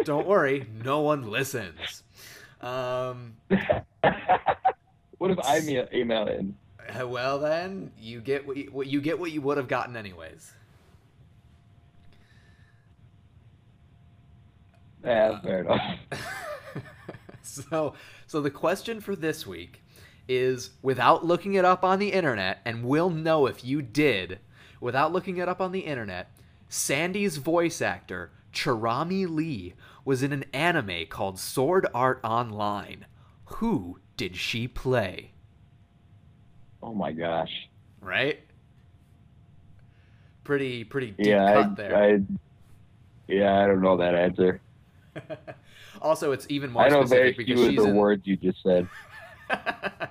don't 0.05 0.27
worry, 0.27 0.67
no 0.85 1.01
one 1.01 1.31
listens. 1.31 2.05
Um, 2.61 3.35
what 5.19 5.31
if 5.33 5.39
I 5.45 5.59
email 5.93 6.27
in? 6.29 6.55
uh, 7.01 7.07
well 7.09 7.39
then, 7.39 7.91
you 7.99 8.21
get 8.21 8.47
what 8.47 8.57
you, 8.57 8.71
what 8.71 8.87
you 8.87 9.01
get 9.01 9.19
what 9.19 9.33
you 9.33 9.41
would 9.43 9.57
have 9.57 9.69
gotten 9.69 9.97
anyways. 9.97 10.53
Yeah, 15.05 15.31
uh, 15.31 15.41
fair 15.41 15.61
enough. 15.61 15.81
so 17.43 17.95
so 18.27 18.41
the 18.41 18.51
question 18.51 19.01
for 19.01 19.17
this 19.17 19.47
week 19.47 19.83
is 20.29 20.71
without 20.83 21.25
looking 21.25 21.55
it 21.55 21.65
up 21.65 21.83
on 21.83 21.99
the 21.99 22.13
internet 22.13 22.61
and 22.65 22.85
we'll 22.85 23.11
know 23.11 23.47
if 23.47 23.65
you 23.65 23.81
did 23.81 24.39
without 24.81 25.13
looking 25.13 25.39
it 25.39 25.49
up 25.49 25.61
on 25.61 25.73
the 25.73 25.81
internet 25.81 26.31
sandy's 26.69 27.39
voice 27.39 27.81
actor 27.81 28.31
Cherami 28.53 29.27
Leigh 29.29 29.75
was 30.05 30.23
in 30.23 30.33
an 30.33 30.45
anime 30.53 31.07
called 31.09 31.39
sword 31.39 31.87
art 31.95 32.21
online 32.23 33.07
who 33.47 33.99
did 34.17 34.37
she 34.37 34.69
play 34.69 35.31
Oh 36.83 36.95
my 36.95 37.13
gosh. 37.13 37.69
right 38.03 38.41
pretty 40.45 40.85
pretty 40.85 41.13
deep 41.13 41.27
Yeah, 41.27 41.53
cut 41.55 41.71
I, 41.71 41.75
there 41.75 41.97
I, 41.97 42.21
yeah, 43.27 43.63
I 43.63 43.67
don't 43.67 43.83
know 43.83 43.97
that 43.99 44.15
answer. 44.15 44.61
Also 46.03 46.33
it's 46.33 46.47
even 46.49 46.71
more 46.71 46.83
I 46.83 46.89
know 46.89 47.03
very 47.05 47.33
specific 47.33 47.47
few 47.47 47.55
because 47.55 47.67
of 47.67 47.71
she's 47.71 47.83
the 47.83 47.91
in 47.91 47.97
words 47.97 48.27
you 48.27 48.37
just 48.37 48.63
said. 48.63 48.89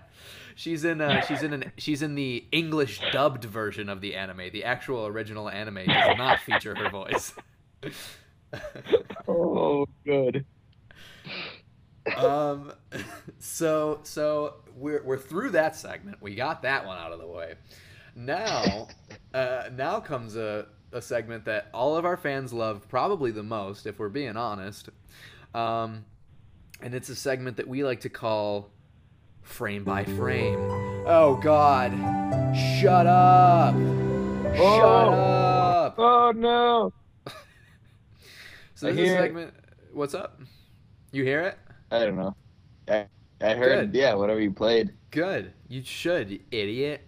she's 0.56 0.84
in 0.84 1.02
uh, 1.02 1.22
she's 1.22 1.44
in 1.44 1.54
an 1.54 1.72
she's 1.78 2.02
in 2.02 2.16
the 2.16 2.46
English 2.52 3.00
dubbed 3.12 3.46
version 3.46 3.90
of 3.90 4.02
the 4.02 4.16
anime. 4.16 4.50
The 4.52 4.64
actual 4.64 5.06
original 5.06 5.50
anime 5.50 5.86
does 5.86 6.18
not 6.18 6.40
feature 6.40 6.76
her 6.76 6.90
voice. 6.90 7.34
Oh, 9.28 9.86
good. 10.06 10.46
um, 12.16 12.72
so 13.40 14.00
so 14.04 14.56
we're 14.76 15.04
we're 15.04 15.18
through 15.18 15.52
that 15.52 15.76
segment. 15.76 16.22
We 16.22 16.34
got 16.36 16.62
that 16.62 16.86
one 16.86 16.98
out 16.98 17.12
of 17.12 17.20
the 17.20 17.28
way. 17.28 17.56
Now, 18.16 18.88
uh, 19.34 19.70
now 19.74 20.00
comes 20.00 20.38
a 20.38 20.68
a 20.92 21.02
segment 21.02 21.46
that 21.46 21.68
all 21.74 21.96
of 21.98 22.06
our 22.06 22.18
fans 22.18 22.54
love 22.54 22.88
probably 22.90 23.32
the 23.32 23.44
most, 23.44 23.86
if 23.86 24.00
we're 24.00 24.10
being 24.10 24.38
honest. 24.38 24.90
Um, 25.54 26.06
and 26.82 26.94
it's 26.94 27.10
a 27.10 27.16
segment 27.16 27.58
that 27.58 27.68
we 27.68 27.84
like 27.84 28.02
to 28.02 28.10
call 28.10 28.70
frame 29.42 29.84
by 29.84 30.04
frame. 30.04 30.58
Oh 31.06 31.40
God! 31.42 31.92
Shut 32.80 33.08
up! 33.08 33.74
Shut 33.76 34.60
Oh. 34.60 35.12
up! 35.14 35.96
Oh 35.98 36.32
no! 36.36 36.94
So 38.76 38.90
I 38.90 38.92
this 38.92 39.00
is 39.02 39.08
hear 39.08 39.18
it. 39.18 39.22
segment. 39.22 39.54
What's 39.92 40.14
up? 40.14 40.40
You 41.12 41.24
hear 41.24 41.42
it? 41.42 41.58
I 41.90 42.00
don't 42.06 42.16
know. 42.16 42.36
I, 42.88 43.08
I 43.42 43.56
heard, 43.56 43.92
Good. 43.92 43.98
yeah, 44.00 44.14
whatever 44.14 44.40
you 44.40 44.52
played. 44.52 44.94
Good. 45.10 45.52
You 45.68 45.84
should, 45.84 46.30
you 46.30 46.40
idiot. 46.52 47.02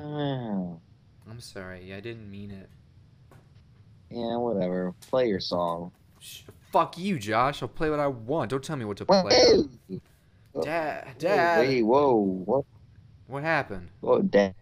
Oh, 0.00 0.78
I'm 1.28 1.40
sorry. 1.40 1.92
I 1.94 2.00
didn't 2.00 2.30
mean 2.30 2.50
it. 2.50 2.68
yeah, 4.10 4.36
whatever. 4.36 4.94
Play 5.10 5.28
your 5.28 5.40
song. 5.40 5.92
Sh- 6.20 6.42
Fuck 6.72 6.98
you, 6.98 7.18
Josh. 7.18 7.62
I'll 7.62 7.68
play 7.68 7.90
what 7.90 8.00
I 8.00 8.06
want. 8.06 8.50
Don't 8.50 8.62
tell 8.62 8.76
me 8.76 8.84
what 8.84 8.96
to 8.98 9.04
play. 9.06 9.22
Wait, 9.88 10.02
Dad, 10.62 11.14
Dad. 11.18 11.60
wait, 11.66 11.82
whoa, 11.82 12.14
what? 12.16 12.64
What 13.26 13.42
happened? 13.42 13.88
Oh, 14.02 14.22
dad. 14.22 14.54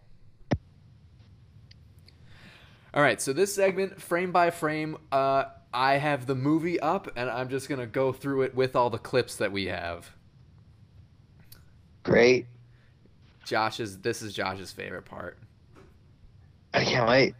All 2.93 3.01
right, 3.01 3.21
so 3.21 3.33
this 3.33 3.53
segment, 3.53 4.01
frame 4.01 4.31
by 4.31 4.51
frame, 4.51 4.97
uh, 5.11 5.45
I 5.73 5.93
have 5.97 6.25
the 6.25 6.35
movie 6.35 6.79
up, 6.79 7.09
and 7.17 7.29
I'm 7.29 7.49
just 7.49 7.67
gonna 7.67 7.85
go 7.85 8.13
through 8.13 8.43
it 8.43 8.55
with 8.55 8.75
all 8.75 8.89
the 8.89 8.97
clips 8.97 9.35
that 9.37 9.51
we 9.51 9.65
have. 9.65 10.09
Great. 12.03 12.47
Josh's, 13.45 13.97
this 13.99 14.21
is 14.21 14.33
Josh's 14.33 14.71
favorite 14.71 15.05
part. 15.05 15.37
I 16.75 16.83
can't 16.83 17.07
wait. 17.07 17.35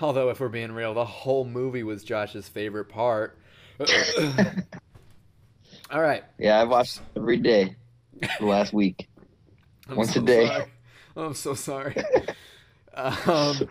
Although, 0.00 0.30
if 0.30 0.40
we're 0.40 0.48
being 0.48 0.72
real, 0.72 0.94
the 0.94 1.04
whole 1.04 1.44
movie 1.44 1.82
was 1.82 2.04
Josh's 2.04 2.48
favorite 2.48 2.86
part. 2.86 3.38
all 5.90 6.00
right, 6.00 6.24
Yeah, 6.38 6.60
I've 6.60 6.68
watched 6.68 7.00
every 7.16 7.38
day 7.38 7.76
the 8.38 8.46
last 8.46 8.72
week. 8.72 9.08
I'm 9.88 9.96
Once 9.96 10.14
a 10.16 10.20
day. 10.20 10.46
sorry. 10.46 10.64
I'm 11.16 11.34
so 11.34 11.54
sorry. 11.54 11.96
um, 12.94 13.68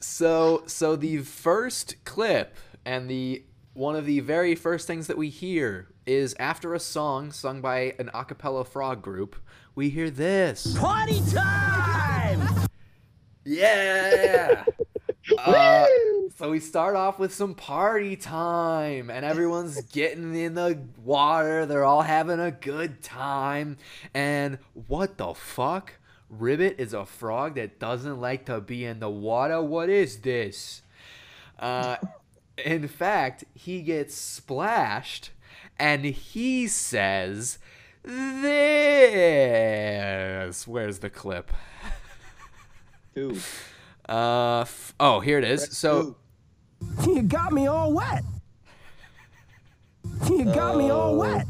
so 0.00 0.64
so 0.66 0.96
the 0.96 1.18
first 1.18 2.04
clip 2.04 2.56
and 2.84 3.08
the 3.08 3.44
one 3.74 3.96
of 3.96 4.04
the 4.04 4.20
very 4.20 4.54
first 4.54 4.86
things 4.86 5.06
that 5.06 5.16
we 5.16 5.28
hear 5.30 5.88
is 6.06 6.34
after 6.38 6.74
a 6.74 6.80
song 6.80 7.32
sung 7.32 7.60
by 7.60 7.94
an 7.98 8.10
a 8.12 8.24
cappella 8.24 8.64
frog 8.64 9.00
group, 9.00 9.36
we 9.74 9.88
hear 9.88 10.10
this. 10.10 10.76
Party 10.76 11.22
time! 11.30 12.11
Yeah. 13.44 14.64
Uh, 15.38 15.86
so 16.36 16.50
we 16.50 16.58
start 16.58 16.96
off 16.96 17.20
with 17.20 17.32
some 17.32 17.54
party 17.54 18.16
time, 18.16 19.08
and 19.08 19.24
everyone's 19.24 19.80
getting 19.92 20.34
in 20.34 20.54
the 20.54 20.80
water. 21.02 21.64
They're 21.64 21.84
all 21.84 22.02
having 22.02 22.40
a 22.40 22.50
good 22.50 23.02
time. 23.02 23.76
And 24.12 24.58
what 24.88 25.16
the 25.16 25.32
fuck? 25.32 25.94
Ribbit 26.28 26.74
is 26.80 26.92
a 26.92 27.06
frog 27.06 27.54
that 27.54 27.78
doesn't 27.78 28.20
like 28.20 28.46
to 28.46 28.60
be 28.60 28.84
in 28.84 28.98
the 28.98 29.08
water. 29.08 29.62
What 29.62 29.88
is 29.88 30.18
this? 30.18 30.82
Uh, 31.58 31.96
in 32.58 32.88
fact, 32.88 33.44
he 33.54 33.80
gets 33.82 34.16
splashed, 34.16 35.30
and 35.78 36.04
he 36.04 36.66
says, 36.66 37.58
"This." 38.02 38.26
Where's 40.66 40.98
the 40.98 41.10
clip? 41.10 41.52
Two. 43.14 43.36
Uh, 44.08 44.60
f- 44.62 44.94
oh, 44.98 45.20
here 45.20 45.38
it 45.38 45.44
is. 45.44 45.76
So, 45.76 46.16
You 47.06 47.22
got 47.22 47.52
me 47.52 47.66
all 47.66 47.92
wet. 47.92 48.24
You 50.28 50.44
got 50.46 50.76
me 50.76 50.90
all 50.90 51.16
wet. 51.16 51.46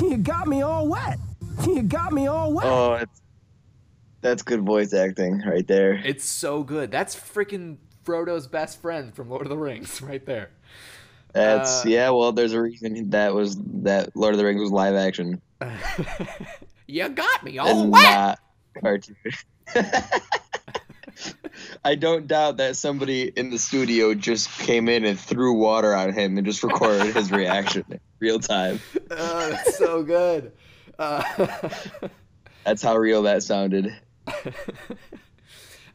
You 0.00 0.16
got 0.18 0.46
me 0.46 0.62
all 0.62 0.88
wet. 0.88 1.18
You 1.66 1.82
got 1.82 2.12
me 2.12 2.26
all 2.26 2.52
wet. 2.52 2.66
Oh, 2.66 2.94
it's, 2.94 3.22
that's 4.20 4.42
good 4.42 4.62
voice 4.62 4.92
acting 4.92 5.42
right 5.46 5.66
there. 5.66 5.94
It's 6.04 6.24
so 6.24 6.62
good. 6.62 6.90
That's 6.90 7.14
freaking 7.14 7.78
Frodo's 8.04 8.46
best 8.46 8.80
friend 8.80 9.14
from 9.14 9.30
Lord 9.30 9.42
of 9.42 9.48
the 9.48 9.56
Rings, 9.56 10.02
right 10.02 10.24
there. 10.26 10.50
That's 11.32 11.84
Uh, 11.84 11.88
yeah. 11.88 12.10
Well, 12.10 12.32
there's 12.32 12.52
a 12.52 12.60
reason 12.60 13.10
that 13.10 13.34
was 13.34 13.56
that 13.82 14.14
Lord 14.16 14.34
of 14.34 14.38
the 14.38 14.44
Rings 14.44 14.60
was 14.60 14.70
live 14.70 14.94
action 14.94 15.40
you 16.86 17.08
got 17.08 17.42
me 17.44 17.58
all 17.58 17.68
and 17.82 17.92
wet. 17.92 18.02
not 18.02 18.38
cartoon. 18.80 19.16
I 21.84 21.94
don't 21.94 22.26
doubt 22.26 22.58
that 22.58 22.76
somebody 22.76 23.22
in 23.28 23.50
the 23.50 23.58
studio 23.58 24.14
just 24.14 24.50
came 24.58 24.88
in 24.88 25.04
and 25.04 25.18
threw 25.18 25.54
water 25.54 25.94
on 25.94 26.12
him 26.12 26.36
and 26.36 26.46
just 26.46 26.62
recorded 26.62 27.14
his 27.14 27.30
reaction 27.32 27.84
in 27.90 28.00
real 28.20 28.38
time. 28.40 28.80
Oh, 29.10 29.50
that's 29.50 29.76
so 29.78 30.02
good. 30.02 30.52
Uh, 30.98 31.22
That's 32.64 32.82
how 32.82 32.96
real 32.96 33.22
that 33.22 33.44
sounded. 33.44 33.94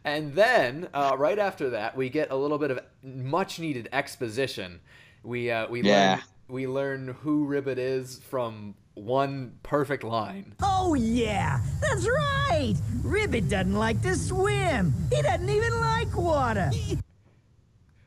and 0.03 0.33
then 0.33 0.87
uh, 0.93 1.15
right 1.17 1.37
after 1.37 1.71
that, 1.71 1.95
we 1.95 2.09
get 2.09 2.31
a 2.31 2.35
little 2.35 2.57
bit 2.57 2.71
of 2.71 2.79
much 3.03 3.59
needed 3.59 3.89
exposition. 3.91 4.79
We 5.23 5.51
uh, 5.51 5.67
we 5.67 5.81
Yeah. 5.83 6.13
learn 6.15 6.21
we 6.47 6.67
learn 6.67 7.07
who 7.21 7.45
Ribbit 7.45 7.77
is 7.77 8.19
from 8.29 8.75
one 8.95 9.53
perfect 9.63 10.03
line. 10.03 10.53
Oh, 10.61 10.93
yeah, 10.95 11.61
that's 11.81 12.07
right. 12.07 12.75
Ribbit 13.03 13.49
doesn't 13.49 13.73
like 13.73 14.01
to 14.03 14.15
swim. 14.15 14.93
He 15.11 15.21
doesn't 15.21 15.49
even 15.49 15.79
like 15.79 16.15
water. 16.15 16.71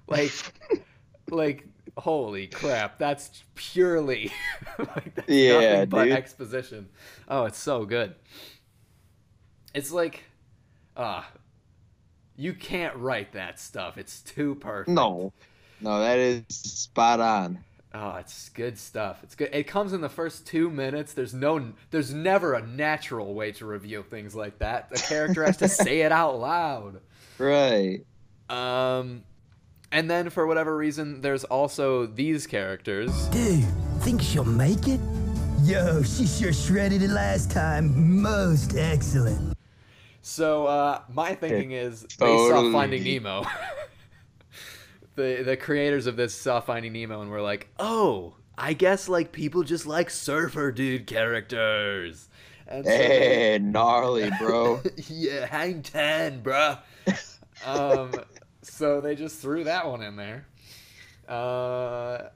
Like, 0.07 0.33
like 1.31 1.65
holy 1.97 2.47
crap! 2.49 2.99
That's 2.99 3.43
purely 3.55 4.31
like 4.79 5.15
that's 5.15 5.29
Yeah, 5.31 5.71
nothing 5.77 5.89
but 5.89 6.05
dude. 6.05 6.13
exposition. 6.13 6.89
Oh, 7.27 7.47
it's 7.47 7.59
so 7.59 7.87
good. 7.87 8.15
It's 9.75 9.91
like, 9.91 10.25
ah, 10.95 11.27
you 12.37 12.53
can't 12.53 12.95
write 12.97 13.33
that 13.33 13.59
stuff. 13.59 13.97
It's 13.97 14.21
too 14.21 14.57
perfect. 14.57 14.91
No, 14.95 15.33
no, 15.81 16.01
that 16.01 16.19
is 16.19 16.45
spot 16.49 17.21
on. 17.21 17.65
Oh, 17.97 18.17
it's 18.17 18.49
good 18.49 18.77
stuff. 18.77 19.21
It's 19.23 19.37
good. 19.37 19.51
It 19.53 19.69
comes 19.69 19.93
in 19.93 20.01
the 20.01 20.09
first 20.09 20.49
two 20.49 20.69
minutes. 20.69 21.15
There's 21.15 21.33
no, 21.33 21.73
there's 21.93 22.13
never 22.13 22.55
a 22.55 22.67
natural 22.67 23.35
way 23.35 23.53
to 23.53 23.67
reveal 23.67 24.03
things 24.03 24.35
like 24.35 24.59
that. 24.59 24.91
The 24.91 24.97
character 24.97 25.45
has 25.45 25.59
to 25.59 25.69
say 25.69 26.01
it 26.01 26.13
out 26.13 26.39
loud. 26.39 27.01
Right. 27.37 28.05
Um, 28.49 29.25
and 29.91 30.09
then 30.09 30.31
for 30.31 30.47
whatever 30.47 30.77
reason, 30.77 31.21
there's 31.21 31.43
also 31.43 32.07
these 32.07 32.47
characters. 32.47 33.27
Dude, 33.27 33.65
think 34.03 34.23
she'll 34.23 34.45
make 34.45 34.87
it? 34.87 35.01
Yo, 35.63 36.01
she 36.05 36.27
sure 36.27 36.53
shredded 36.53 37.03
it 37.03 37.11
last 37.11 37.51
time. 37.51 38.23
Most 38.23 38.77
excellent. 38.77 39.57
So 40.23 40.67
uh, 40.67 41.03
my 41.13 41.35
thinking 41.35 41.73
is 41.73 42.03
they 42.03 42.27
saw 42.27 42.49
Totally. 42.51 42.73
Finding 42.73 43.03
Nemo. 43.03 43.45
the 45.17 45.43
the 45.45 45.57
creators 45.57 46.07
of 46.07 46.17
this 46.17 46.35
saw 46.35 46.61
Finding 46.61 46.93
Nemo 46.93 47.21
and 47.21 47.31
were 47.31 47.43
like, 47.43 47.69
oh, 47.79 48.35
I 48.57 48.73
guess 48.73 49.09
like 49.09 49.33
people 49.33 49.63
just 49.63 49.87
like 49.87 50.11
surfer 50.11 50.73
dude 50.73 51.07
characters. 51.07 52.29
And 52.67 52.85
so 52.85 52.91
Hey, 52.91 53.59
gnarly, 53.61 54.31
bro. 54.39 54.81
yeah, 55.09 55.47
hang 55.47 55.83
ten, 55.83 56.43
bruh. 56.43 56.79
um, 57.67 58.13
so 58.63 59.01
they 59.01 59.15
just 59.15 59.41
threw 59.41 59.65
that 59.65 59.87
one 59.87 60.03
in 60.03 60.17
there. 60.17 60.47
Uh, 61.29 62.29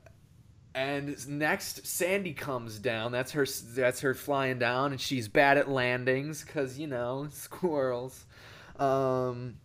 and 0.74 1.28
next, 1.28 1.86
Sandy 1.86 2.32
comes 2.32 2.78
down. 2.78 3.10
That's 3.10 3.32
her. 3.32 3.46
That's 3.74 4.00
her 4.00 4.14
flying 4.14 4.58
down, 4.58 4.92
and 4.92 5.00
she's 5.00 5.28
bad 5.28 5.58
at 5.58 5.68
landings 5.68 6.44
because 6.44 6.78
you 6.78 6.86
know 6.86 7.26
squirrels. 7.32 8.26
Um, 8.78 9.56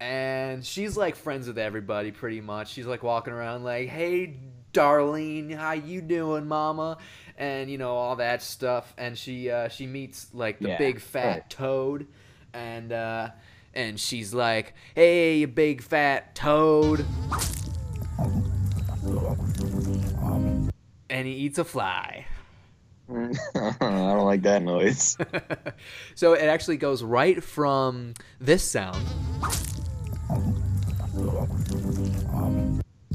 and 0.00 0.64
she's 0.64 0.96
like 0.96 1.16
friends 1.16 1.46
with 1.46 1.58
everybody 1.58 2.10
pretty 2.10 2.40
much. 2.40 2.72
She's 2.72 2.86
like 2.86 3.02
walking 3.02 3.32
around 3.32 3.64
like, 3.64 3.88
"Hey, 3.88 4.36
Darlene, 4.72 5.54
how 5.54 5.72
you 5.72 6.00
doing, 6.02 6.46
Mama?" 6.46 6.98
And 7.36 7.70
you 7.70 7.78
know 7.78 7.94
all 7.94 8.16
that 8.16 8.42
stuff. 8.42 8.92
And 8.98 9.16
she 9.16 9.50
uh, 9.50 9.68
she 9.68 9.86
meets 9.86 10.28
like 10.32 10.58
the 10.58 10.68
Yeah, 10.68 10.78
big 10.78 11.00
fat 11.00 11.24
right. 11.32 11.50
toad, 11.50 12.06
and 12.52 12.92
uh, 12.92 13.30
and 13.74 13.98
she's 13.98 14.34
like, 14.34 14.74
"Hey, 14.94 15.38
you 15.38 15.46
big 15.46 15.82
fat 15.82 16.34
toad." 16.34 17.04
And 21.10 21.26
he 21.26 21.32
eats 21.34 21.58
a 21.58 21.64
fly. 21.64 22.26
I 23.10 23.72
don't 23.80 24.24
like 24.24 24.42
that 24.42 24.62
noise. 24.62 25.16
so 26.14 26.32
it 26.32 26.44
actually 26.44 26.78
goes 26.78 27.02
right 27.02 27.42
from 27.42 28.14
this 28.40 28.68
sound 28.68 29.04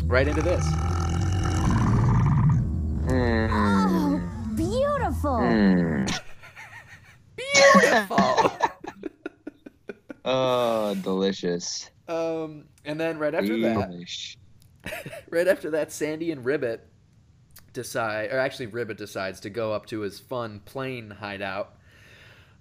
right 0.06 0.28
into 0.28 0.42
this. 0.42 0.66
Mm, 3.06 3.50
Oh, 3.52 4.56
beautiful. 4.56 5.38
mm. 5.40 6.20
Beautiful. 7.36 8.52
Oh, 10.26 10.94
delicious. 11.02 11.90
um, 12.08 12.66
and 12.86 13.00
then 13.00 13.18
right 13.18 13.34
after 13.34 13.58
that, 13.62 14.36
right 15.32 15.48
after 15.48 15.72
that, 15.72 15.92
Sandy 15.92 16.32
and 16.32 16.46
Ribbit 16.46 16.86
decide, 17.74 18.32
or 18.32 18.38
actually 18.38 18.68
Ribbit 18.68 18.98
decides 18.98 19.40
to 19.40 19.50
go 19.50 19.74
up 19.74 19.88
to 19.88 20.02
his 20.02 20.20
fun 20.20 20.60
plane 20.66 21.10
hideout. 21.10 21.74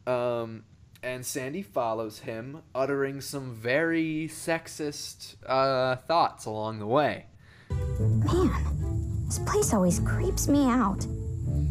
Um, 0.07 0.65
and 1.03 1.25
Sandy 1.25 1.63
follows 1.63 2.21
him, 2.21 2.63
uttering 2.75 3.21
some 3.21 3.55
very 3.55 4.29
sexist 4.31 5.37
uh, 5.47 5.97
thoughts 5.97 6.47
along 6.47 6.79
the 6.79 6.87
way. 6.87 7.27
Man, 7.71 9.25
this 9.27 9.39
place 9.41 9.73
always 9.73 10.01
creeps 10.01 10.49
me 10.49 10.69
out. 10.69 11.07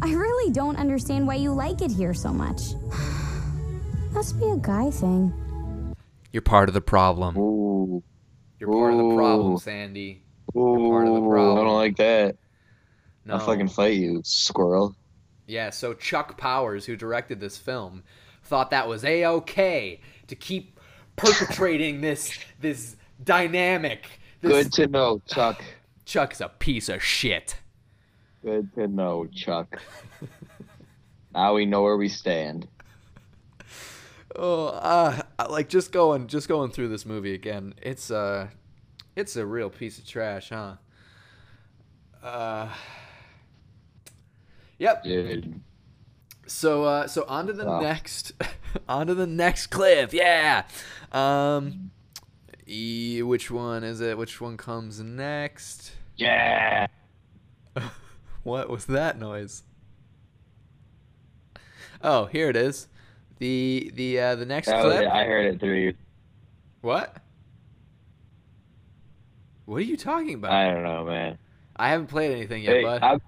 I 0.02 0.14
really 0.14 0.52
don't 0.52 0.78
understand 0.78 1.28
why 1.28 1.36
you 1.36 1.52
like 1.52 1.82
it 1.82 1.92
here 1.92 2.14
so 2.14 2.32
much. 2.32 2.62
Must 4.12 4.40
be 4.40 4.46
a 4.46 4.58
guy 4.58 4.92
thing. 4.92 5.34
You're 6.32 6.42
part 6.42 6.70
of 6.70 6.74
the 6.74 6.82
problem. 6.82 7.38
Ooh. 7.38 8.04
You're 8.60 8.72
part 8.72 8.94
of 8.94 8.98
the 9.00 9.16
problem, 9.16 9.54
Ooh. 9.54 9.60
Sandy. 9.60 10.24
Ooh, 10.56 10.90
part 10.90 11.08
of 11.08 11.14
the 11.16 11.30
problem. 11.30 11.58
I 11.58 11.64
don't 11.64 11.76
like 11.76 11.98
that. 11.98 12.38
No. 13.26 13.36
I'll 13.36 13.40
fucking 13.40 13.68
fight 13.68 13.98
you, 13.98 14.22
squirrel. 14.24 14.96
Yeah, 15.48 15.70
so 15.70 15.94
Chuck 15.94 16.38
Powers, 16.38 16.86
who 16.86 16.96
directed 16.96 17.40
this 17.40 17.58
film, 17.58 18.04
thought 18.48 18.72
that 18.72 18.88
was 18.88 19.04
a 19.04 19.26
okay 19.26 20.00
to 20.28 20.36
keep 20.36 20.80
perpetrating 21.16 22.02
this 22.02 22.38
this 22.60 22.96
dynamic. 23.24 24.20
This 24.42 24.52
Good 24.52 24.74
to 24.74 24.88
know, 24.88 25.22
Chuck. 25.28 25.64
Chuck's 26.06 26.40
a 26.40 26.48
piece 26.48 26.88
of 26.88 27.04
shit. 27.04 27.58
Good 28.44 28.74
to 28.76 28.88
know, 28.88 29.26
Chuck. 29.26 29.82
now 31.34 31.54
we 31.54 31.66
know 31.66 31.84
where 31.84 31.98
we 31.98 32.10
stand. 32.10 32.68
Oh, 34.40 34.68
uh, 34.68 35.20
like 35.50 35.68
just 35.68 35.92
going 35.92 36.28
just 36.28 36.48
going 36.48 36.70
through 36.70 36.90
this 36.90 37.08
movie 37.08 37.34
again. 37.34 37.74
It's 37.82 38.12
uh 38.12 38.50
it's 39.16 39.36
a 39.36 39.44
real 39.44 39.72
piece 39.72 39.98
of 39.98 40.06
trash, 40.06 40.50
huh? 40.50 40.74
Uh 42.22 42.70
Yep. 44.80 45.04
Dude. 45.06 45.60
So 46.48 46.84
uh 46.86 47.08
so 47.08 47.26
on 47.28 47.48
to 47.48 47.54
the 47.54 47.66
Wow. 47.66 47.82
next 47.82 48.32
on 48.90 49.08
to 49.08 49.16
the 49.16 49.28
next 49.28 49.68
cliff. 49.68 50.14
Yeah. 50.14 50.64
Um 51.12 51.92
e, 52.68 53.22
which 53.22 53.52
one 53.52 53.84
is 53.84 54.02
it? 54.02 54.18
Which 54.18 54.40
one 54.42 54.58
comes 54.58 55.00
next? 55.00 55.92
Yeah. 56.16 56.88
What 58.44 58.70
was 58.70 58.86
that 58.86 59.20
noise? 59.20 59.64
Oh, 62.02 62.26
here 62.28 62.50
it 62.50 62.56
is. 62.56 62.88
The 63.40 63.92
the 63.94 64.20
uh 64.20 64.36
the 64.36 64.46
next 64.46 64.68
That 64.68 64.82
clip. 64.82 65.12
I 65.12 65.26
heard 65.26 65.46
it 65.54 65.60
through 65.60 65.76
you. 65.80 65.94
What? 66.82 67.18
What 69.66 69.78
are 69.78 69.82
you 69.82 69.98
talking 69.98 70.36
about? 70.36 70.54
I 70.54 70.72
don't 70.72 70.84
know, 70.84 71.04
man. 71.04 71.38
I 71.76 71.90
haven't 71.90 72.08
played 72.08 72.32
anything 72.32 72.64
yet, 72.64 72.78
Hey, 72.78 72.84
bud. 72.84 73.20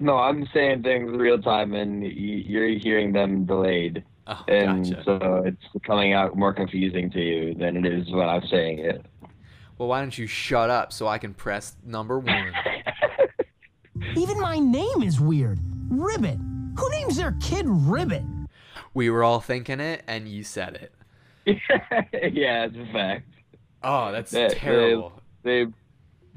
I'm, 0.00 0.06
no, 0.06 0.16
I'm 0.16 0.48
saying 0.52 0.82
things 0.82 1.10
real 1.12 1.40
time, 1.40 1.74
and 1.74 2.04
you're 2.04 2.68
hearing 2.68 3.12
them 3.12 3.44
delayed, 3.44 4.04
oh, 4.26 4.44
and 4.48 4.90
gotcha. 4.90 5.02
so 5.04 5.42
it's 5.44 5.84
coming 5.84 6.12
out 6.12 6.36
more 6.36 6.52
confusing 6.52 7.10
to 7.10 7.20
you 7.20 7.54
than 7.54 7.76
it 7.76 7.86
is 7.86 8.10
when 8.10 8.28
I'm 8.28 8.46
saying 8.46 8.78
it. 8.80 9.04
Well, 9.78 9.88
why 9.88 10.00
don't 10.00 10.16
you 10.16 10.26
shut 10.26 10.70
up 10.70 10.92
so 10.92 11.06
I 11.08 11.18
can 11.18 11.34
press 11.34 11.76
number 11.84 12.18
one? 12.18 12.52
Even 14.16 14.40
my 14.40 14.58
name 14.58 15.02
is 15.02 15.20
weird. 15.20 15.58
Ribbit. 15.88 16.38
Who 16.78 16.90
names 16.90 17.16
their 17.16 17.32
kid 17.40 17.64
Ribbit? 17.66 18.22
we 18.94 19.10
were 19.10 19.22
all 19.22 19.40
thinking 19.40 19.80
it, 19.80 20.02
and 20.06 20.28
you 20.28 20.42
said 20.42 20.74
it. 20.76 20.92
yeah, 22.34 22.64
it's 22.64 22.76
a 22.76 22.92
fact. 22.92 23.28
Oh, 23.82 24.12
that's 24.12 24.32
Yeah, 24.32 24.48
terrible. 24.48 25.20
They 25.42 25.66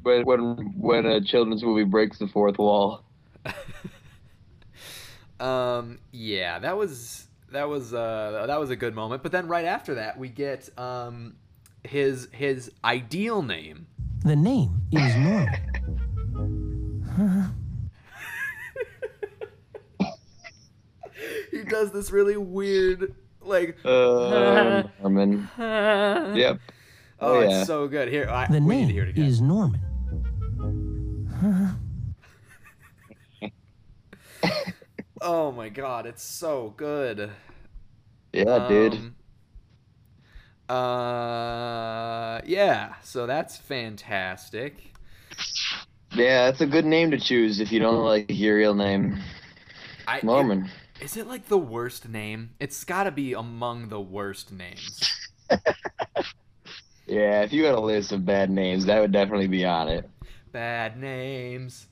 when 0.04 0.24
when 0.26 0.74
when 0.78 1.06
a 1.06 1.22
children's 1.22 1.64
movie 1.64 1.84
breaks 1.84 2.20
the 2.20 2.28
fourth 2.28 2.58
wall. 2.58 3.04
um, 5.40 6.00
yeah, 6.12 6.60
that 6.60 6.78
was 6.78 7.28
that 7.52 7.68
was 7.70 7.94
uh, 7.94 8.46
that 8.48 8.60
was 8.60 8.70
a 8.70 8.76
good 8.76 8.96
moment. 8.96 9.24
But 9.24 9.32
then 9.32 9.48
right 9.48 9.66
after 9.66 9.96
that, 9.96 10.18
we 10.18 10.30
get 10.30 10.70
um, 10.78 11.36
his 11.84 12.28
his 12.32 12.72
ideal 12.84 13.42
name. 13.42 13.88
The 14.24 14.36
name 14.36 14.82
is 14.92 15.16
Norman. 15.16 15.60
He 21.52 21.64
does 21.64 21.92
this 21.92 22.12
really 22.12 22.36
weird 22.38 23.14
like. 23.42 23.78
Uh, 23.86 24.84
Norman. 25.02 25.48
Yep. 25.58 26.60
Oh, 27.20 27.36
Oh, 27.36 27.40
it's 27.40 27.68
so 27.68 27.88
good. 27.88 28.10
Here, 28.10 28.28
I, 28.30 28.48
The 28.48 28.60
we 28.60 28.78
need 28.78 28.88
to 28.88 28.94
hear 28.94 29.04
it 29.04 29.16
name 29.16 29.16
again. 29.16 29.26
is 29.26 29.42
Norman. 29.42 29.80
Oh 35.24 35.52
my 35.52 35.70
god, 35.70 36.06
it's 36.06 36.22
so 36.22 36.70
good. 36.78 37.32
Yeah, 38.34 38.60
dude. 38.60 39.02
Um, 39.02 39.16
Uh, 40.70 42.42
yeah. 42.46 42.96
So 43.04 43.26
that's 43.26 43.58
fantastic. 43.58 44.94
Yeah, 46.16 46.46
that's 46.46 46.62
a 46.62 46.68
good 46.68 46.86
name 46.86 47.12
to 47.12 47.20
choose 47.20 47.60
if 47.60 47.72
you 47.72 47.80
don't 47.80 48.04
like 48.04 48.26
your 48.30 48.56
real 48.58 48.76
name, 48.76 49.18
I, 50.08 50.24
Norman. 50.24 50.70
Is 51.00 51.18
it 51.18 51.28
like 51.28 51.48
the 51.48 51.58
worst 51.58 52.08
name? 52.08 52.56
It's 52.60 52.84
got 52.84 53.04
to 53.04 53.12
be 53.12 53.34
among 53.34 53.90
the 53.90 54.02
worst 54.02 54.52
names. 54.52 55.12
Yeah, 57.06 57.44
if 57.44 57.54
you 57.54 57.66
had 57.66 57.76
a 57.76 57.80
list 57.80 58.12
of 58.12 58.26
bad 58.26 58.50
names, 58.50 58.86
that 58.86 59.00
would 59.00 59.12
definitely 59.12 59.48
be 59.48 59.66
on 59.66 59.88
it. 59.90 60.10
Bad 60.52 60.98
names. 60.98 61.88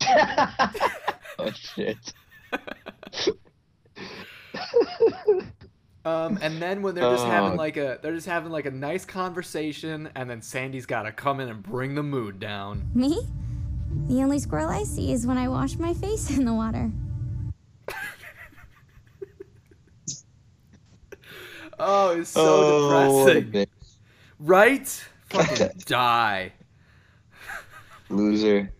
oh 1.38 1.50
shit. 1.52 2.12
Um, 6.04 6.36
and 6.42 6.60
then 6.60 6.82
when 6.82 6.96
they're 6.96 7.08
just 7.12 7.24
having 7.26 7.52
Oh. 7.52 7.56
like 7.56 7.76
a 7.76 7.98
they're 8.02 8.14
just 8.14 8.26
having 8.26 8.50
like 8.50 8.66
a 8.66 8.72
nice 8.72 9.04
conversation, 9.04 10.10
and 10.16 10.28
then 10.28 10.42
Sandy's 10.42 10.84
got 10.84 11.02
to 11.02 11.12
come 11.12 11.38
in 11.38 11.48
and 11.48 11.62
bring 11.62 11.94
the 11.94 12.02
mood 12.02 12.40
down. 12.40 12.90
Me? 12.92 13.24
The 14.08 14.20
only 14.22 14.40
squirrel 14.40 14.68
I 14.68 14.82
see 14.82 15.12
is 15.12 15.26
when 15.28 15.38
I 15.38 15.46
wash 15.46 15.76
my 15.76 15.94
face 15.94 16.36
in 16.36 16.44
the 16.44 16.54
water. 16.54 16.90
Oh, 21.84 22.10
it's 22.20 22.30
so 22.30 22.42
oh, 22.44 23.24
depressing, 23.26 23.66
right? 24.38 24.86
Fucking 25.30 25.70
die. 25.84 26.52
loser. 28.08 28.72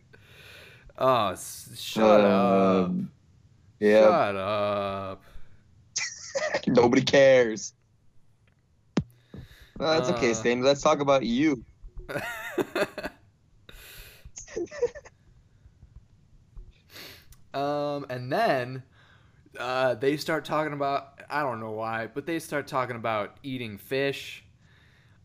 Oh, 1.02 1.34
shut 1.74 2.20
up. 2.20 2.86
Um, 2.86 3.10
Yeah, 3.80 4.08
Shut 4.08 4.36
up. 4.36 5.24
nobody 6.68 7.02
cares. 7.02 7.74
Well, 9.78 9.94
that's 9.94 10.08
okay, 10.10 10.30
Uh. 10.30 10.34
Stan. 10.34 10.62
Let's 10.62 10.80
talk 10.80 11.00
about 11.00 11.24
you. 11.24 11.64
um, 17.52 18.06
and 18.08 18.32
then 18.32 18.84
uh, 19.58 19.94
they 19.96 20.16
start 20.16 20.44
talking 20.44 20.72
about 20.72 21.20
I 21.28 21.42
don't 21.42 21.58
know 21.58 21.72
why, 21.72 22.06
but 22.06 22.26
they 22.26 22.38
start 22.38 22.68
talking 22.68 22.94
about 22.96 23.38
eating 23.42 23.76
fish. 23.76 24.44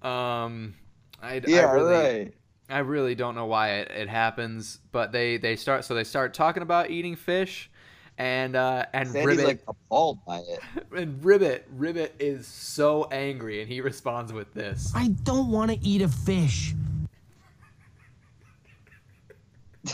Um, 0.01 0.73
I, 1.21 1.41
Yeah, 1.45 1.59
I 1.67 1.71
really, 1.71 1.93
right. 1.95 2.33
I 2.69 2.79
really 2.79 3.15
don't 3.15 3.35
know 3.35 3.45
why 3.45 3.75
it, 3.75 3.91
it 3.91 4.09
happens, 4.09 4.79
but 4.91 5.11
they 5.11 5.37
they 5.37 5.55
start 5.55 5.85
so 5.85 5.93
they 5.95 6.03
start 6.03 6.33
talking 6.33 6.63
about 6.63 6.89
eating 6.89 7.15
fish, 7.15 7.69
and 8.17 8.55
uh, 8.55 8.85
and 8.93 9.07
Sandy's 9.09 9.25
Ribbit 9.25 9.45
like 9.45 9.61
appalled 9.67 10.19
by 10.25 10.39
it. 10.39 10.59
and 10.95 11.23
Ribbit 11.23 11.65
Ribbit 11.77 12.15
is 12.19 12.45
so 12.45 13.05
angry, 13.11 13.61
and 13.61 13.69
he 13.69 13.79
responds 13.91 14.33
with 14.33 14.53
this. 14.53 14.91
I 14.95 15.07
don't 15.23 15.49
want 15.49 15.71
to 15.71 15.77
eat 15.81 16.01
a 16.01 16.09
fish. 16.09 16.73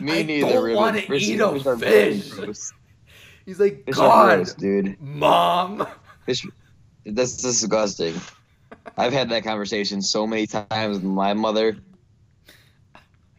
Me 0.00 0.20
I 0.20 0.22
neither. 0.22 0.48
don't 0.52 0.64
Ribbit. 0.64 0.76
wanna 0.76 1.00
Fish- 1.02 1.28
eat 1.28 1.40
a 1.40 1.52
fish 1.52 1.66
are 1.66 1.76
very 1.76 2.22
He's 3.46 3.58
like, 3.58 3.84
Fish 3.86 3.94
God, 3.96 4.36
gross, 4.36 4.52
dude. 4.54 5.00
Mom. 5.00 5.86
Fish, 6.26 6.46
that's 7.06 7.38
disgusting. 7.38 8.14
I've 8.96 9.12
had 9.12 9.30
that 9.30 9.44
conversation 9.44 10.02
so 10.02 10.26
many 10.26 10.46
times 10.46 10.96
with 10.96 11.04
my 11.04 11.32
mother. 11.34 11.78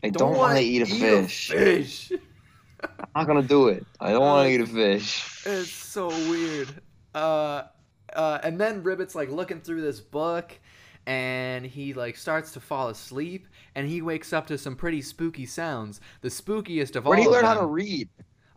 I 0.04 0.10
don't, 0.10 0.36
want 0.36 0.38
wanna 0.38 0.60
eat 0.60 0.82
a 0.82 0.86
fish. 0.86 1.52
fish. 1.52 2.12
I'm 3.16 3.22
not 3.24 3.28
gonna 3.28 3.44
do 3.48 3.68
it. 3.70 3.86
I 4.00 4.12
don't 4.12 4.22
want 4.26 4.44
Uh, 4.44 4.44
to 4.48 4.54
eat 4.54 4.62
a 4.62 4.68
fish. 4.68 5.26
It's 5.46 5.72
so 5.72 6.20
weird. 6.30 6.82
Uh, 7.14 7.64
uh, 8.14 8.40
and 8.44 8.60
then 8.60 8.84
Ribbit's 8.84 9.16
like 9.16 9.30
looking 9.30 9.62
through 9.62 9.82
this 9.82 10.00
book, 10.02 10.60
and 11.06 11.66
he 11.66 11.94
like 11.94 12.16
starts 12.18 12.52
to 12.54 12.60
fall 12.60 12.90
asleep, 12.90 13.48
and 13.76 13.88
he 13.88 14.02
wakes 14.02 14.34
up 14.34 14.48
to 14.48 14.58
some 14.58 14.76
pretty 14.76 15.02
spooky 15.02 15.46
sounds. 15.46 16.02
The 16.22 16.30
spookiest 16.30 16.96
of 16.96 17.06
Where 17.06 17.18
do 17.18 17.22
all. 17.22 17.24
you 17.24 17.32
learn 17.32 17.44
of 17.44 17.46
how 17.46 17.56
to 17.56 17.66
read? 17.66 18.10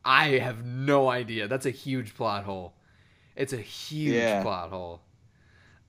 I 0.05 0.31
have 0.39 0.65
no 0.65 1.09
idea. 1.11 1.49
That's 1.49 1.67
a 1.67 1.71
huge 1.71 2.15
plot 2.15 2.45
hole. 2.45 2.75
It's 3.37 3.53
a 3.53 3.59
huge 3.59 4.15
Yeah. 4.15 4.41
plot 4.41 4.71
hole. 4.71 5.03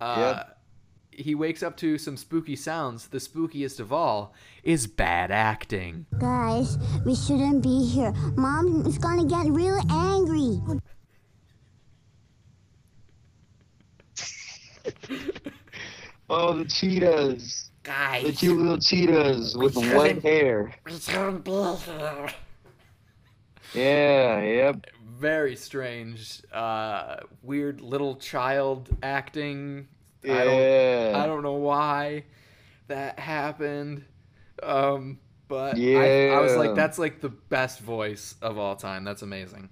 Uh, 0.01 0.43
He 1.17 1.35
wakes 1.35 1.63
up 1.63 1.77
to 1.77 1.97
some 1.97 2.17
spooky 2.17 2.55
sounds. 2.55 3.07
The 3.07 3.19
spookiest 3.19 3.79
of 3.79 3.93
all 3.93 4.33
is 4.63 4.87
bad 4.87 5.31
acting. 5.31 6.05
Guys, 6.19 6.77
we 7.05 7.15
shouldn't 7.15 7.63
be 7.63 7.85
here. 7.85 8.11
Mom 8.35 8.85
is 8.85 8.97
gonna 8.97 9.25
get 9.25 9.45
real 9.47 9.79
angry. 9.89 10.59
Oh, 16.29 16.53
the 16.53 16.65
cheetahs. 16.65 17.71
Guys. 17.83 18.23
The 18.23 18.29
Guys, 18.29 18.39
cute 18.39 18.57
little 18.57 18.77
cheetahs 18.79 19.57
with 19.57 19.75
white 19.75 20.23
hair. 20.23 20.73
We 20.85 20.93
shouldn't 20.93 21.43
be 21.43 21.51
here. 21.51 22.29
Yeah, 23.73 24.41
yep. 24.41 24.85
very 25.19 25.55
strange, 25.55 26.41
uh, 26.51 27.17
weird 27.41 27.81
little 27.81 28.15
child 28.15 28.89
acting. 29.03 29.87
I 30.25 30.43
don't, 30.43 30.59
Yeah. 30.59 31.21
I 31.23 31.25
don't 31.25 31.43
know 31.43 31.53
why 31.53 32.23
that 32.87 33.19
happened. 33.19 34.05
Um, 34.61 35.19
but 35.47 35.77
I, 35.77 36.29
I 36.29 36.39
was 36.39 36.55
like, 36.55 36.75
that's 36.75 36.97
like 36.97 37.21
the 37.21 37.29
best 37.29 37.79
voice 37.79 38.35
of 38.41 38.57
all 38.57 38.75
time. 38.75 39.03
That's 39.03 39.21
amazing. 39.21 39.69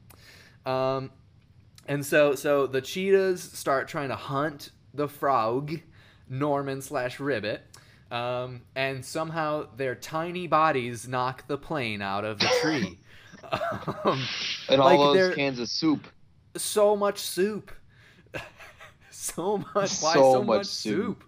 Um, 0.65 1.11
and 1.87 2.05
so, 2.05 2.35
so 2.35 2.67
the 2.67 2.81
cheetahs 2.81 3.41
start 3.41 3.87
trying 3.87 4.09
to 4.09 4.15
hunt 4.15 4.71
the 4.93 5.07
frog, 5.07 5.79
Norman 6.29 6.81
slash 6.81 7.19
Ribbit. 7.19 7.61
Um, 8.11 8.61
and 8.75 9.03
somehow 9.05 9.67
their 9.77 9.95
tiny 9.95 10.45
bodies 10.45 11.07
knock 11.07 11.47
the 11.47 11.57
plane 11.57 12.01
out 12.01 12.25
of 12.25 12.39
the 12.39 12.49
tree. 12.61 12.99
um, 14.05 14.21
and 14.69 14.81
all 14.81 15.11
like 15.11 15.17
those 15.17 15.35
cans 15.35 15.59
of 15.59 15.67
soup. 15.67 16.07
so 16.55 16.95
much 16.95 17.19
soup. 17.19 17.71
So 19.21 19.57
much. 19.57 20.01
Why 20.01 20.13
So 20.13 20.33
so, 20.33 20.43
much 20.43 20.57
much 20.59 20.65
soup? 20.67 21.23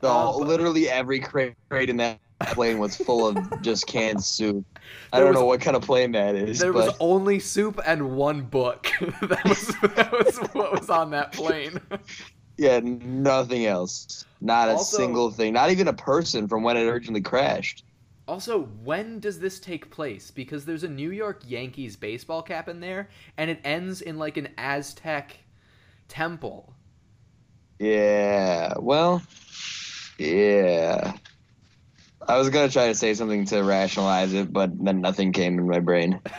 The- 0.00 0.08
Uh, 0.08 0.36
literally 0.36 0.88
every 0.88 1.20
crate 1.20 1.54
in 1.70 1.96
that 1.98 2.18
plane 2.52 2.78
was 2.78 2.96
full 2.96 3.26
of 3.26 3.36
just 3.62 3.86
canned 3.86 4.22
soup. 4.22 4.64
I 5.12 5.18
don't 5.18 5.28
was- 5.30 5.36
know 5.36 5.46
what 5.46 5.60
kind 5.60 5.76
of 5.76 5.82
plane 5.82 6.12
that 6.12 6.34
is, 6.34 6.58
There 6.58 6.72
but 6.72 6.86
was 6.86 6.96
only 7.00 7.40
soup 7.40 7.80
and 7.86 8.16
one 8.16 8.42
book. 8.42 8.88
that 9.22 9.44
was 9.44 9.68
that 9.94 10.12
was 10.12 10.38
what 10.52 10.72
was 10.78 10.90
on 10.90 11.10
that 11.10 11.32
plane. 11.32 11.80
yeah, 12.58 12.80
nothing 12.82 13.64
else. 13.66 14.24
Not 14.40 14.68
a 14.68 14.78
single 14.78 15.30
thing. 15.30 15.54
Not 15.54 15.70
even 15.70 15.88
a 15.88 15.92
person 15.94 16.46
from 16.48 16.62
when 16.62 16.76
it 16.76 16.82
originally 16.86 17.22
crashed. 17.22 17.84
Also, 18.28 18.64
when 18.84 19.20
does 19.20 19.38
this 19.38 19.58
take 19.60 19.90
place? 19.90 20.30
Because 20.30 20.64
there's 20.64 20.84
a 20.84 20.88
New 20.88 21.10
York 21.10 21.42
Yankees 21.46 21.96
baseball 21.96 22.42
cap 22.42 22.68
in 22.68 22.80
there, 22.80 23.08
and 23.38 23.50
it 23.50 23.60
ends 23.64 24.02
in 24.02 24.18
like 24.18 24.36
an 24.36 24.48
Aztec 24.58 25.36
temple. 26.08 26.73
Yeah. 27.78 28.74
Well, 28.78 29.22
yeah. 30.18 31.12
I 32.26 32.38
was 32.38 32.48
gonna 32.48 32.70
try 32.70 32.88
to 32.88 32.94
say 32.94 33.14
something 33.14 33.44
to 33.46 33.62
rationalize 33.62 34.32
it, 34.32 34.52
but 34.52 34.70
then 34.82 35.00
nothing 35.00 35.32
came 35.32 35.58
in 35.58 35.68
my 35.68 35.80
brain. 35.80 36.20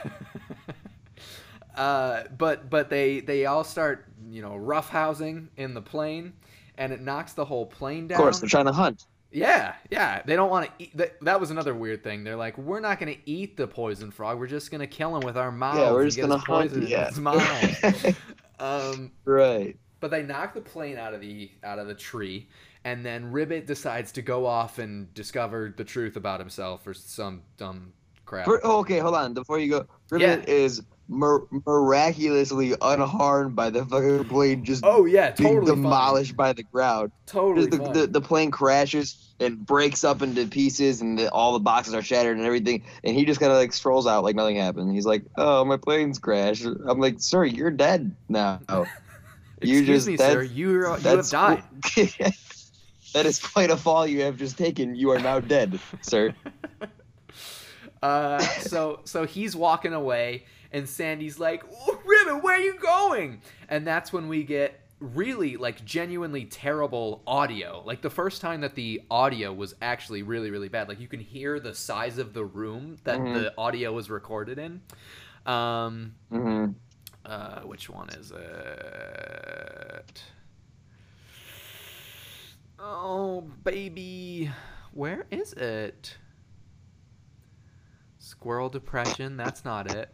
Uh, 1.75 2.23
but 2.37 2.69
but 2.69 2.89
they 2.89 3.19
they 3.19 3.45
all 3.45 3.63
start 3.63 4.05
you 4.29 4.41
know 4.41 4.51
roughhousing 4.51 5.47
in 5.57 5.73
the 5.73 5.81
plane, 5.81 6.33
and 6.77 6.93
it 6.93 7.01
knocks 7.01 7.33
the 7.33 7.43
whole 7.43 7.65
plane 7.65 8.07
down. 8.07 8.17
Of 8.17 8.23
course, 8.23 8.39
they're 8.39 8.49
trying 8.49 8.65
to 8.65 8.71
hunt. 8.71 9.05
Yeah, 9.31 9.73
yeah. 9.91 10.21
They 10.25 10.37
don't 10.37 10.49
want 10.49 10.67
to 10.67 10.71
eat. 10.83 10.95
That, 10.95 11.19
that 11.21 11.41
was 11.41 11.51
another 11.51 11.75
weird 11.75 12.01
thing. 12.01 12.23
They're 12.23 12.37
like, 12.37 12.57
we're 12.57 12.79
not 12.79 12.99
going 12.99 13.13
to 13.13 13.29
eat 13.29 13.57
the 13.57 13.67
poison 13.67 14.09
frog. 14.09 14.39
We're 14.39 14.47
just 14.47 14.71
going 14.71 14.79
to 14.79 14.87
kill 14.87 15.13
him 15.17 15.25
with 15.25 15.35
our 15.35 15.51
mouths. 15.51 15.79
yeah, 15.79 15.91
we're 15.91 16.05
just 16.05 16.17
gonna 16.17 16.37
hunt. 16.37 16.71
Yeah. 16.87 17.09
his 17.09 17.19
mouth. 17.19 18.17
um, 18.59 19.11
right. 19.25 19.77
But 19.99 20.11
they 20.11 20.23
knock 20.23 20.53
the 20.53 20.61
plane 20.61 20.97
out 20.97 21.13
of 21.13 21.21
the 21.21 21.51
out 21.63 21.79
of 21.79 21.87
the 21.87 21.95
tree, 21.95 22.47
and 22.83 23.05
then 23.05 23.31
Ribbit 23.31 23.65
decides 23.65 24.11
to 24.13 24.21
go 24.21 24.45
off 24.45 24.79
and 24.79 25.13
discover 25.13 25.73
the 25.75 25.83
truth 25.83 26.15
about 26.15 26.39
himself 26.39 26.85
or 26.85 26.93
some 26.93 27.43
dumb 27.57 27.93
crap. 28.25 28.45
For, 28.45 28.59
oh, 28.63 28.79
okay, 28.79 28.99
hold 28.99 29.15
on. 29.15 29.33
Before 29.33 29.59
you 29.59 29.69
go, 29.69 29.87
Ribbit 30.09 30.47
is 30.47 30.81
mir- 31.07 31.45
miraculously 31.65 32.75
unharmed 32.81 33.55
by 33.55 33.69
the 33.69 33.85
fucking 33.85 34.25
plane 34.25 34.63
just 34.63 34.83
oh 34.85 35.05
yeah, 35.05 35.31
being 35.31 35.55
totally 35.55 35.71
fine. 35.71 35.83
demolished 35.83 36.35
by 36.35 36.53
the 36.53 36.63
ground. 36.63 37.11
Totally 37.25 37.67
the, 37.67 37.77
the, 37.77 38.07
the 38.07 38.21
plane 38.21 38.51
crashes 38.51 39.33
and 39.39 39.65
breaks 39.65 40.03
up 40.03 40.21
into 40.21 40.45
pieces, 40.47 41.01
and 41.01 41.19
the, 41.19 41.31
all 41.31 41.53
the 41.53 41.59
boxes 41.59 41.93
are 41.93 42.01
shattered 42.01 42.37
and 42.37 42.45
everything. 42.45 42.83
And 43.03 43.15
he 43.15 43.25
just 43.25 43.39
kind 43.39 43.51
of 43.51 43.57
like 43.57 43.73
strolls 43.73 44.07
out 44.07 44.23
like 44.23 44.35
nothing 44.35 44.57
happened. 44.57 44.91
He's 44.93 45.05
like, 45.05 45.23
"Oh, 45.37 45.65
my 45.65 45.77
plane's 45.77 46.19
crashed." 46.19 46.65
I'm 46.65 46.99
like, 46.99 47.15
"Sir, 47.19 47.45
you're 47.45 47.71
dead 47.71 48.15
now." 48.29 48.61
you 49.61 49.79
Excuse 49.79 49.87
just- 49.87 50.07
me, 50.07 50.17
sir. 50.17 50.41
You 50.43 50.71
you 50.71 50.83
have 51.03 51.29
died. 51.29 51.63
that 53.13 53.25
is 53.25 53.39
quite 53.39 53.71
a 53.71 53.77
fall 53.77 54.05
you 54.05 54.21
have 54.21 54.37
just 54.37 54.57
taken. 54.57 54.95
You 54.95 55.11
are 55.11 55.19
now 55.19 55.39
dead, 55.39 55.79
sir. 56.01 56.33
Uh, 58.03 58.39
so 58.39 58.99
so 59.03 59.25
he's 59.25 59.55
walking 59.55 59.93
away, 59.93 60.45
and 60.71 60.87
Sandy's 60.87 61.39
like, 61.39 61.63
"Oh, 61.73 61.99
"Ribbit, 62.05 62.43
where 62.43 62.55
are 62.57 62.61
you 62.61 62.77
going?" 62.77 63.41
And 63.67 63.87
that's 63.87 64.13
when 64.13 64.27
we 64.27 64.43
get 64.43 64.79
really 64.99 65.57
like 65.57 65.83
genuinely 65.85 66.45
terrible 66.45 67.23
audio. 67.25 67.81
Like 67.83 68.01
the 68.03 68.09
first 68.11 68.41
time 68.41 68.61
that 68.61 68.75
the 68.75 69.01
audio 69.09 69.51
was 69.53 69.73
actually 69.81 70.21
really 70.21 70.51
really 70.51 70.69
bad. 70.69 70.87
Like 70.87 70.99
you 70.99 71.07
can 71.07 71.19
hear 71.19 71.59
the 71.59 71.73
size 71.73 72.19
of 72.19 72.33
the 72.33 72.45
room 72.45 72.97
that 73.05 73.17
Mhm. 73.19 73.33
the 73.33 73.53
audio 73.57 73.91
was 73.91 74.09
recorded 74.11 74.59
in. 74.59 74.81
Um, 75.51 76.13
hmm 76.29 76.65
uh, 77.25 77.61
which 77.61 77.89
one 77.89 78.09
is 78.09 78.31
it? 78.31 80.23
Oh, 82.79 83.41
baby. 83.63 84.51
Where 84.91 85.25
is 85.31 85.53
it? 85.53 86.17
Squirrel 88.17 88.69
depression. 88.69 89.37
That's 89.37 89.65
not 89.65 89.91
it. 89.93 90.09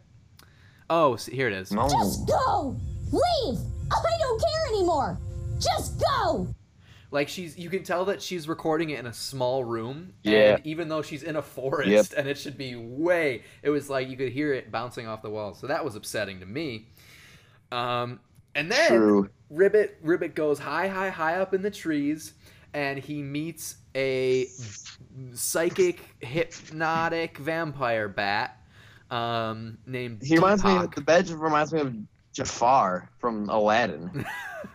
Oh, 0.89 1.16
see, 1.16 1.36
here 1.36 1.47
it 1.47 1.53
is. 1.53 1.72
No. 1.72 1.88
Just 1.89 2.28
go! 2.28 2.76
Leave! 3.12 3.59
I 3.91 4.18
don't 4.20 4.41
care 4.41 4.68
anymore! 4.76 5.18
Just 5.59 6.01
go! 6.01 6.47
Like 7.12 7.28
she's, 7.28 7.57
you 7.57 7.70
can 7.70 7.84
tell 7.84 8.05
that 8.05 8.22
she's 8.22 8.47
recording 8.47 8.89
it 8.91 8.99
in 8.99 9.05
a 9.05 9.14
small 9.14 9.64
room. 9.66 10.14
Yeah. 10.24 10.55
And 10.55 10.66
even 10.66 10.88
though 10.88 11.01
she's 11.01 11.24
in 11.24 11.36
a 11.36 11.41
forest 11.41 11.89
Yep. 11.89 12.05
and 12.18 12.28
it 12.28 12.38
should 12.38 12.57
be 12.57 12.76
way, 12.76 13.43
it 13.64 13.70
was 13.70 13.89
like 13.89 14.09
you 14.09 14.16
could 14.16 14.32
hear 14.32 14.53
it 14.53 14.72
bouncing 14.72 15.07
off 15.07 15.22
the 15.22 15.30
walls. 15.30 15.59
So 15.59 15.68
that 15.68 15.84
was 15.84 15.95
upsetting 15.95 16.39
to 16.39 16.45
me. 16.45 16.88
Um, 17.72 18.19
and 18.55 18.72
then 18.72 18.89
True. 18.89 19.30
Ribbit 19.49 19.97
Ribbit 20.01 20.36
goes 20.36 20.59
high, 20.59 20.88
high, 20.88 21.09
high 21.09 21.39
up 21.39 21.53
in 21.53 21.61
the 21.61 21.72
trees, 21.72 22.34
and 22.74 22.99
he 22.99 23.22
meets 23.22 23.78
a 23.95 24.47
psychic, 25.34 25.99
hypnotic 26.19 27.38
vampire 27.38 28.07
bat 28.07 28.57
um, 29.09 29.78
named. 29.86 30.22
He 30.24 30.36
reminds 30.36 30.63
me. 30.63 30.72
Deepak. 30.72 30.95
The 30.95 31.01
badge 31.01 31.32
reminds 31.32 31.74
me 31.74 31.82
of 31.82 31.95
Jafar 32.34 33.09
from 33.19 33.49
Aladdin. 33.49 34.26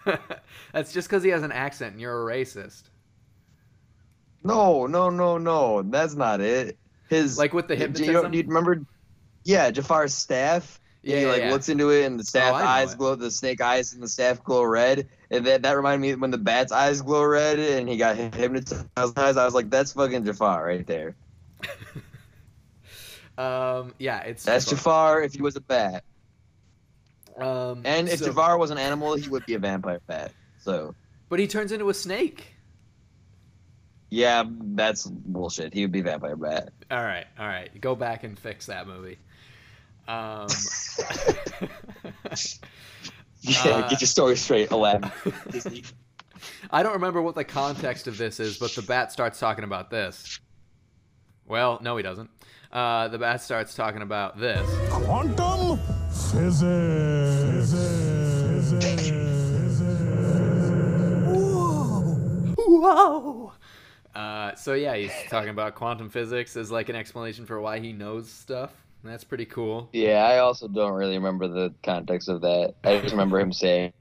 That's 0.72 0.92
just 0.92 1.09
because 1.09 1.22
he 1.22 1.30
has 1.30 1.42
an 1.42 1.53
accent, 1.53 1.92
and 1.92 2.01
you're 2.01 2.30
a 2.30 2.34
racist. 2.34 2.84
No, 4.42 4.86
no, 4.86 5.11
no, 5.11 5.38
no. 5.38 5.82
That's 5.82 6.14
not 6.14 6.40
it. 6.40 6.78
His 7.09 7.38
Like 7.38 7.53
with 7.53 7.68
the 7.68 7.76
do 7.76 7.80
you, 7.82 7.86
hypnotism. 7.88 8.30
do 8.32 8.38
you 8.38 8.44
remember? 8.47 8.82
Yeah, 9.44 9.70
Jafar's 9.70 10.14
staff. 10.14 10.80
Yeah, 11.07 11.16
he 11.16 11.22
yeah, 11.22 11.28
like 11.28 11.40
yeah. 11.42 11.50
looks 11.52 11.68
into 11.68 11.90
it, 11.90 12.04
and 12.04 12.18
the 12.18 12.24
staff 12.24 12.52
know 12.61 12.66
eyes 12.66 12.92
it. 12.92 12.98
glow. 12.98 13.14
The 13.14 13.30
snake 13.30 13.61
eyes 13.61 13.92
and 13.94 14.02
the 14.02 14.09
staff 14.09 14.42
glow 14.42 14.64
red, 14.64 15.09
and 15.30 15.46
that 15.46 15.62
that 15.62 15.76
reminded 15.76 16.00
me 16.00 16.14
when 16.16 16.32
the 16.32 16.38
bat's 16.38 16.72
eyes 16.72 17.00
glow 17.00 17.22
red, 17.24 17.59
and 17.61 17.88
he 17.88 17.96
got 17.96 18.16
hypnotized. 18.16 18.86
Eyes. 18.96 19.36
I 19.36 19.44
was 19.44 19.54
like, 19.54 19.70
that's 19.70 19.92
fucking 19.92 20.24
Jafar 20.24 20.64
right 20.66 20.86
there. 20.86 21.14
Um, 23.38 23.92
yeah, 23.98 24.20
it's 24.20 24.44
That's 24.44 24.64
Jafar 24.64 25.22
if 25.22 25.34
he 25.34 25.42
was 25.42 25.57
a 25.57 25.61
bat, 25.61 26.04
Um, 27.38 27.82
and 27.84 28.09
if 28.09 28.20
so- 28.20 28.26
Jafar 28.26 28.57
was 28.57 28.70
an 28.70 28.78
animal, 28.78 29.14
he 29.14 29.28
would 29.28 29.44
be 29.44 29.52
a 29.54 29.59
vampire 29.59 30.00
bat. 30.07 30.32
So 30.59 30.94
but 31.28 31.38
he 31.38 31.46
turns 31.46 31.70
into 31.70 31.90
a 31.90 31.94
snake. 31.94 32.54
yeah, 34.09 34.42
that's 34.48 35.04
bullshit. 35.04 35.74
He 35.74 35.82
would 35.82 35.92
be 35.92 36.00
vampire 36.00 36.34
bat. 36.36 36.70
All 36.90 37.02
right, 37.02 37.26
all 37.38 37.46
right, 37.46 37.78
go 37.78 37.94
back 37.94 38.24
and 38.24 38.38
fix 38.38 38.64
that 38.66 38.86
movie. 38.86 39.18
Um, 40.09 40.46
Yeah, 43.42 43.61
Uh, 43.64 43.88
get 43.88 44.00
your 44.00 44.09
story 44.09 44.36
straight, 44.36 44.70
Aladdin. 44.72 45.11
Disney. 45.50 45.84
I 46.70 46.82
don't 46.82 46.94
remember 46.94 47.22
what 47.22 47.34
the 47.36 47.44
context 47.44 48.09
of 48.09 48.18
this 48.18 48.40
is, 48.40 48.59
but 48.59 48.72
the 48.74 48.82
bat 48.82 49.12
starts 49.12 49.38
talking 49.38 49.62
about 49.64 49.88
this. 49.90 50.40
Well, 51.46 51.78
no, 51.80 51.96
he 51.96 52.02
doesn't. 52.02 52.28
Uh, 52.72 53.07
the 53.09 53.18
bat 53.18 53.40
starts 53.40 53.74
talking 53.74 54.02
about 54.02 54.38
this. 54.38 54.68
Quantum 54.90 55.78
physics. 56.11 57.72
Whoa! 62.57 63.52
Uh, 64.14 64.54
so 64.54 64.72
yeah, 64.74 64.96
he's 64.96 65.12
talking 65.28 65.50
about 65.50 65.74
quantum 65.74 66.09
physics 66.09 66.57
as 66.57 66.70
like 66.70 66.88
an 66.88 66.96
explanation 66.96 67.44
for 67.46 67.61
why 67.61 67.78
he 67.80 67.92
knows 67.92 68.30
stuff. 68.30 68.72
That's 69.07 69.24
pretty 69.24 69.46
cool. 69.46 69.90
Yeah, 69.92 70.24
I 70.24 70.38
also 70.38 70.68
don't 70.68 70.92
really 70.92 71.16
remember 71.16 71.48
the 71.48 71.74
context 71.82 72.28
of 72.28 72.42
that. 72.42 72.74
I 72.84 72.98
just 73.00 73.12
remember 73.12 73.40
him 73.40 73.52
saying 73.52 73.92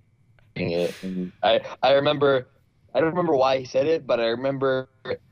it. 0.56 0.97
And 1.01 1.32
I 1.43 1.62
I 1.82 1.93
remember 1.93 2.49
I 2.93 2.99
don't 2.99 3.10
remember 3.10 3.36
why 3.36 3.60
he 3.60 3.66
said 3.66 3.88
it, 3.88 4.06
but 4.08 4.20
I 4.20 4.28
remember 4.28 4.89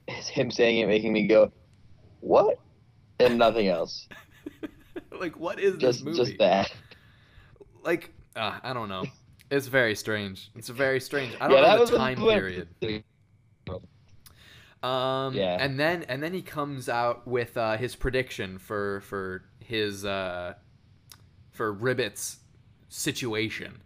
him 0.08 0.52
saying 0.52 0.80
it 0.80 0.88
making 0.88 1.14
me 1.14 1.28
go, 1.28 1.52
"What?" 2.22 2.58
and 3.20 3.38
nothing 3.38 3.68
else. 3.68 4.08
like, 5.20 5.40
what 5.40 5.60
is 5.60 5.78
Just 5.80 6.00
this 6.00 6.06
movie? 6.06 6.18
just 6.26 6.40
that. 6.40 6.72
Like, 7.84 8.14
uh, 8.36 8.60
I 8.64 8.74
don't 8.74 8.90
know. 8.90 9.06
It's 9.52 9.68
very 9.68 9.96
strange. 9.96 10.50
It's 10.56 10.70
very 10.70 11.00
strange. 11.00 11.36
I 11.40 11.48
don't 11.48 11.62
yeah, 11.62 11.76
know 11.76 11.86
that 11.86 11.92
the 11.92 11.98
time 11.98 12.18
period. 12.18 12.68
Um, 14.84 15.36
Yeah. 15.36 15.56
and 15.60 15.80
then 15.80 16.04
and 16.10 16.22
then 16.22 16.34
he 16.34 16.42
comes 16.42 16.90
out 16.90 17.26
with 17.26 17.56
uh, 17.56 17.78
his 17.78 17.96
prediction 17.96 18.58
for 18.58 19.00
for 19.02 19.44
his 19.74 20.06
uh, 20.06 20.54
for 21.52 21.74
Ribbit's 21.74 22.38
situation. 22.90 23.82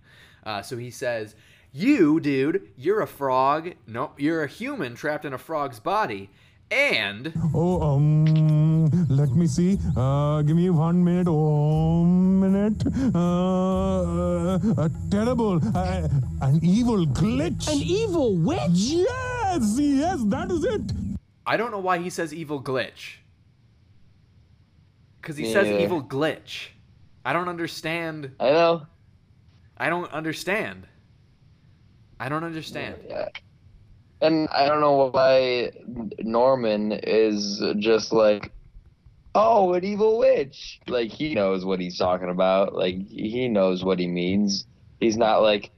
Uh, 0.45 0.61
so 0.61 0.75
he 0.77 0.91
says, 0.91 1.35
"You, 1.71 2.19
dude, 2.19 2.61
you're 2.77 3.01
a 3.01 3.07
frog. 3.07 3.71
No, 3.87 4.11
you're 4.17 4.43
a 4.43 4.47
human 4.47 4.95
trapped 4.95 5.23
in 5.25 5.33
a 5.33 5.37
frog's 5.37 5.79
body, 5.79 6.29
and 6.69 7.31
Oh, 7.53 7.81
um, 7.81 8.85
let 9.09 9.31
me 9.31 9.47
see. 9.47 9.77
Uh, 9.95 10.41
give 10.43 10.57
me 10.57 10.69
one 10.69 11.03
minute. 11.03 11.31
One 11.31 12.39
minute. 12.43 12.81
Uh, 13.15 14.59
a 14.85 14.91
terrible, 15.09 15.59
uh, 15.75 16.07
an 16.41 16.59
evil 16.61 17.05
glitch. 17.07 17.67
An 17.71 17.81
evil 17.81 18.35
witch? 18.35 18.79
Yes, 19.07 19.75
yes, 19.79 20.19
that 20.35 20.51
is 20.51 20.63
it. 20.75 20.81
I 21.45 21.55
don't 21.55 21.71
know 21.71 21.79
why 21.89 21.97
he 21.99 22.09
says 22.09 22.33
evil 22.33 22.61
glitch. 22.61 23.23
Because 25.27 25.37
he 25.37 25.51
says 25.51 25.67
evil 25.67 26.01
glitch. 26.01 26.67
I 27.25 27.33
don't 27.33 27.49
understand. 27.49 28.31
I 28.39 28.49
know. 28.51 28.87
I 29.77 29.89
don't 29.89 30.09
understand. 30.13 30.87
I 32.17 32.29
don't 32.29 32.45
understand. 32.45 32.95
Yeah. 33.09 33.27
And 34.21 34.47
I 34.47 34.67
don't 34.67 34.79
know 34.79 35.09
why 35.11 35.73
Norman 36.19 36.93
is 37.03 37.61
just 37.77 38.13
like, 38.13 38.53
oh, 39.35 39.73
an 39.73 39.83
evil 39.83 40.17
witch. 40.17 40.79
Like 40.87 41.11
he 41.11 41.35
knows 41.35 41.65
what 41.65 41.81
he's 41.81 41.97
talking 41.97 42.29
about. 42.29 42.73
Like 42.73 43.05
he 43.05 43.49
knows 43.49 43.83
what 43.83 43.99
he 43.99 44.07
means. 44.07 44.65
He's 45.01 45.17
not 45.17 45.41
like 45.41 45.71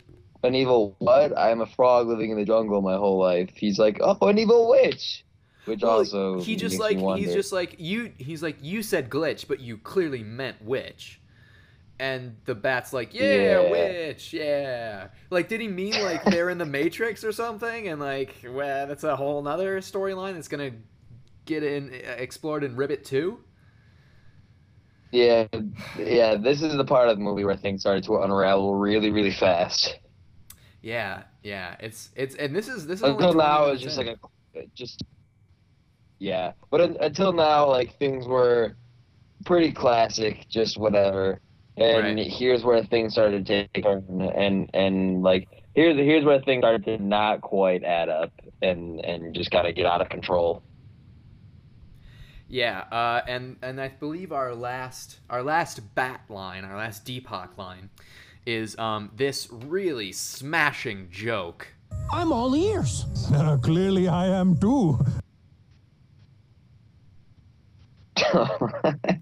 an 0.43 0.53
evil 0.53 0.95
what? 0.99 1.35
I'm 1.35 1.61
a 1.61 1.65
frog 1.65 2.07
living 2.07 2.29
in 2.29 2.37
the 2.37 2.45
jungle 2.45 2.83
my 2.83 2.97
whole 2.97 3.17
life. 3.17 3.49
He's 3.55 3.79
like, 3.79 3.97
oh, 3.99 4.27
an 4.27 4.37
evil 4.37 4.69
witch. 4.69 5.25
Which 5.69 5.81
Well, 5.83 5.91
also 5.99 6.41
he 6.41 6.55
just 6.55 6.79
like 6.79 6.97
he's 7.17 7.33
just 7.33 7.51
like 7.53 7.75
you 7.77 8.11
he's 8.17 8.43
like 8.43 8.57
you 8.61 8.81
said 8.83 9.09
glitch 9.09 9.47
but 9.47 9.59
you 9.59 9.77
clearly 9.77 10.23
meant 10.23 10.61
witch 10.61 11.21
and 11.99 12.35
the 12.45 12.55
bat's 12.55 12.91
like 12.93 13.13
yeah, 13.13 13.61
Yeah. 13.61 13.71
witch 13.71 14.33
yeah 14.33 15.07
like 15.29 15.47
did 15.47 15.61
he 15.61 15.67
mean 15.67 16.01
like 16.03 16.23
they're 16.25 16.49
in 16.49 16.57
the 16.57 16.65
matrix 16.65 17.23
or 17.23 17.31
something 17.31 17.87
and 17.89 17.99
like 18.01 18.35
well 18.49 18.87
that's 18.87 19.03
a 19.03 19.15
whole 19.15 19.41
nother 19.41 19.79
storyline 19.81 20.33
that's 20.33 20.47
gonna 20.47 20.71
get 21.45 21.63
in 21.63 21.89
uh, 21.93 22.11
explored 22.17 22.63
in 22.63 22.75
ribbit 22.75 23.05
2 23.05 23.39
yeah, 25.11 25.47
yeah. 25.97 26.35
This 26.35 26.61
is 26.61 26.77
the 26.77 26.85
part 26.85 27.09
of 27.09 27.17
the 27.17 27.23
movie 27.23 27.43
where 27.43 27.57
things 27.57 27.81
started 27.81 28.03
to 28.03 28.21
unravel 28.21 28.75
really, 28.75 29.09
really 29.09 29.31
fast. 29.31 29.97
yeah 30.81 31.23
yeah 31.43 31.75
it's 31.79 32.09
it's 32.15 32.35
and 32.35 32.55
this 32.55 32.67
is 32.67 32.85
this 32.87 32.99
is 32.99 33.03
until 33.03 33.33
20 33.33 33.37
now 33.37 33.65
it's 33.65 33.81
just 33.81 33.97
in. 33.99 34.07
like 34.07 34.17
a 34.55 34.65
just 34.75 35.03
yeah 36.19 36.51
but 36.71 36.81
un, 36.81 36.97
until 37.01 37.33
now 37.33 37.67
like 37.67 37.97
things 37.97 38.27
were 38.27 38.75
pretty 39.45 39.71
classic 39.71 40.45
just 40.49 40.77
whatever 40.77 41.39
and 41.77 42.17
Right. 42.17 42.27
here's 42.27 42.63
where 42.63 42.83
things 42.83 43.13
started 43.13 43.45
to 43.45 43.67
take 43.73 43.83
turn 43.83 44.03
and 44.35 44.69
and 44.73 45.23
like 45.23 45.47
here's 45.75 45.95
here's 45.97 46.25
where 46.25 46.41
things 46.41 46.61
started 46.61 46.83
to 46.85 46.97
not 47.03 47.41
quite 47.41 47.83
add 47.83 48.09
up 48.09 48.31
and 48.61 48.99
and 49.05 49.33
just 49.35 49.51
kind 49.51 49.67
of 49.67 49.75
get 49.75 49.85
out 49.85 50.01
of 50.01 50.09
control 50.09 50.63
Yeah, 52.47 52.79
uh, 52.91 53.21
and 53.27 53.57
and 53.61 53.79
I 53.79 53.89
believe 53.89 54.31
our 54.31 54.55
last 54.55 55.19
our 55.29 55.43
last 55.43 55.93
bat 55.95 56.21
line, 56.29 56.65
our 56.65 56.77
last 56.77 57.05
Deepak 57.05 57.57
line, 57.57 57.89
is 58.45 58.77
um, 58.79 59.11
this 59.15 59.47
really 59.51 60.11
smashing 60.11 61.09
joke. 61.11 61.67
I'm 62.11 62.31
all 62.31 62.55
ears. 62.55 63.05
Uh, 63.31 63.57
clearly, 63.57 64.07
I 64.07 64.27
am 64.27 64.57
too. 64.57 64.99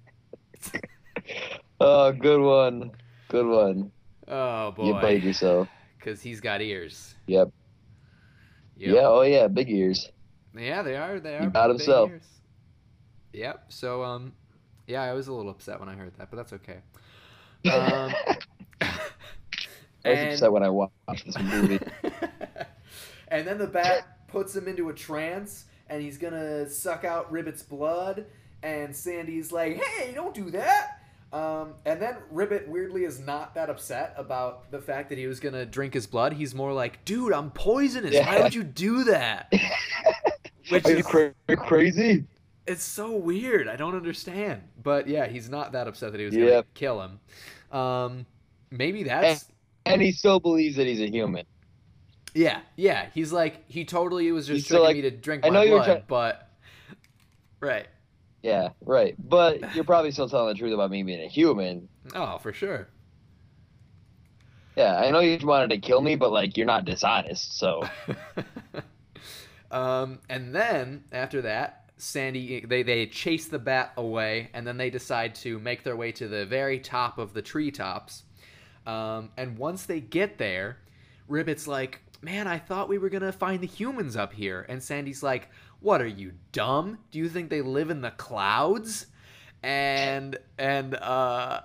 oh, 1.79 2.11
good 2.11 2.41
one. 2.41 2.91
Good 3.29 3.45
one. 3.45 3.91
Oh 4.27 4.71
boy. 4.71 4.87
You 4.87 4.95
played 4.99 5.23
yourself. 5.23 5.67
because 5.97 6.21
he's 6.21 6.41
got 6.41 6.61
ears. 6.61 7.15
Yep. 7.27 7.49
Yep. 8.77 8.95
Yeah. 8.95 9.01
Oh 9.07 9.21
yeah. 9.21 9.47
Big 9.47 9.69
ears. 9.69 10.09
Yeah, 10.57 10.81
they 10.81 10.95
are. 10.95 11.19
They 11.19 11.35
are. 11.35 11.41
He 11.41 11.47
big 11.47 11.67
himself. 11.67 12.09
ears. 12.09 12.23
Yep. 13.33 13.65
So 13.69 14.03
um, 14.03 14.33
yeah, 14.87 15.03
I 15.03 15.13
was 15.13 15.27
a 15.27 15.33
little 15.33 15.51
upset 15.51 15.79
when 15.79 15.89
I 15.89 15.95
heard 15.95 16.13
that, 16.17 16.29
but 16.29 16.37
that's 16.37 16.53
okay. 16.53 16.79
Um, 17.71 18.13
I 18.81 18.89
was 20.05 20.19
and- 20.19 20.31
upset 20.33 20.51
when 20.51 20.63
I 20.63 20.69
watched 20.69 21.25
this 21.25 21.37
movie. 21.39 21.79
and 23.27 23.47
then 23.47 23.57
the 23.57 23.67
bat 23.67 24.27
puts 24.27 24.55
him 24.55 24.67
into 24.67 24.89
a 24.89 24.93
trance, 24.93 25.65
and 25.89 26.01
he's 26.01 26.17
gonna 26.17 26.69
suck 26.69 27.03
out 27.03 27.31
Ribbit's 27.31 27.63
blood. 27.63 28.25
And 28.67 28.93
Sandy's 28.93 29.51
like, 29.53 29.81
"Hey, 29.81 30.11
don't 30.13 30.33
do 30.35 30.49
that." 30.51 30.99
Um, 31.31 31.73
and 31.85 32.01
then 32.01 32.17
Ribbit 32.31 32.67
weirdly 32.67 33.03
is 33.05 33.17
not 33.19 33.55
that 33.55 33.69
upset 33.69 34.13
about 34.17 34.69
the 34.71 34.79
fact 34.81 35.07
that 35.09 35.17
he 35.17 35.25
was 35.27 35.39
gonna 35.39 35.65
drink 35.65 35.93
his 35.93 36.05
blood. 36.05 36.33
He's 36.33 36.53
more 36.53 36.73
like, 36.73 37.05
"Dude, 37.05 37.31
I'm 37.31 37.49
poisonous. 37.51 38.13
Why 38.25 38.41
would 38.41 38.53
you 38.53 38.63
do 38.63 39.05
that?" 39.05 39.51
Which 40.69 40.85
Are 40.85 40.91
you 40.91 40.97
is 40.97 41.05
cra- 41.07 41.33
crazy? 41.55 42.25
it's 42.65 42.83
so 42.83 43.11
weird. 43.15 43.69
I 43.69 43.77
don't 43.77 43.95
understand. 43.95 44.63
But 44.83 45.07
yeah, 45.07 45.27
he's 45.27 45.49
not 45.49 45.71
that 45.71 45.87
upset 45.87 46.11
that 46.11 46.19
he 46.19 46.25
was 46.25 46.35
gonna 46.35 46.65
kill 46.73 47.01
him. 47.01 47.77
Um, 47.77 48.25
maybe 48.69 49.03
that's 49.03 49.45
And 49.85 50.01
he 50.01 50.11
still 50.11 50.41
believes 50.41 50.75
that 50.75 50.87
he's 50.87 50.99
a 50.99 51.09
human. 51.09 51.45
yeah, 52.33 52.59
yeah. 52.75 53.05
He's 53.13 53.31
like 53.31 53.63
he 53.69 53.85
totally 53.85 54.29
was 54.33 54.45
just 54.47 54.57
He's 54.57 54.67
tricking 54.67 54.83
like, 54.83 54.95
me 54.97 55.01
to 55.03 55.11
drink 55.11 55.45
I 55.45 55.51
my 55.51 55.67
blood, 55.67 55.85
try- 55.85 56.03
but 56.05 56.49
right. 57.61 57.87
Yeah, 58.47 58.69
right. 58.85 59.13
But 59.19 59.59
you're 59.75 59.83
probably 59.83 60.11
still 60.11 60.29
telling 60.29 60.53
the 60.53 60.57
truth 60.57 60.73
about 60.73 60.89
me 60.89 61.03
being 61.03 61.21
a 61.21 61.27
human. 61.27 61.89
Oh, 62.15 62.37
for 62.37 62.53
sure. 62.53 62.87
Yeah, 64.77 64.95
I 64.95 65.11
know 65.11 65.19
you 65.19 65.37
wanted 65.45 65.71
to 65.71 65.79
kill 65.79 66.01
me, 66.01 66.15
but 66.15 66.31
like 66.31 66.55
you're 66.55 66.65
not 66.65 66.85
dishonest, 66.85 67.57
so 67.57 67.83
um, 69.71 70.19
and 70.29 70.55
then 70.55 71.03
after 71.11 71.41
that, 71.41 71.89
Sandy 71.97 72.63
they 72.65 72.83
they 72.83 73.07
chase 73.07 73.47
the 73.47 73.59
bat 73.59 73.91
away, 73.97 74.49
and 74.53 74.65
then 74.65 74.77
they 74.77 74.91
decide 74.91 75.35
to 75.35 75.59
make 75.59 75.83
their 75.83 75.97
way 75.97 76.11
to 76.13 76.27
the 76.27 76.45
very 76.45 76.79
top 76.79 77.17
of 77.17 77.33
the 77.33 77.41
treetops. 77.41 78.23
Um, 78.85 79.31
and 79.35 79.57
once 79.57 79.85
they 79.87 79.99
get 79.99 80.37
there, 80.37 80.77
Ribbit's 81.27 81.67
like, 81.67 82.01
"Man, 82.21 82.47
I 82.47 82.59
thought 82.59 82.87
we 82.87 82.99
were 82.99 83.09
gonna 83.09 83.33
find 83.33 83.61
the 83.61 83.67
humans 83.67 84.15
up 84.15 84.31
here." 84.31 84.63
And 84.69 84.81
Sandy's 84.81 85.23
like, 85.23 85.49
"What 85.79 86.01
are 86.01 86.07
you 86.07 86.33
dumb? 86.51 86.99
Do 87.11 87.19
you 87.19 87.29
think 87.29 87.49
they 87.49 87.61
live 87.61 87.89
in 87.89 88.01
the 88.01 88.11
clouds?" 88.11 89.07
And 89.63 90.37
and 90.57 90.95
uh, 90.95 91.61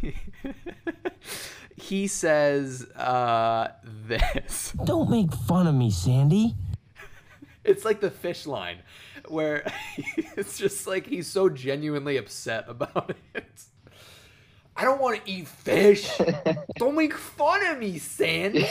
he 1.76 2.06
says 2.06 2.84
uh, 2.92 3.72
this. 3.84 4.72
Don't 4.84 5.10
make 5.10 5.32
fun 5.32 5.66
of 5.66 5.74
me, 5.74 5.90
Sandy. 5.90 6.54
It's 7.64 7.84
like 7.84 8.00
the 8.00 8.10
fish 8.10 8.46
line, 8.46 8.78
where 9.28 9.70
it's 10.16 10.58
just 10.58 10.86
like 10.86 11.06
he's 11.06 11.26
so 11.26 11.48
genuinely 11.48 12.16
upset 12.16 12.64
about 12.68 13.14
it. 13.34 13.62
I 14.76 14.84
don't 14.84 15.00
want 15.00 15.24
to 15.24 15.30
eat 15.30 15.48
fish. 15.48 16.10
don't 16.76 16.94
make 16.94 17.12
fun 17.14 17.66
of 17.66 17.78
me, 17.78 17.98
Sandy. 17.98 18.68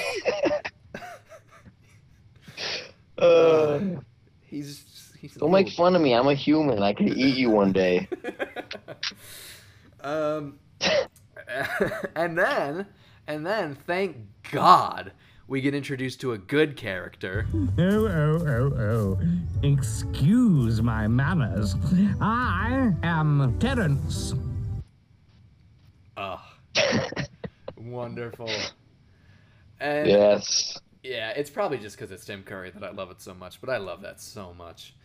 uh, 3.17 3.79
He's 4.47 5.11
he's. 5.19 5.33
don't 5.33 5.51
make 5.51 5.69
fun 5.69 5.95
of 5.95 6.01
me. 6.01 6.13
I'm 6.13 6.27
a 6.27 6.33
human. 6.33 6.81
I 6.81 6.93
could 6.93 7.09
eat 7.09 7.35
you 7.35 7.49
one 7.49 7.71
day. 7.73 8.07
Um, 9.99 10.59
and 12.15 12.37
then 12.37 12.85
and 13.27 13.45
then 13.45 13.75
thank 13.87 14.15
God 14.51 15.11
we 15.47 15.59
get 15.59 15.73
introduced 15.73 16.21
to 16.21 16.33
a 16.33 16.37
good 16.37 16.77
character. 16.77 17.45
Oh, 17.77 18.07
oh, 18.07 18.45
oh, 18.47 18.73
oh. 18.79 19.19
Excuse 19.63 20.81
my 20.81 21.07
manners. 21.07 21.75
I 22.21 22.93
am 23.03 23.57
Terence. 23.59 24.33
Oh, 26.15 26.41
wonderful. 27.77 28.49
And 29.79 30.07
yes. 30.07 30.79
Yeah, 31.07 31.29
it's 31.31 31.49
probably 31.49 31.77
just 31.77 31.95
because 31.95 32.11
it's 32.11 32.25
Tim 32.25 32.43
Curry 32.43 32.71
that 32.71 32.83
I 32.83 32.91
love 32.91 33.11
it 33.11 33.21
so 33.21 33.33
much, 33.33 33.61
but 33.61 33.69
I 33.69 33.77
love 33.77 34.01
that 34.01 34.19
so 34.19 34.53
much. 34.53 34.95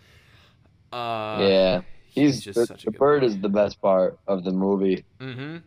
Uh, 0.92 1.48
yeah. 1.48 1.82
he's 2.04 2.38
He's, 2.38 2.40
just 2.40 2.66
the, 2.66 2.66
such 2.66 2.84
a 2.84 2.86
the 2.86 2.90
good 2.90 3.04
bird 3.04 3.22
boy. 3.22 3.24
is 3.24 3.38
the 3.40 3.48
best 3.48 3.80
part 3.80 4.18
of 4.26 4.44
the 4.44 4.52
movie. 4.52 5.04
Mm-hmm. 5.20 5.58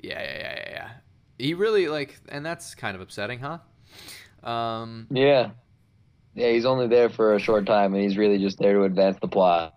Yeah, 0.00 0.22
yeah, 0.22 0.38
yeah, 0.38 0.54
yeah, 0.56 0.70
yeah. 0.70 0.90
He 1.38 1.54
really 1.54 1.88
like, 1.88 2.18
and 2.28 2.44
that's 2.44 2.74
kind 2.74 2.94
of 2.94 3.00
upsetting, 3.00 3.40
huh? 3.40 3.58
Um, 4.48 5.08
Yeah. 5.10 5.50
Yeah, 6.34 6.50
he's 6.52 6.64
only 6.66 6.86
there 6.88 7.10
for 7.10 7.34
a 7.34 7.40
short 7.40 7.66
time, 7.66 7.94
and 7.94 8.02
he's 8.02 8.16
really 8.16 8.38
just 8.38 8.58
there 8.58 8.74
to 8.74 8.84
advance 8.84 9.18
the 9.20 9.28
plot. 9.28 9.74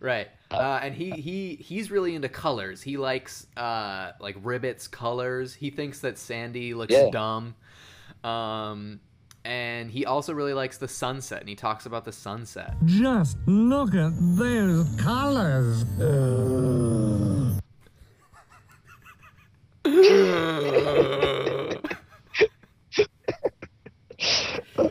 right. 0.00 0.28
Uh, 0.50 0.80
and 0.82 0.94
he 0.94 1.20
he 1.20 1.56
he's 1.56 1.90
really 1.90 2.14
into 2.14 2.28
colors. 2.28 2.82
He 2.82 2.96
likes 2.98 3.46
uh 3.56 4.12
like 4.20 4.36
Ribbit's 4.42 4.86
colors. 4.86 5.54
He 5.54 5.70
thinks 5.70 6.00
that 6.00 6.18
Sandy 6.18 6.74
looks 6.74 6.90
Yeah. 6.90 7.08
dumb. 7.08 7.54
Um, 8.24 9.00
and 9.44 9.90
he 9.90 10.06
also 10.06 10.32
really 10.32 10.54
likes 10.54 10.78
the 10.78 10.88
sunset, 10.88 11.40
and 11.40 11.48
he 11.48 11.56
talks 11.56 11.86
about 11.86 12.04
the 12.04 12.12
sunset. 12.12 12.74
Just 12.84 13.36
look 13.46 13.94
at 13.94 14.12
those 14.18 14.94
colors. 14.96 15.84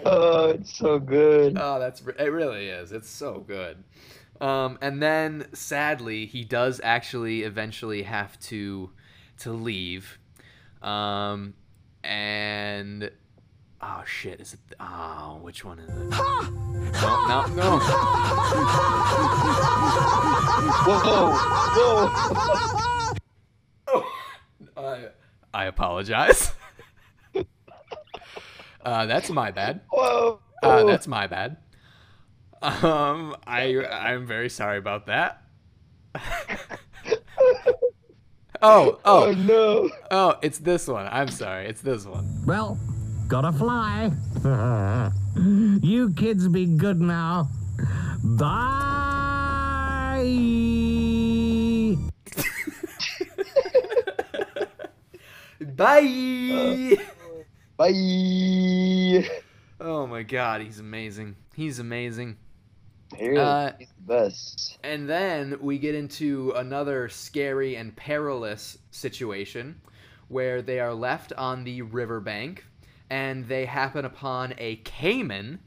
Oh, 0.03 0.49
it's 0.49 0.77
so 0.77 0.99
good. 0.99 1.57
Oh, 1.59 1.79
that's 1.79 2.01
re- 2.01 2.13
it. 2.19 2.25
Really 2.25 2.67
is. 2.67 2.91
It's 2.91 3.09
so 3.09 3.39
good. 3.47 3.84
Um, 4.41 4.77
and 4.82 5.01
then 5.01 5.47
sadly, 5.53 6.25
he 6.25 6.43
does 6.43 6.82
actually 6.84 7.43
eventually 7.43 8.03
have 8.03 8.39
to 8.41 8.89
to 9.39 9.53
leave. 9.53 10.19
Um, 10.82 11.53
and 12.03 13.11
oh 13.82 14.03
shit, 14.05 14.39
is 14.39 14.53
it? 14.53 14.59
Oh, 14.79 15.39
which 15.41 15.65
one 15.65 15.79
is 15.79 15.89
it? 15.89 16.09
No, 16.09 16.41
no, 17.27 17.45
no. 17.55 17.79
Whoa, 20.88 21.34
whoa. 23.88 24.03
I, 24.77 25.07
I 25.53 25.65
apologize. 25.65 26.53
uh, 28.86 29.05
that's 29.05 29.29
my 29.29 29.51
bad. 29.51 29.82
Whoa. 29.91 30.39
Uh, 30.63 30.84
that's 30.86 31.07
my 31.07 31.27
bad. 31.27 31.57
Um, 32.61 33.36
I 33.47 33.84
I'm 33.86 34.25
very 34.27 34.49
sorry 34.49 34.77
about 34.77 35.07
that. 35.07 35.43
oh, 36.15 36.21
Oh 38.61 38.99
oh, 39.05 39.32
no. 39.32 39.89
oh! 40.11 40.36
It's 40.41 40.59
this 40.59 40.88
one. 40.88 41.07
I'm 41.11 41.29
sorry. 41.29 41.67
It's 41.67 41.82
this 41.82 42.05
one. 42.05 42.43
Well, 42.45 42.77
gotta 43.32 43.51
fly. 43.53 44.11
you 45.82 46.11
kids 46.17 46.49
be 46.49 46.65
good 46.65 46.99
now. 46.99 47.47
Bye. 48.21 48.57
Bye. 55.77 56.97
Bye. 57.77 59.29
oh 59.79 60.05
my 60.07 60.23
God, 60.23 60.59
he's 60.59 60.79
amazing. 60.79 61.38
He's 61.55 61.79
amazing. 61.79 62.36
Here, 63.15 63.39
Uh, 63.39 63.71
he's 63.79 63.93
the 64.05 64.13
best. 64.13 64.77
And 64.84 65.09
then 65.09 65.57
we 65.61 65.77
get 65.79 65.95
into 65.95 66.51
another 66.57 67.07
scary 67.07 67.77
and 67.77 67.95
perilous 67.95 68.77
situation 68.89 69.79
where 70.27 70.61
they 70.61 70.82
are 70.82 70.93
left 70.93 71.32
on 71.38 71.63
the 71.63 71.82
riverbank 71.82 72.65
and 73.12 73.45
they 73.49 73.66
happen 73.66 74.05
upon 74.05 74.53
a 74.57 74.78
caiman 74.78 75.59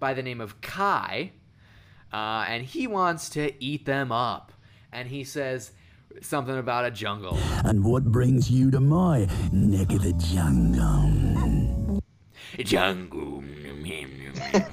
by 0.00 0.12
the 0.14 0.22
name 0.22 0.40
of 0.40 0.60
Kai. 0.60 1.30
Uh, 2.12 2.44
and 2.48 2.64
he 2.64 2.88
wants 2.88 3.28
to 3.30 3.52
eat 3.64 3.86
them 3.86 4.10
up. 4.10 4.52
And 4.90 5.08
he 5.08 5.22
says 5.22 5.70
something 6.20 6.58
about 6.58 6.86
a 6.86 6.90
jungle. 6.90 7.38
And 7.64 7.84
what 7.84 8.06
brings 8.06 8.50
you 8.50 8.72
to 8.72 8.80
my 8.80 9.28
neck 9.52 9.92
of 9.92 10.02
the 10.02 10.12
jungle? 10.14 12.02
Jungle. 12.58 13.44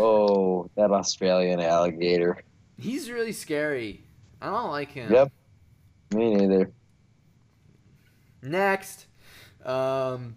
Oh 0.00 0.70
that 0.76 0.92
Australian 0.92 1.60
alligator. 1.60 2.44
He's 2.78 3.10
really 3.10 3.32
scary. 3.32 4.04
I 4.40 4.46
don't 4.46 4.70
like 4.70 4.92
him. 4.92 5.12
Yep. 5.12 5.32
Me 6.14 6.34
neither. 6.36 6.70
Next. 8.42 9.07
Um 9.68 10.36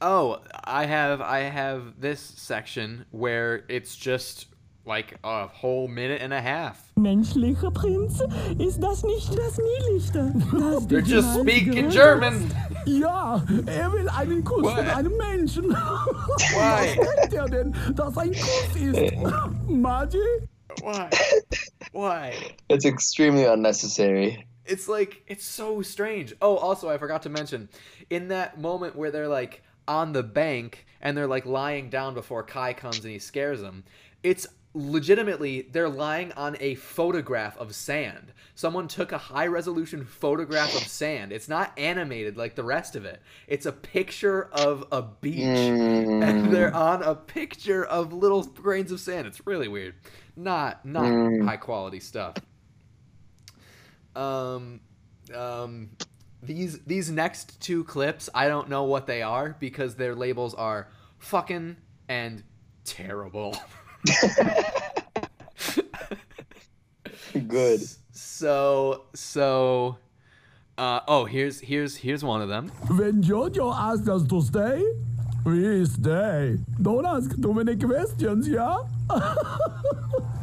Oh, 0.00 0.38
I 0.64 0.86
have 0.86 1.20
I 1.20 1.40
have 1.40 2.00
this 2.00 2.20
section 2.20 3.04
where 3.10 3.64
it's 3.68 3.96
just 3.96 4.46
like 4.86 5.16
a 5.24 5.46
whole 5.48 5.88
minute 5.88 6.22
and 6.22 6.32
a 6.32 6.40
half. 6.40 6.80
Menschlicher 6.96 7.70
Prinz, 7.72 8.20
ist 8.58 8.80
das 8.80 9.02
nicht 9.04 9.36
das 9.36 9.58
Niedlichste? 9.58 10.32
Das 10.52 10.86
They're 10.86 11.00
just 11.02 11.40
speaking? 11.40 11.90
German. 11.90 12.50
Ja, 12.86 13.42
er 13.66 13.92
will 13.92 14.08
einen 14.08 14.42
Kuss 14.44 14.62
What? 14.62 14.76
von 14.76 14.86
einem 14.88 15.16
Menschen. 15.16 15.64
Why? 15.70 16.96
Was 16.96 17.16
denkt 17.16 17.34
er 17.34 17.46
denn, 17.46 17.74
dass 17.94 18.16
ein 18.16 18.32
Kuss 18.32 18.76
ist? 18.76 19.12
Margie? 19.68 20.18
Why? 20.82 21.08
Why? 21.92 22.32
It's 22.68 22.84
extremely 22.84 23.44
unnecessary. 23.46 24.46
It's 24.68 24.88
like 24.88 25.22
it's 25.26 25.44
so 25.44 25.82
strange. 25.82 26.34
Oh, 26.40 26.56
also 26.56 26.88
I 26.88 26.98
forgot 26.98 27.22
to 27.22 27.28
mention 27.28 27.68
in 28.10 28.28
that 28.28 28.60
moment 28.60 28.96
where 28.96 29.10
they're 29.10 29.28
like 29.28 29.62
on 29.86 30.12
the 30.12 30.22
bank 30.22 30.86
and 31.00 31.16
they're 31.16 31.26
like 31.26 31.46
lying 31.46 31.88
down 31.90 32.14
before 32.14 32.42
Kai 32.42 32.72
comes 32.74 32.98
and 32.98 33.12
he 33.12 33.18
scares 33.18 33.60
them. 33.60 33.84
It's 34.22 34.46
legitimately 34.74 35.62
they're 35.72 35.88
lying 35.88 36.30
on 36.32 36.56
a 36.60 36.74
photograph 36.74 37.56
of 37.58 37.74
sand. 37.74 38.32
Someone 38.54 38.86
took 38.86 39.12
a 39.12 39.18
high 39.18 39.46
resolution 39.46 40.04
photograph 40.04 40.74
of 40.74 40.86
sand. 40.86 41.32
It's 41.32 41.48
not 41.48 41.72
animated 41.78 42.36
like 42.36 42.54
the 42.54 42.64
rest 42.64 42.94
of 42.94 43.04
it. 43.04 43.22
It's 43.46 43.66
a 43.66 43.72
picture 43.72 44.44
of 44.52 44.84
a 44.92 45.02
beach 45.02 45.38
and 45.46 46.52
they're 46.52 46.74
on 46.74 47.02
a 47.02 47.14
picture 47.14 47.84
of 47.84 48.12
little 48.12 48.44
grains 48.44 48.92
of 48.92 49.00
sand. 49.00 49.26
It's 49.26 49.46
really 49.46 49.68
weird. 49.68 49.94
Not 50.36 50.84
not 50.84 51.04
Mm. 51.04 51.44
high 51.46 51.56
quality 51.56 52.00
stuff. 52.00 52.34
Um, 54.18 54.80
um, 55.32 55.90
these 56.42 56.80
these 56.80 57.08
next 57.10 57.60
two 57.60 57.84
clips, 57.84 58.28
I 58.34 58.48
don't 58.48 58.68
know 58.68 58.82
what 58.84 59.06
they 59.06 59.22
are 59.22 59.56
because 59.60 59.94
their 59.94 60.14
labels 60.14 60.54
are 60.54 60.88
fucking 61.18 61.76
and 62.08 62.42
terrible. 62.84 63.56
Good. 67.46 67.80
So 68.20 69.04
so, 69.14 69.96
uh, 70.76 71.00
oh 71.06 71.24
here's 71.24 71.60
here's 71.60 71.96
here's 71.96 72.24
one 72.24 72.42
of 72.42 72.48
them. 72.48 72.68
When 72.88 73.22
Jojo 73.22 73.72
asked 73.72 74.08
us 74.08 74.26
to 74.26 74.42
stay, 74.42 74.82
we 75.44 75.84
stay. 75.86 76.58
Don't 76.82 77.06
ask 77.06 77.40
too 77.40 77.54
many 77.54 77.76
questions, 77.76 78.48
yeah? 78.48 78.78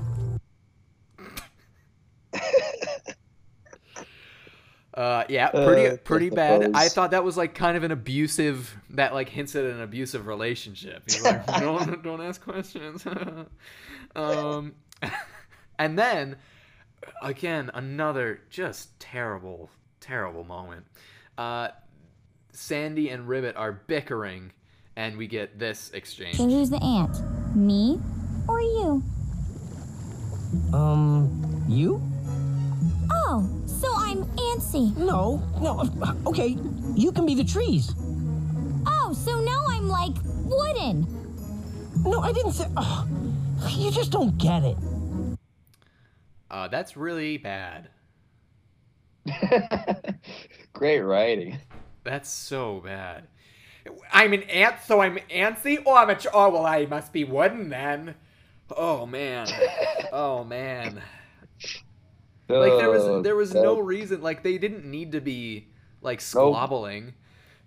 Uh, 4.95 5.25
yeah, 5.27 5.49
pretty 5.49 5.87
Uh, 5.87 5.97
pretty 5.97 6.27
I 6.27 6.29
bad. 6.35 6.71
I 6.73 6.87
thought 6.87 7.11
that 7.11 7.23
was 7.23 7.35
like 7.35 7.53
kind 7.53 7.75
of 7.75 7.83
an 7.83 7.91
abusive 7.91 8.75
that 8.91 9.13
like 9.13 9.27
hints 9.29 9.55
at 9.55 9.65
an 9.65 9.81
abusive 9.81 10.25
relationship. 10.25 11.03
He's 11.05 11.21
like, 11.23 11.45
don't 11.59 12.01
don't 12.01 12.21
ask 12.21 12.41
questions. 12.41 13.05
um, 14.15 14.73
and 15.77 15.99
then 15.99 16.37
again 17.21 17.69
another 17.73 18.39
just 18.49 18.97
terrible 18.99 19.69
terrible 19.99 20.45
moment. 20.45 20.85
Uh, 21.37 21.69
Sandy 22.53 23.09
and 23.09 23.27
Ribbit 23.27 23.57
are 23.57 23.73
bickering, 23.73 24.53
and 24.95 25.17
we 25.17 25.27
get 25.27 25.59
this 25.59 25.91
exchange. 25.93 26.37
So 26.37 26.47
who's 26.47 26.69
the 26.69 26.81
aunt? 26.81 27.19
Me 27.53 27.99
or 28.47 28.61
you? 28.61 29.03
Um, 30.73 31.65
you? 31.67 32.01
Oh, 33.27 33.49
so 33.65 33.91
I'm 33.95 34.23
antsy. 34.35 34.95
No, 34.97 35.41
no. 35.59 35.89
Okay, 36.27 36.57
you 36.93 37.11
can 37.11 37.25
be 37.25 37.33
the 37.33 37.43
trees. 37.43 37.91
Oh, 38.85 39.13
so 39.13 39.39
now 39.41 39.63
I'm 39.67 39.87
like 39.87 40.13
wooden. 40.43 41.07
No, 42.03 42.19
I 42.21 42.31
didn't 42.31 42.51
say. 42.51 42.67
Oh, 42.77 43.07
you 43.69 43.89
just 43.89 44.11
don't 44.11 44.37
get 44.37 44.63
it. 44.63 44.77
Uh, 46.51 46.67
that's 46.67 46.95
really 46.95 47.37
bad. 47.37 47.89
Great 50.73 51.01
writing. 51.01 51.57
That's 52.03 52.29
so 52.29 52.81
bad. 52.85 53.27
I'm 54.13 54.33
an 54.33 54.43
ant, 54.43 54.75
so 54.85 55.01
I'm 55.01 55.17
antsy. 55.31 55.81
Oh, 55.83 55.95
I'm 55.95 56.11
a. 56.11 56.15
Tr- 56.15 56.27
oh, 56.31 56.49
well, 56.49 56.65
I 56.65 56.85
must 56.85 57.11
be 57.11 57.23
wooden 57.23 57.69
then. 57.69 58.13
Oh 58.75 59.05
man. 59.05 59.47
Oh 60.11 60.43
man. 60.43 61.01
Like 62.47 62.77
there 62.77 62.87
Oh, 62.93 63.13
was 63.15 63.23
there 63.23 63.35
was 63.35 63.53
no 63.53 63.79
reason. 63.79 64.21
Like 64.21 64.43
they 64.43 64.57
didn't 64.57 64.85
need 64.85 65.11
to 65.13 65.21
be 65.21 65.67
like 66.01 66.19
Nope. 66.19 66.21
squabbling. 66.53 67.13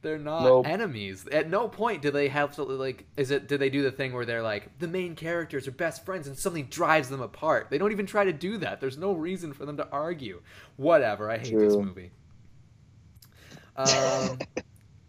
They're 0.01 0.19
not 0.19 0.45
Nope. 0.45 0.67
enemies. 0.69 1.27
At 1.33 1.51
no 1.51 1.67
point 1.69 2.03
do 2.03 2.13
they 2.13 2.29
have 2.29 2.55
to 2.55 2.63
like. 2.63 3.05
Is 3.17 3.33
it? 3.33 3.49
Did 3.49 3.61
they 3.61 3.71
do 3.71 3.83
the 3.83 3.91
thing 3.91 4.13
where 4.13 4.25
they're 4.25 4.43
like 4.43 4.79
the 4.79 4.87
main 4.87 5.17
characters 5.17 5.67
are 5.67 5.73
best 5.73 6.05
friends 6.05 6.29
and 6.29 6.39
something 6.39 6.67
drives 6.67 7.09
them 7.09 7.21
apart? 7.21 7.67
They 7.71 7.79
don't 7.79 7.91
even 7.91 8.07
try 8.07 8.25
to 8.25 8.33
do 8.33 8.59
that. 8.59 8.81
There's 8.81 8.97
no 8.99 9.13
reason 9.13 9.53
for 9.53 9.67
them 9.67 9.77
to 9.79 9.89
argue. 9.91 10.41
Whatever. 10.77 11.29
I 11.31 11.39
hate 11.39 11.59
this 11.59 11.75
movie. 11.75 12.13
Um. 13.77 14.39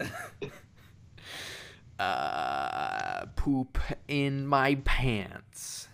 uh, 1.98 3.26
poop 3.36 3.78
in 4.08 4.46
my 4.46 4.76
pants. 4.84 5.88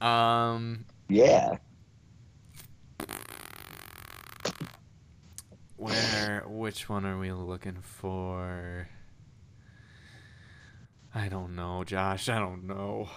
Um, 0.00 0.86
Yeah. 1.08 1.56
Where? 5.84 6.44
Which 6.46 6.88
one 6.88 7.04
are 7.04 7.18
we 7.18 7.32
looking 7.32 7.78
for? 7.82 8.88
I 11.14 11.28
don't 11.28 11.54
know, 11.54 11.84
Josh. 11.84 12.28
I 12.28 12.38
don't 12.38 12.66
know. 12.66 13.08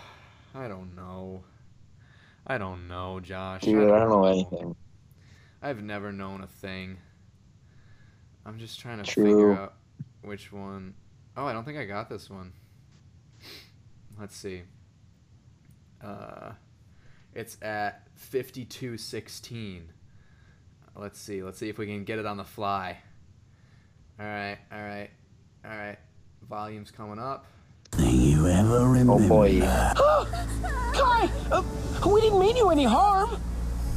I 0.54 0.68
don't 0.68 0.96
know. 0.96 1.44
I 2.46 2.58
don't 2.58 2.88
know, 2.88 3.20
Josh. 3.20 3.62
Dude, 3.62 3.90
I 3.90 4.00
don't 4.00 4.10
know 4.10 4.26
anything. 4.26 4.76
I've 5.62 5.82
never 5.82 6.12
known 6.12 6.42
a 6.42 6.48
thing. 6.48 6.98
I'm 8.46 8.60
just 8.60 8.80
trying 8.80 9.00
to 9.00 9.04
True. 9.04 9.24
figure 9.24 9.54
out 9.54 9.74
which 10.22 10.52
one. 10.52 10.94
Oh, 11.36 11.46
I 11.46 11.54
don't 11.54 11.64
think 11.64 11.78
I 11.78 11.86
got 11.86 12.10
this 12.10 12.30
one. 12.30 12.54
Let's 14.20 14.36
see. 14.36 14.64
Uh, 16.04 16.52
it's 17.34 17.58
at 17.62 18.08
5216. 18.16 19.92
Let's 21.00 21.20
see. 21.20 21.44
Let's 21.44 21.60
see 21.60 21.70
if 21.70 21.78
we 21.78 21.86
can 21.86 22.04
get 22.04 22.18
it 22.18 22.26
on 22.26 22.38
the 22.38 22.44
fly. 22.44 22.98
All 24.20 24.26
right. 24.26 24.58
All 24.72 24.82
right. 24.82 25.10
All 25.64 25.78
right. 25.78 25.98
Volume's 26.50 26.90
coming 26.90 27.20
up. 27.20 27.46
Thing 27.92 28.20
you 28.20 28.48
ever 28.48 28.88
remember. 28.88 29.14
Oh 29.14 29.28
boy. 29.28 29.60
Kai, 30.94 31.30
uh, 31.52 31.64
we 32.06 32.22
didn't 32.22 32.40
mean 32.40 32.58
you 32.58 32.70
any 32.70 32.84
harm. 32.84 33.40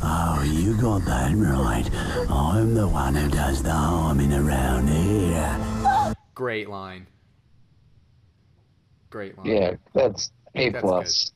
Oh, 0.02 0.42
you 0.46 0.76
got 0.80 1.04
that 1.06 1.34
right. 1.34 1.88
I'm 2.30 2.74
the 2.74 2.86
one 2.86 3.14
who 3.14 3.28
does 3.28 3.62
the 3.62 3.72
harming 3.72 4.32
around 4.32 4.88
here. 4.88 6.14
Great 6.34 6.68
line. 6.68 7.06
Great 9.10 9.36
line. 9.36 9.46
Yeah, 9.46 9.74
that's 9.92 10.30
A 10.54 10.68
That's 10.68 10.82
plus. 10.82 11.32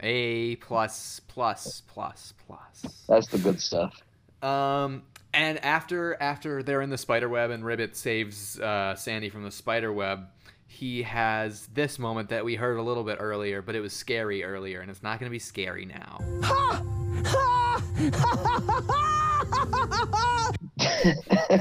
A 0.00 0.56
plus 0.56 1.20
plus 1.28 1.82
plus 1.86 2.34
plus. 2.46 3.04
That's 3.08 3.28
the 3.28 3.38
good 3.38 3.60
stuff. 3.60 4.02
Um, 4.42 5.02
and 5.34 5.64
after 5.64 6.20
after 6.20 6.62
they're 6.62 6.82
in 6.82 6.90
the 6.90 6.98
spider 6.98 7.28
web 7.28 7.50
and 7.50 7.64
Ribbit 7.64 7.96
saves 7.96 8.58
uh, 8.60 8.94
Sandy 8.96 9.30
from 9.30 9.44
the 9.44 9.50
spider 9.50 9.92
web, 9.92 10.26
he 10.66 11.02
has 11.02 11.66
this 11.68 11.98
moment 11.98 12.30
that 12.30 12.44
we 12.44 12.54
heard 12.54 12.78
a 12.78 12.82
little 12.82 13.04
bit 13.04 13.18
earlier, 13.20 13.62
but 13.62 13.74
it 13.74 13.80
was 13.80 13.92
scary 13.92 14.44
earlier, 14.44 14.80
and 14.80 14.90
it's 14.90 15.02
not 15.02 15.20
going 15.20 15.28
to 15.28 15.32
be 15.32 15.38
scary 15.38 15.86
now. 15.86 16.18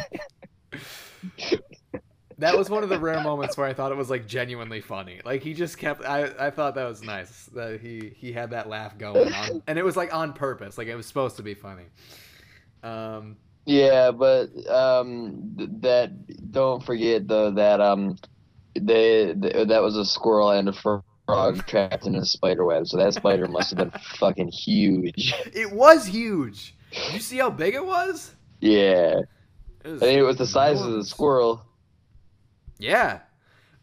That 2.42 2.58
was 2.58 2.72
one 2.72 2.82
of 2.82 2.90
the 2.90 3.00
rare 3.00 3.22
moments 3.22 3.56
where 3.56 3.68
I 3.68 3.74
thought 3.74 3.92
it 3.92 3.98
was 4.00 4.10
like 4.10 4.26
genuinely 4.26 4.82
funny. 4.82 5.22
Like 5.24 5.44
he 5.44 5.54
just 5.54 5.78
kept. 5.78 6.04
I, 6.04 6.32
I 6.40 6.50
thought 6.50 6.74
that 6.74 6.86
was 6.86 7.04
nice 7.04 7.46
that 7.54 7.80
he 7.82 8.14
he 8.18 8.32
had 8.32 8.50
that 8.50 8.68
laugh 8.68 8.98
going 8.98 9.32
on, 9.32 9.62
and 9.68 9.78
it 9.78 9.86
was 9.86 9.96
like 9.96 10.12
on 10.12 10.34
purpose. 10.34 10.76
Like 10.76 10.88
it 10.88 10.96
was 10.96 11.06
supposed 11.06 11.38
to 11.38 11.44
be 11.44 11.54
funny. 11.54 11.84
Um, 12.84 13.38
Yeah, 13.66 14.12
but 14.12 14.50
um, 14.70 15.54
th- 15.58 15.70
that 15.82 16.52
don't 16.52 16.84
forget 16.84 17.28
though 17.28 17.52
that 17.52 17.80
um, 17.80 18.18
they 18.76 19.34
th- 19.34 19.68
that 19.68 19.82
was 19.84 19.96
a 19.98 20.06
squirrel 20.06 20.50
and 20.52 20.68
a 20.70 20.74
frog 20.74 21.04
trapped 21.68 22.06
in 22.06 22.16
a 22.16 22.26
spider 22.26 22.66
web. 22.66 22.88
So 22.88 22.98
that 22.98 23.14
spider 23.14 23.48
must 23.48 23.70
have 23.70 23.78
been 23.78 24.00
fucking 24.20 24.50
huge. 24.50 25.34
it 25.54 25.72
was 25.72 26.08
huge. 26.08 26.76
Did 26.92 27.14
you 27.14 27.20
see 27.20 27.38
how 27.38 27.50
big 27.50 27.74
it 27.76 27.86
was? 27.86 28.36
Yeah, 28.60 29.22
It 29.84 29.88
was 29.90 30.02
I 30.02 30.06
think 30.06 30.20
it 30.20 30.24
was 30.24 30.38
the 30.38 30.46
size 30.48 30.82
of 30.82 30.92
the 30.92 31.06
squirrel. 31.06 31.64
Yeah. 32.80 33.20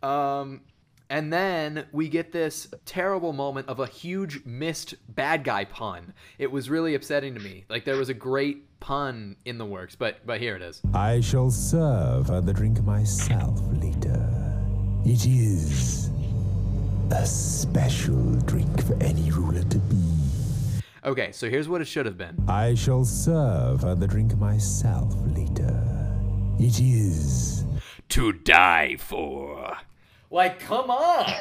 Um, 0.03 0.63
And 1.11 1.33
then 1.33 1.87
we 1.91 2.09
get 2.09 2.33
this 2.33 2.69
terrible 2.85 3.33
moment 3.33 3.69
of 3.69 3.81
a 3.81 3.87
huge 3.87 4.45
missed 4.45 4.95
bad 5.09 5.43
guy 5.43 5.65
pun. 5.65 6.13
It 6.39 6.53
was 6.53 6.69
really 6.69 6.95
upsetting 6.95 7.35
to 7.35 7.41
me. 7.41 7.65
Like 7.71 7.85
there 7.85 7.97
was 7.97 8.11
a 8.11 8.15
great 8.15 8.79
pun 8.81 9.37
in 9.47 9.57
the 9.57 9.65
works, 9.65 9.97
but 9.97 10.27
but 10.27 10.39
here 10.39 10.55
it 10.55 10.63
is. 10.63 10.83
I 10.93 11.21
shall 11.21 11.51
serve 11.51 12.27
the 12.45 12.53
drink 12.53 12.83
myself 12.85 13.59
later. 13.73 14.23
It 15.07 15.25
is 15.27 16.11
a 17.11 17.25
special 17.25 18.35
drink 18.41 18.85
for 18.85 19.03
any 19.03 19.31
ruler 19.31 19.63
to 19.63 19.79
be. 19.79 20.03
Okay, 21.05 21.33
so 21.33 21.49
here's 21.49 21.69
what 21.69 21.81
it 21.81 21.87
should 21.87 22.05
have 22.05 22.19
been. 22.19 22.37
I 22.47 22.75
shall 22.75 23.05
serve 23.07 23.81
the 23.99 24.07
drink 24.07 24.37
myself 24.37 25.15
later. 25.35 25.75
It 26.59 26.81
is 26.81 27.65
To 28.11 28.33
die 28.33 28.97
for. 28.99 29.77
Like, 30.31 30.61
come 30.61 30.91
on. 30.91 31.33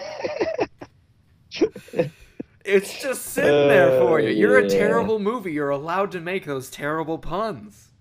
it's 2.66 3.02
just 3.02 3.24
sitting 3.28 3.68
there 3.68 3.92
for 4.00 4.20
you. 4.20 4.30
You're 4.30 4.58
a 4.58 4.70
terrible 4.70 5.20
movie. 5.20 5.54
You're 5.54 5.70
allowed 5.70 6.12
to 6.12 6.22
make 6.22 6.46
those 6.46 6.70
terrible 6.70 7.18
puns. 7.18 7.92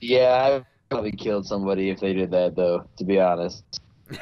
Yeah, 0.00 0.60
I 0.62 0.64
probably 0.90 1.12
killed 1.12 1.46
somebody 1.46 1.90
if 1.90 2.00
they 2.00 2.12
did 2.12 2.30
that, 2.32 2.54
though. 2.56 2.88
To 2.98 3.04
be 3.04 3.18
honest, 3.20 3.64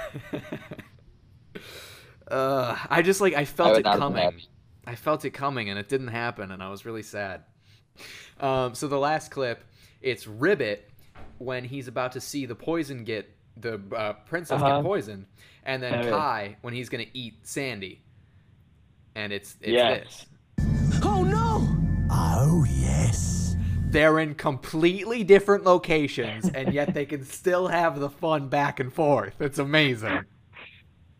Uh, 2.27 2.77
I 2.89 3.03
just 3.03 3.21
like 3.21 3.35
I 3.35 3.45
I 3.45 3.45
felt 3.45 3.77
would 3.77 3.81
it 3.81 3.85
not 3.85 3.99
have 3.99 4.13
been 4.13 4.33
coming. 4.33 4.41
I 4.87 4.95
felt 4.95 5.25
it 5.25 5.31
coming, 5.31 5.69
and 5.71 5.79
it 5.79 5.89
didn't 5.89 6.09
happen, 6.09 6.51
and 6.51 6.63
I 6.63 6.71
was 6.71 6.85
really 6.85 7.03
sad. 7.03 7.45
Um, 8.41 8.75
so 8.75 8.89
the 8.89 8.99
last 8.99 9.31
clip, 9.31 9.65
it's 10.01 10.27
Ribbit 10.27 10.91
when 11.39 11.65
he's 11.65 11.89
about 11.89 12.13
to 12.13 12.21
see 12.21 12.47
the 12.47 12.55
poison 12.55 13.05
get 13.05 13.31
the 13.57 13.81
uh, 13.97 14.15
princess 14.27 14.63
Uh-huh. 14.63 14.77
get 14.79 14.83
poisoned, 14.83 15.27
and 15.65 15.83
then 15.83 15.95
Oh, 15.95 16.03
yeah. 16.03 16.11
Kai 16.11 16.57
when 16.63 16.75
he's 16.75 16.89
gonna 16.89 17.07
eat 17.15 17.35
Sandy, 17.47 18.03
and 19.15 19.33
it's 19.33 19.57
it's 19.61 19.71
Yes. 19.73 20.27
this. 20.59 21.01
Oh 21.03 21.23
no! 21.25 21.69
Oh, 22.11 22.65
yes. 22.69 23.57
They're 23.89 24.19
in 24.19 24.35
completely 24.35 25.23
different 25.23 25.65
locations, 25.65 26.49
and 26.49 26.73
yet 26.75 26.95
they 26.95 27.07
can 27.07 27.25
still 27.41 27.69
have 27.69 28.01
the 28.01 28.11
fun 28.11 28.49
back 28.49 28.81
and 28.81 28.93
forth. 28.93 29.41
It's 29.41 29.59
amazing. 29.59 30.21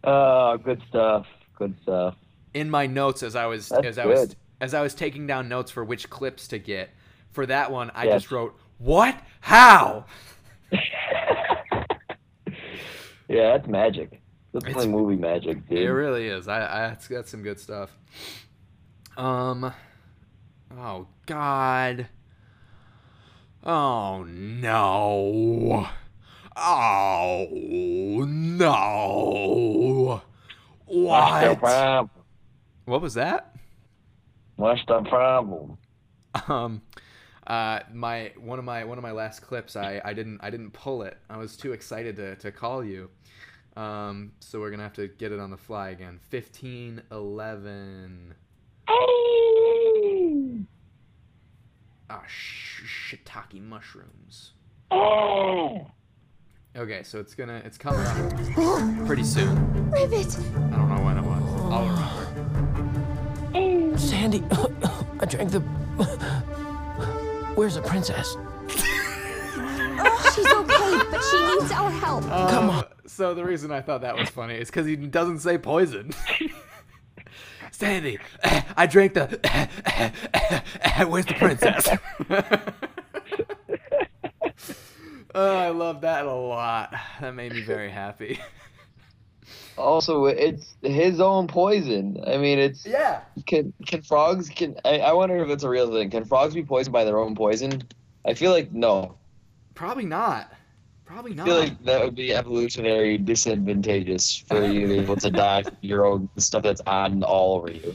Oh, 0.07 0.59
good 0.59 0.83
stuff. 0.91 1.25
Good 1.57 1.75
stuff. 1.83 2.15
in 2.53 2.69
my 2.69 2.87
notes 2.87 3.23
as 3.23 3.35
I 3.35 3.47
was 3.47 3.71
That's 3.71 3.87
as 3.87 3.99
I 3.99 4.05
was 4.05 4.37
as 4.61 4.75
I 4.75 4.83
was 4.83 4.95
taking 4.95 5.27
down 5.27 5.49
notes 5.49 5.71
for 5.71 5.83
which 5.83 6.11
clips 6.11 6.47
to 6.49 6.59
get. 6.59 6.91
For 7.31 7.47
that 7.47 7.73
one, 7.73 7.91
I 7.95 8.05
Yes. 8.05 8.17
just 8.23 8.31
wrote 8.31 8.55
what, 8.77 9.19
how. 9.41 10.05
Yeah, 13.29 13.57
that's 13.57 13.67
magic. 13.67 14.21
That's 14.55 14.67
It's- 14.67 14.77
like 14.85 14.89
movie 14.89 15.17
magic, 15.17 15.69
dude. 15.69 15.79
It 15.81 15.93
really 15.93 16.29
is. 16.29 16.47
I, 16.49 16.61
I 16.93 16.97
that's 17.11 17.31
some 17.31 17.43
good 17.43 17.59
stuff. 17.61 17.91
Um. 19.17 19.73
Oh 20.79 21.07
God. 21.27 22.07
Oh 23.65 24.23
no. 24.29 25.87
Oh 26.57 27.47
no. 28.29 30.23
The 30.87 30.95
What? 31.01 31.59
problem? 31.59 32.11
What 32.85 33.01
was 33.03 33.15
that? 33.15 33.57
What's 34.57 34.85
the 34.87 35.03
problem? 35.03 35.79
um 36.49 36.83
uh 37.47 37.81
my 37.93 38.33
one 38.39 38.59
of 38.59 38.65
my 38.65 38.85
one 38.85 38.99
of 38.99 39.03
my 39.03 39.13
last 39.13 39.41
clips 39.41 39.77
i 39.77 40.01
i 40.05 40.13
didn't 40.13 40.41
i 40.43 40.51
didn't 40.51 40.73
pull 40.73 41.03
it 41.03 41.17
i 41.31 41.37
was 41.37 41.57
too 41.57 41.73
excited 41.73 42.17
to 42.17 42.35
to 42.37 42.51
call 42.51 42.83
you 42.83 43.09
um 43.77 44.33
so 44.41 44.61
we're 44.61 44.71
gonna 44.71 44.83
have 44.83 44.93
to 44.93 45.09
get 45.09 45.33
it 45.33 45.41
on 45.41 45.51
the 45.51 45.57
fly 45.57 45.89
again 45.91 46.19
15 46.31 47.03
11 47.11 48.35
ah 52.11 52.23
sh- 52.27 52.83
shiitake 53.17 53.61
mushrooms 53.61 54.53
Oh! 54.91 55.91
okay 56.77 57.03
so 57.03 57.19
it's 57.19 57.35
gonna 57.35 57.63
it's 57.65 57.79
coming 57.79 58.07
up 58.07 59.07
pretty 59.07 59.25
soon 59.25 59.91
Ribbit! 59.91 60.39
i 60.73 60.77
don't 60.77 60.89
know 60.95 61.03
when 61.05 61.19
it 61.19 61.25
was 61.25 61.73
i'll 61.73 61.89
remember 61.89 62.25
Sandy, 63.97 64.43
I 65.21 65.25
drank 65.27 65.53
the. 65.53 65.61
Where's 67.55 67.77
the 67.77 67.83
princess? 67.83 68.35
Oh, 68.37 70.33
she's 70.35 70.47
okay, 70.47 71.11
but 71.11 71.23
she 71.23 71.39
needs 71.47 71.71
our 71.71 71.91
help. 71.91 72.25
Come 72.51 72.71
on. 72.71 72.85
So 73.07 73.35
the 73.35 73.45
reason 73.45 73.71
I 73.71 73.83
thought 73.83 74.01
that 74.01 74.17
was 74.17 74.29
funny 74.29 74.55
is 74.55 74.69
because 74.69 74.87
he 74.87 74.97
doesn't 74.97 75.41
say 75.41 75.59
poison. 75.59 76.13
Sandy, 77.71 78.19
I 78.77 78.87
drank 78.87 79.15
the. 79.15 79.39
Where's 81.09 81.27
the 81.27 81.35
princess? 81.35 81.89
oh, 85.35 85.57
I 85.57 85.69
love 85.71 86.03
that 86.03 86.25
a 86.25 86.33
lot. 86.33 86.95
That 87.21 87.35
made 87.35 87.53
me 87.53 87.63
very 87.63 87.91
happy. 87.91 88.39
Also, 89.77 90.27
it's 90.27 90.75
his 90.83 91.21
own 91.21 91.49
poison. 91.49 92.23
I 92.27 92.37
mean, 92.37 92.59
it's 92.61 92.87
Yeah. 92.87 93.23
can 93.47 93.73
can 93.87 94.03
frogs 94.03 94.49
can 94.49 94.77
I, 94.85 95.01
I 95.01 95.13
wonder 95.13 95.37
if 95.39 95.49
it's 95.49 95.65
a 95.65 95.69
real 95.69 95.93
thing. 95.93 96.11
Can 96.11 96.25
frogs 96.25 96.55
be 96.55 96.63
poisoned 96.63 96.93
by 96.93 97.03
their 97.05 97.19
own 97.19 97.35
poison? 97.35 97.83
I 98.25 98.35
feel 98.35 98.53
like 98.53 98.71
no. 98.73 99.17
Probably 99.75 100.05
not. 100.07 100.53
Probably 101.05 101.35
not. 101.35 101.47
I 101.47 101.51
feel 101.51 101.59
like 101.59 101.85
that 101.85 102.05
would 102.05 102.15
be 102.15 102.35
evolutionary 102.35 103.19
disadvantageous 103.19 104.37
for 104.37 104.65
you 104.65 104.81
to 104.83 104.87
be 104.89 104.99
able 104.99 105.17
to 105.17 105.31
die 105.31 105.63
from 105.63 105.77
your 105.83 106.07
own 106.07 106.29
stuff 106.39 106.63
that's 106.63 106.81
on 106.87 107.23
all 107.23 107.57
over 107.57 107.71
you. 107.71 107.95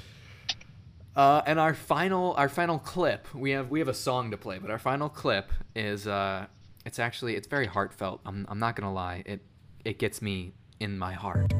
Uh, 1.15 1.41
and 1.45 1.59
our 1.59 1.73
final 1.73 2.33
our 2.33 2.47
final 2.47 2.79
clip, 2.79 3.33
we 3.33 3.51
have 3.51 3.69
we 3.69 3.79
have 3.79 3.87
a 3.87 3.93
song 3.93 4.31
to 4.31 4.37
play, 4.37 4.59
but 4.59 4.69
our 4.69 4.77
final 4.77 5.09
clip 5.09 5.51
is 5.75 6.07
uh, 6.07 6.45
it's 6.85 6.99
actually 6.99 7.35
it's 7.35 7.47
very 7.47 7.65
heartfelt. 7.65 8.21
I'm 8.25 8.45
I'm 8.47 8.59
not 8.59 8.75
gonna 8.75 8.93
lie, 8.93 9.23
it 9.25 9.41
it 9.83 9.97
gets 9.97 10.21
me 10.21 10.53
in 10.79 10.97
my 10.97 11.13
heart. 11.13 11.51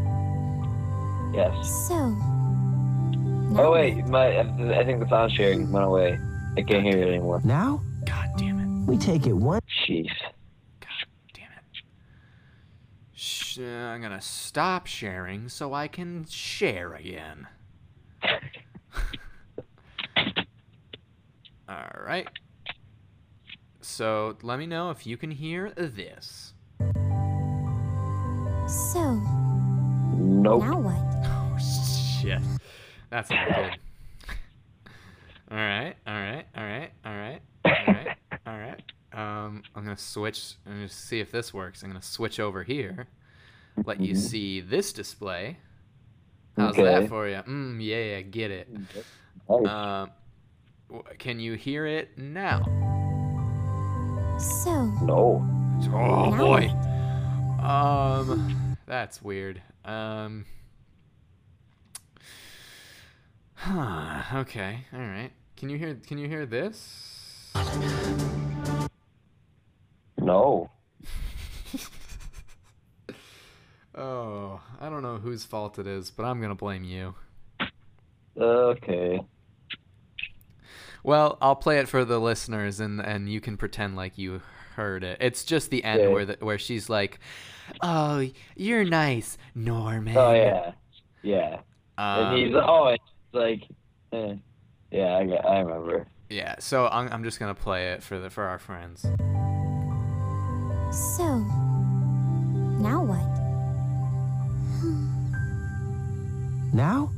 Yes. 1.33 1.87
So. 1.87 2.15
Oh 3.57 3.71
wait, 3.73 4.05
my 4.07 4.39
I 4.39 4.85
think 4.85 4.99
the 4.99 5.07
sound 5.09 5.31
sharing 5.31 5.71
went 5.71 5.85
away. 5.85 6.19
I 6.55 6.61
can't 6.61 6.83
hear 6.83 6.97
it 6.97 7.07
anymore. 7.07 7.41
Now, 7.43 7.81
God 8.05 8.29
damn 8.37 8.59
it! 8.59 8.89
we 8.89 8.97
take 8.97 9.25
it 9.25 9.33
one. 9.33 9.61
Jeez. 9.87 10.09
God 13.19 13.25
damn 13.25 13.59
it! 13.59 13.59
Sh- 13.59 13.59
uh, 13.59 13.63
I'm 13.63 14.01
gonna 14.01 14.21
stop 14.21 14.87
sharing 14.87 15.49
so 15.49 15.73
I 15.73 15.87
can 15.87 16.25
share 16.29 16.93
again. 16.93 17.47
All 21.67 21.91
right. 22.05 22.27
So 23.81 24.37
let 24.41 24.59
me 24.59 24.65
know 24.65 24.89
if 24.91 25.05
you 25.05 25.17
can 25.17 25.31
hear 25.31 25.71
this. 25.71 26.53
So. 28.67 29.15
Nope. 30.15 30.63
Now 30.63 30.79
what? 30.79 30.95
Oh 31.25 31.57
shit. 32.21 32.41
That's 33.09 33.29
not 33.29 33.47
good. 33.47 33.77
All 35.51 35.57
right, 35.57 35.95
all 36.05 36.13
right, 36.13 36.45
all 36.55 36.63
right, 36.63 36.91
all 37.03 37.11
right, 37.11 37.41
all 37.65 37.71
right, 37.87 38.17
all 38.45 38.57
right. 38.59 38.83
Um, 39.11 39.63
I'm 39.75 39.83
gonna 39.83 39.88
switch 39.99 40.55
and 40.65 40.87
just 40.87 41.05
see 41.07 41.19
if 41.19 41.31
this 41.31 41.53
works. 41.53 41.83
I'm 41.83 41.89
gonna 41.89 42.01
switch 42.01 42.39
over 42.39 42.63
here. 42.63 43.07
Let 43.85 43.99
you 44.01 44.15
see 44.15 44.59
this 44.61 44.91
display. 44.93 45.57
How's 46.57 46.71
Okay. 46.73 46.83
that 46.83 47.07
for 47.09 47.27
you? 47.27 47.37
Mm, 47.37 47.77
yeah, 47.81 48.21
get 48.21 48.51
it. 48.51 48.67
Nice. 48.69 49.67
Um, 49.67 50.11
w- 50.89 51.03
can 51.17 51.39
you 51.39 51.53
hear 51.53 51.85
it 51.85 52.17
now? 52.17 52.63
So. 54.63 54.85
no. 55.03 55.45
Oh 55.93 56.29
Now 56.31 56.37
boy. 56.37 56.67
Um, 57.65 58.77
that's 58.85 59.21
weird. 59.21 59.61
Um. 59.85 60.45
Huh, 63.55 64.23
okay. 64.39 64.85
All 64.93 64.99
right. 64.99 65.31
Can 65.57 65.69
you 65.69 65.77
hear? 65.77 65.95
Can 66.07 66.17
you 66.17 66.27
hear 66.27 66.45
this? 66.45 67.51
No. 70.17 70.69
Oh, 73.99 74.61
I 74.79 74.87
don't 74.89 75.01
know 75.01 75.17
whose 75.17 75.43
fault 75.43 75.77
it 75.77 75.85
is, 75.85 76.09
but 76.09 76.23
I'm 76.23 76.39
gonna 76.41 76.55
blame 76.55 76.83
you. 76.85 77.15
Okay. 78.37 79.19
Well, 81.03 81.37
I'll 81.41 81.55
play 81.55 81.79
it 81.79 81.89
for 81.89 82.05
the 82.05 82.19
listeners, 82.19 82.79
and 82.79 83.01
and 83.01 83.29
you 83.29 83.41
can 83.41 83.57
pretend 83.57 83.95
like 83.97 84.17
you 84.17 84.41
heard 84.75 85.03
it. 85.03 85.17
It's 85.19 85.43
just 85.43 85.69
the 85.69 85.83
end 85.83 86.01
Okay. 86.01 86.13
where 86.13 86.25
the, 86.25 86.37
where 86.39 86.57
she's 86.57 86.89
like, 86.89 87.19
"Oh, 87.81 88.25
you're 88.55 88.85
nice, 88.85 89.37
Norman." 89.53 90.15
Oh 90.15 90.33
yeah. 90.33 90.71
Yeah. 91.21 91.59
Um, 91.97 92.25
and 92.27 92.37
he's 92.37 92.55
oh 92.55 92.87
it's 92.87 93.03
like 93.33 93.63
eh. 94.13 94.35
Yeah, 94.91 95.17
I 95.17 95.21
I 95.47 95.59
remember. 95.59 96.07
yeah. 96.29 96.55
So 96.59 96.87
I'm 96.87 97.09
I'm 97.11 97.23
just 97.25 97.39
gonna 97.39 97.53
play 97.55 97.91
it 97.91 98.01
for 98.03 98.17
the 98.19 98.29
for 98.29 98.45
our 98.45 98.59
friends. 98.59 99.01
So. 101.15 101.39
Now 102.81 103.03
what? 103.03 103.38
Now, 106.79 107.11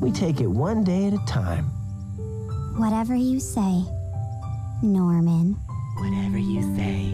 we 0.00 0.10
take 0.10 0.40
it 0.40 0.46
one 0.46 0.84
day 0.84 1.06
at 1.06 1.12
a 1.12 1.22
time. 1.26 1.66
Whatever 2.78 3.14
you 3.14 3.38
say, 3.38 3.84
Norman. 4.82 5.52
Whatever 5.98 6.38
you 6.38 6.62
say, 6.74 7.12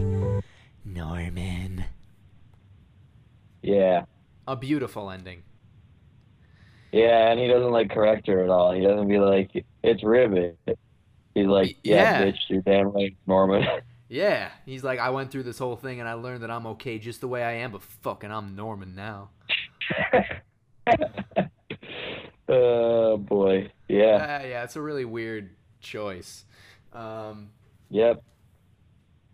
Norman. 0.85 1.83
Yeah. 3.61 4.05
A 4.47 4.55
beautiful 4.55 5.11
ending. 5.11 5.43
Yeah, 6.93 7.31
and 7.31 7.37
he 7.37 7.49
doesn't 7.49 7.71
like 7.71 7.89
correct 7.89 8.27
her 8.27 8.45
at 8.45 8.49
all. 8.49 8.71
He 8.71 8.81
doesn't 8.81 9.09
be 9.09 9.19
like, 9.19 9.51
"It's 9.83 10.05
Ribbit." 10.05 10.57
He's 11.35 11.47
like, 11.47 11.75
"Yeah, 11.83 11.95
Yeah. 12.21 12.25
bitch, 12.27 12.39
you're 12.47 12.61
damn 12.61 12.91
right, 12.93 13.13
Norman." 13.27 13.65
Yeah, 14.07 14.51
he's 14.65 14.83
like, 14.83 14.99
I 14.99 15.09
went 15.09 15.31
through 15.31 15.43
this 15.43 15.57
whole 15.57 15.77
thing 15.77 16.01
and 16.01 16.09
I 16.09 16.15
learned 16.15 16.43
that 16.43 16.51
I'm 16.51 16.67
okay 16.67 16.99
just 16.99 17.21
the 17.21 17.29
way 17.29 17.45
I 17.45 17.53
am, 17.63 17.71
but 17.71 17.81
fucking 17.81 18.29
I'm 18.29 18.57
Norman 18.57 18.93
now. 18.93 19.29
oh 22.49 23.17
boy, 23.17 23.71
yeah, 23.87 24.39
Uh, 24.41 24.47
yeah, 24.47 24.63
it's 24.63 24.75
a 24.75 24.81
really 24.81 25.05
weird 25.05 25.49
choice. 25.79 26.45
Um, 26.93 27.49
yep. 27.89 28.21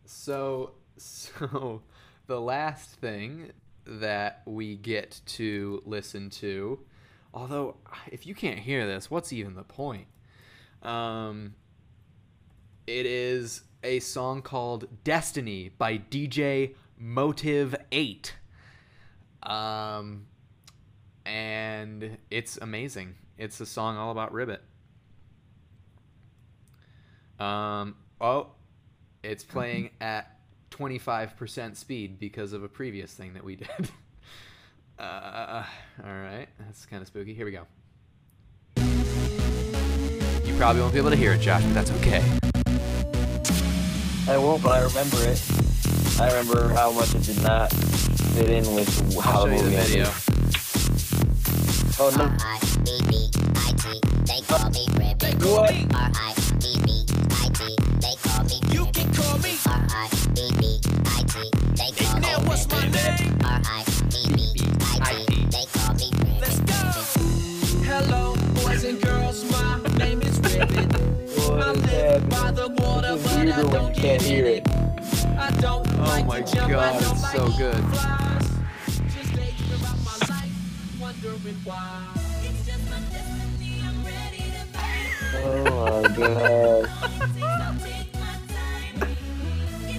so, 0.06 0.72
so 0.98 1.82
the 2.28 2.40
last 2.40 2.90
thing 2.92 3.52
that 3.86 4.42
we 4.46 4.76
get 4.76 5.22
to 5.26 5.82
listen 5.86 6.30
to, 6.30 6.80
although 7.34 7.78
if 8.12 8.26
you 8.28 8.36
can't 8.36 8.60
hear 8.60 8.86
this, 8.86 9.10
what's 9.10 9.32
even 9.34 9.56
the 9.56 9.64
point? 9.64 10.08
Um, 10.84 11.56
it 12.86 13.06
is 13.06 13.64
a 13.84 14.00
song 14.00 14.42
called 14.42 15.04
Destiny 15.04 15.72
by 15.78 15.98
DJ 15.98 16.76
Motive 16.98 17.76
8. 17.92 18.34
Um, 19.44 20.28
and 21.28 22.18
it's 22.32 22.58
amazing. 22.58 23.16
It's 23.38 23.60
a 23.60 23.66
song 23.66 23.98
all 23.98 24.12
about 24.12 24.32
Ribbit. 24.34 24.62
Um, 27.40 27.96
oh, 28.20 28.48
it's 29.24 29.44
playing 29.44 29.92
at 30.02 30.40
25% 30.72 31.76
speed 31.76 32.20
because 32.20 32.54
of 32.54 32.64
a 32.64 32.68
previous 32.70 33.12
thing 33.14 33.34
that 33.34 33.44
we 33.44 33.56
did. 33.58 33.90
uh, 34.98 35.64
all 36.04 36.10
right, 36.10 36.48
that's 36.60 36.86
kind 36.86 37.02
of 37.02 37.08
spooky. 37.08 37.34
Here 37.34 37.46
we 37.46 37.52
go. 37.52 37.68
You 40.48 40.56
probably 40.58 40.82
won't 40.82 40.94
be 40.94 41.00
able 41.00 41.12
to 41.12 41.16
hear 41.16 41.34
it, 41.34 41.42
Josh, 41.42 41.64
but 41.64 41.74
that's 41.74 41.92
okay. 41.92 42.24
I 44.30 44.38
won't, 44.38 44.64
but 44.64 44.72
I 44.72 44.84
remember 44.84 45.18
it. 45.22 45.42
I 46.20 46.28
remember 46.28 46.70
how 46.70 46.92
much 46.92 47.14
it 47.14 47.24
did 47.24 47.42
not 47.44 47.72
fit 47.72 48.50
in 48.50 48.64
with 48.74 49.16
I'll 49.18 49.22
how 49.22 49.44
show 49.46 49.50
the 49.50 49.56
you 49.58 49.62
the 49.64 49.70
video. 49.70 50.06
ended. 50.06 50.27
Oh 52.00 52.10
no! 52.16 52.28
They 54.26 54.42
call 54.42 54.70
me 54.70 54.86
Ribbit. 54.94 55.36
What? 55.44 55.74
R-I-B-B-I-T. 55.96 57.76
They 58.00 58.16
call 58.22 58.44
me 58.44 58.60
You 58.72 58.86
can 58.92 59.12
call 59.14 59.38
me 59.40 59.58
R-I-B-B-I-T. 59.66 61.50
They 61.74 61.92
call 62.06 62.20
me 62.20 62.28
what's 62.48 62.68
my 62.70 62.88
name? 62.90 63.40
R-I-B-B-I-T. 63.44 65.16
They 65.50 65.66
call 65.74 65.94
me 65.96 66.12
Ribbit. 66.20 66.42
Let's 66.42 66.60
go. 66.60 66.76
Hello, 67.84 68.36
boys 68.54 68.84
and 68.84 69.02
girls. 69.02 69.44
My 69.52 69.80
name 69.98 70.22
is 70.22 70.40
Ribbit. 70.40 70.96
I 71.50 71.72
live 71.72 72.30
by 72.30 72.52
the 72.52 72.68
water, 72.78 73.18
but 73.24 73.38
I 73.38 73.64
don't 73.72 73.96
get 73.96 74.22
hear 74.22 74.46
it. 74.46 74.68
I 75.38 75.50
don't 75.62 75.88
Oh 76.00 76.04
like 76.04 76.26
my 76.28 76.42
to 76.42 76.54
jump, 76.54 76.68
I 76.68 76.72
god, 76.74 77.02
it's 77.02 77.32
so 77.32 77.48
good. 77.58 77.76
flies. 77.96 78.37
Oh 85.34 86.02
my 86.04 86.16
god! 86.16 86.90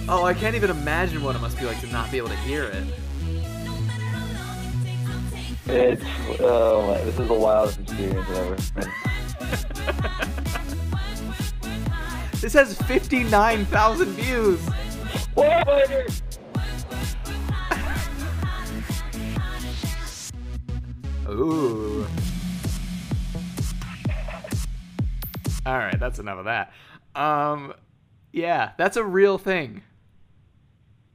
Oh, 0.07 0.25
I 0.25 0.33
can't 0.35 0.55
even 0.55 0.69
imagine 0.69 1.23
what 1.23 1.35
it 1.35 1.39
must 1.39 1.57
be 1.57 1.65
like 1.65 1.79
to 1.81 1.87
not 1.87 2.11
be 2.11 2.17
able 2.17 2.29
to 2.29 2.35
hear 2.37 2.65
it. 2.65 2.83
It's 5.65 6.03
oh 6.39 6.87
my, 6.87 7.01
this 7.03 7.17
is 7.17 7.27
the 7.27 7.33
wildest 7.33 7.79
experience 7.79 8.29
I've 8.29 8.37
ever. 8.37 8.55
This 12.41 12.53
has 12.53 12.77
59,000 12.83 14.07
views. 14.09 14.59
What? 15.33 16.21
Ooh. 21.29 22.05
All 25.65 25.77
right, 25.77 25.99
that's 25.99 26.19
enough 26.19 26.39
of 26.39 26.45
that. 26.45 26.71
Um, 27.15 27.73
yeah, 28.31 28.71
that's 28.77 28.97
a 28.97 29.03
real 29.03 29.37
thing. 29.37 29.83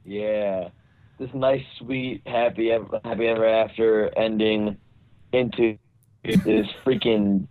Yeah, 0.04 0.68
this 1.18 1.30
nice, 1.34 1.64
sweet, 1.78 2.22
happy, 2.26 2.70
ev- 2.70 2.94
happy 3.04 3.26
ever 3.26 3.48
after 3.48 4.16
ending 4.18 4.76
into 5.32 5.78
this 6.22 6.66
freaking 6.84 7.46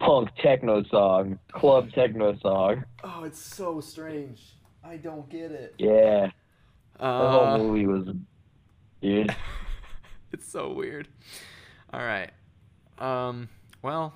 punk 0.00 0.30
techno 0.42 0.82
song, 0.84 1.38
club 1.52 1.92
techno 1.92 2.36
song. 2.38 2.84
Oh, 3.04 3.24
it's 3.24 3.38
so 3.38 3.80
strange. 3.80 4.40
I 4.82 4.96
don't 4.96 5.28
get 5.28 5.52
it. 5.52 5.74
Yeah, 5.78 6.30
the 6.98 7.04
whole 7.04 7.46
Uh, 7.46 7.58
movie 7.58 7.86
was, 7.86 8.08
dude. 9.02 9.34
it's 10.32 10.50
so 10.50 10.72
weird. 10.72 11.08
All 11.92 12.00
right. 12.00 12.30
Um, 12.98 13.48
well, 13.82 14.14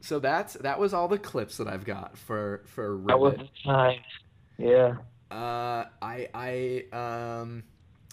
so 0.00 0.18
that's 0.18 0.54
that 0.54 0.78
was 0.78 0.92
all 0.92 1.08
the 1.08 1.18
clips 1.18 1.56
that 1.56 1.68
I've 1.68 1.84
got 1.84 2.18
for 2.18 2.62
for 2.66 3.00
That 3.06 3.18
was 3.18 3.34
Ribbit. 3.66 3.98
Yeah. 4.58 4.96
Uh, 5.30 5.84
I 6.02 6.28
I 6.34 6.84
um, 6.92 7.64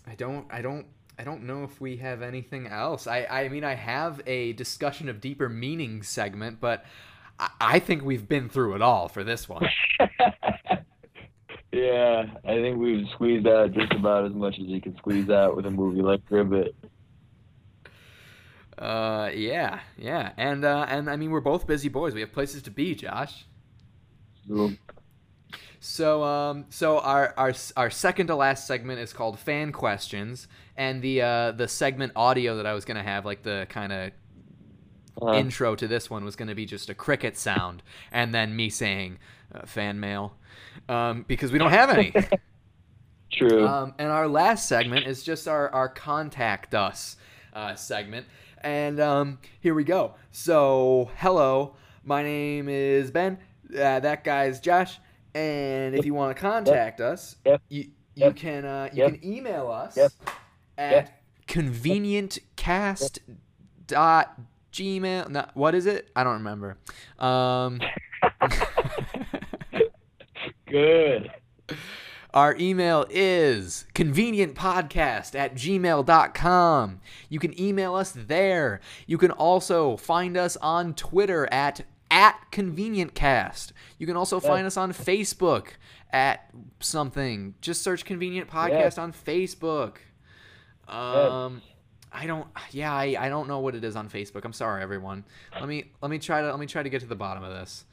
I 0.08 0.16
don't 0.16 0.46
I 0.50 0.62
don't 0.62 0.86
I 1.18 1.24
don't 1.24 1.44
know 1.44 1.64
if 1.64 1.82
we 1.82 1.98
have 1.98 2.22
anything 2.22 2.68
else. 2.68 3.08
I 3.08 3.26
I 3.26 3.50
mean 3.50 3.64
I 3.64 3.74
have 3.74 4.22
a 4.26 4.54
discussion 4.54 5.10
of 5.10 5.20
deeper 5.20 5.50
meaning 5.50 6.04
segment, 6.04 6.62
but 6.62 6.86
I, 7.40 7.50
I 7.60 7.80
think 7.80 8.04
we've 8.04 8.28
been 8.28 8.48
through 8.50 8.76
it 8.76 8.82
all 8.82 9.08
for 9.10 9.24
this 9.24 9.50
one. 9.50 9.68
Yeah, 11.72 12.24
I 12.44 12.56
think 12.56 12.78
we've 12.80 13.06
squeezed 13.14 13.48
out 13.48 13.72
just 13.74 13.94
about 13.94 14.26
as 14.26 14.34
much 14.34 14.56
as 14.56 14.66
you 14.66 14.82
can 14.82 14.98
squeeze 14.98 15.30
out 15.30 15.56
with 15.56 15.68
a 15.68 15.72
movie 15.72 16.02
like 16.02 16.22
Ribbit. 16.30 16.74
Uh, 18.80 19.30
yeah, 19.36 19.82
yeah, 19.98 20.32
and 20.38 20.64
uh, 20.66 20.86
and 20.90 21.10
I 21.10 21.18
mean 21.18 21.32
we're 21.32 21.42
both 21.42 21.68
busy 21.68 21.90
boys. 21.90 22.14
We 22.14 22.22
have 22.22 22.32
places 22.32 22.62
to 22.64 22.72
be, 22.72 22.96
Josh. 22.96 23.46
So 25.80 26.24
um, 26.24 26.66
so 26.70 27.00
our 27.00 27.34
our 27.38 27.54
our 27.78 27.90
second 27.90 28.28
to 28.28 28.36
last 28.36 28.68
segment 28.68 29.00
is 29.00 29.14
called 29.14 29.40
fan 29.40 29.72
questions, 29.72 30.48
and 30.76 31.02
the 31.02 31.22
uh 31.22 31.52
the 31.52 31.68
segment 31.68 32.14
audio 32.16 32.58
that 32.58 32.66
I 32.66 32.74
was 32.74 32.86
gonna 32.86 33.04
have, 33.04 33.26
like 33.26 33.44
the 33.44 33.66
kind 33.70 33.92
of 33.94 34.12
Uh, 35.22 35.34
intro 35.34 35.76
to 35.76 35.88
this 35.88 36.10
one 36.10 36.24
was 36.24 36.36
going 36.36 36.48
to 36.48 36.56
be 36.56 36.66
just 36.66 36.90
a 36.90 36.94
cricket 36.96 37.38
sound 37.38 37.84
and 38.12 38.34
then 38.34 38.56
me 38.56 38.70
saying 38.70 39.20
uh, 39.54 39.66
fan 39.66 40.00
mail 40.00 40.38
um, 40.88 41.26
because 41.28 41.52
we 41.52 41.60
don't 41.60 41.72
have 41.72 41.90
any. 41.90 42.14
True. 43.32 43.66
Um, 43.66 43.94
and 44.00 44.10
our 44.10 44.28
last 44.28 44.68
segment 44.68 45.06
is 45.06 45.24
just 45.24 45.48
our, 45.48 45.70
our 45.70 45.90
contact 45.90 46.74
us 46.74 47.18
uh, 47.54 47.76
segment. 47.76 48.28
And 48.62 49.00
um, 49.00 49.40
here 49.60 49.74
we 49.74 49.84
go. 49.84 50.16
So, 50.32 51.10
hello, 51.18 51.76
my 52.04 52.24
name 52.24 52.68
is 52.70 53.12
Ben. 53.12 53.38
Uh, 53.72 54.00
that 54.00 54.24
guy's 54.24 54.60
Josh. 54.60 55.00
And 55.36 55.96
if 55.96 56.06
you 56.06 56.14
want 56.14 56.36
to 56.36 56.42
contact 56.42 57.00
us, 57.02 57.36
Yep. 57.46 57.62
you, 57.70 57.84
you 58.16 58.26
Yep. 58.26 58.36
can 58.36 58.66
uh, 58.66 58.90
you 58.92 59.04
Yep. 59.04 59.14
can 59.14 59.26
email 59.26 59.70
us 59.70 59.96
Yep. 59.96 60.12
at 60.78 60.92
Yep. 60.92 61.24
convenientcast 61.48 63.20
dot 63.88 64.40
gmail 64.72 65.30
no, 65.30 65.46
what 65.56 65.74
is 65.74 65.88
it 65.88 66.10
i 66.16 66.24
don't 66.24 66.34
remember 66.36 66.78
um 67.18 67.80
Good. 70.68 71.32
Our 72.34 72.56
email 72.60 73.06
is 73.10 73.86
convenientpodcast 73.96 75.34
at 75.36 75.56
gmail.com. 75.56 77.00
You 77.30 77.40
can 77.40 77.60
email 77.60 77.96
us 77.96 78.12
there. 78.16 78.82
You 79.08 79.18
can 79.18 79.32
also 79.32 79.98
find 79.98 80.38
us 80.38 80.56
on 80.58 80.94
Twitter 80.94 81.48
at 81.52 81.82
at 82.12 82.40
convenientcast. 82.52 83.72
You 84.00 84.08
can 84.08 84.16
also 84.16 84.40
find 84.40 84.66
us 84.66 84.78
on 84.78 84.94
Facebook 84.94 85.68
at 86.12 86.50
something. 86.80 87.54
Just 87.62 87.82
search 87.84 88.04
convenient 88.06 88.50
podcast 88.50 88.70
Yes. 88.70 88.98
on 88.98 89.14
Facebook. 89.14 89.98
Um 90.88 91.62
I 92.12 92.26
don't 92.26 92.48
yeah, 92.72 92.92
I, 92.92 93.16
I 93.20 93.30
don't 93.30 93.48
know 93.48 93.60
what 93.60 93.76
it 93.76 93.84
is 93.84 93.96
on 93.96 94.10
Facebook. 94.10 94.44
I'm 94.44 94.54
sorry 94.54 94.82
everyone. 94.82 95.24
Let 95.54 95.68
me 95.70 95.92
let 96.02 96.10
me 96.10 96.18
try 96.20 96.42
to 96.42 96.50
let 96.50 96.60
me 96.60 96.66
try 96.66 96.82
to 96.84 96.90
get 96.90 97.02
to 97.02 97.08
the 97.08 97.16
bottom 97.16 97.44
of 97.44 97.52
this. 97.54 97.86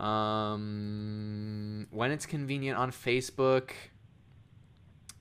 Um 0.00 1.86
when 1.90 2.10
it's 2.10 2.26
convenient 2.26 2.78
on 2.78 2.90
Facebook, 2.90 3.70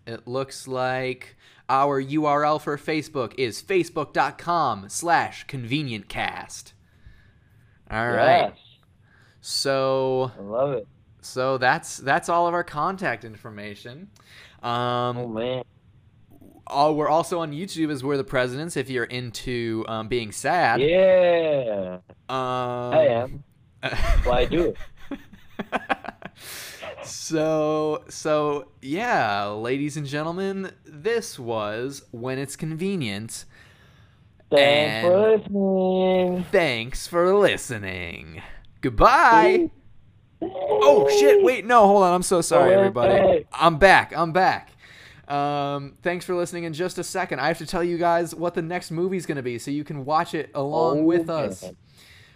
it 0.07 0.27
looks 0.27 0.67
like 0.67 1.35
our 1.69 2.01
URL 2.03 2.59
for 2.61 2.77
Facebook 2.77 3.33
is 3.37 3.61
facebook.com 3.61 4.89
slash 4.89 5.45
convenientcast. 5.47 6.73
All 7.89 8.09
right. 8.09 8.53
Yes. 8.55 8.57
So 9.41 10.31
I 10.37 10.41
love 10.41 10.73
it. 10.73 10.87
so 11.21 11.57
that's 11.57 11.97
that's 11.97 12.29
all 12.29 12.47
of 12.47 12.53
our 12.53 12.63
contact 12.63 13.23
information. 13.25 14.09
Um, 14.63 15.17
Oh 15.17 15.27
man. 15.27 15.63
oh, 16.67 16.93
we're 16.93 17.09
also 17.09 17.39
on 17.39 17.51
YouTube 17.51 17.89
as 17.91 18.03
We're 18.03 18.17
the 18.17 18.23
Presidents 18.23 18.77
if 18.77 18.89
you're 18.89 19.03
into 19.05 19.83
um, 19.87 20.07
being 20.07 20.31
sad. 20.31 20.79
Yeah. 20.81 21.97
Um, 22.29 22.93
I 22.93 23.05
am. 23.07 23.43
Well, 24.25 24.33
I 24.33 24.45
do 24.45 24.73
it. 25.09 25.19
so 27.03 28.03
so 28.09 28.67
yeah, 28.81 29.47
ladies 29.47 29.97
and 29.97 30.05
gentlemen, 30.05 30.71
this 30.85 31.39
was 31.39 32.03
when 32.11 32.37
it's 32.37 32.55
convenient. 32.55 33.45
Thanks 34.49 35.07
for 35.07 35.37
listening. 35.37 36.45
Thanks 36.51 37.07
for 37.07 37.35
listening. 37.37 38.41
Goodbye. 38.81 39.71
Oh 40.41 41.07
shit! 41.19 41.43
Wait, 41.43 41.65
no, 41.65 41.87
hold 41.87 42.03
on. 42.03 42.13
I'm 42.13 42.23
so 42.23 42.41
sorry, 42.41 42.73
everybody. 42.73 43.45
I'm 43.53 43.77
back. 43.77 44.15
I'm 44.15 44.31
back. 44.31 44.71
Um, 45.27 45.93
thanks 46.01 46.25
for 46.25 46.35
listening. 46.35 46.65
In 46.65 46.73
just 46.73 46.97
a 46.97 47.03
second, 47.03 47.39
I 47.39 47.47
have 47.47 47.59
to 47.59 47.65
tell 47.65 47.83
you 47.83 47.97
guys 47.97 48.35
what 48.35 48.53
the 48.53 48.61
next 48.61 48.91
movie's 48.91 49.25
going 49.25 49.37
to 49.37 49.43
be, 49.43 49.57
so 49.59 49.71
you 49.71 49.83
can 49.85 50.03
watch 50.03 50.33
it 50.33 50.49
along 50.53 51.05
with 51.05 51.29
us. 51.29 51.63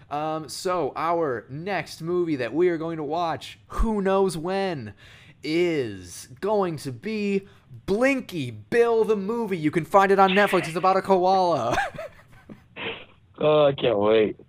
Um, 0.10 0.50
so 0.50 0.94
our 0.96 1.46
next 1.50 2.02
movie 2.02 2.36
that 2.38 2.54
we 2.54 2.70
are 2.70 2.78
going 2.78 2.98
to 2.98 3.04
watch, 3.04 3.60
who 3.68 4.02
knows 4.02 4.38
when, 4.38 4.94
is 5.44 6.28
going 6.42 6.78
to 6.78 6.92
be 6.92 7.48
Blinky 7.86 8.52
Bill 8.52 9.04
the 9.04 9.16
movie. 9.16 9.58
You 9.58 9.72
can 9.72 9.86
find 9.86 10.12
it 10.12 10.20
on 10.20 10.32
Netflix. 10.32 10.68
It's 10.68 10.76
about 10.76 10.98
a 10.98 11.02
koala. 11.02 11.78
Oh, 13.38 13.66
I 13.66 13.74
can't 13.74 14.00
wait. 14.00 14.40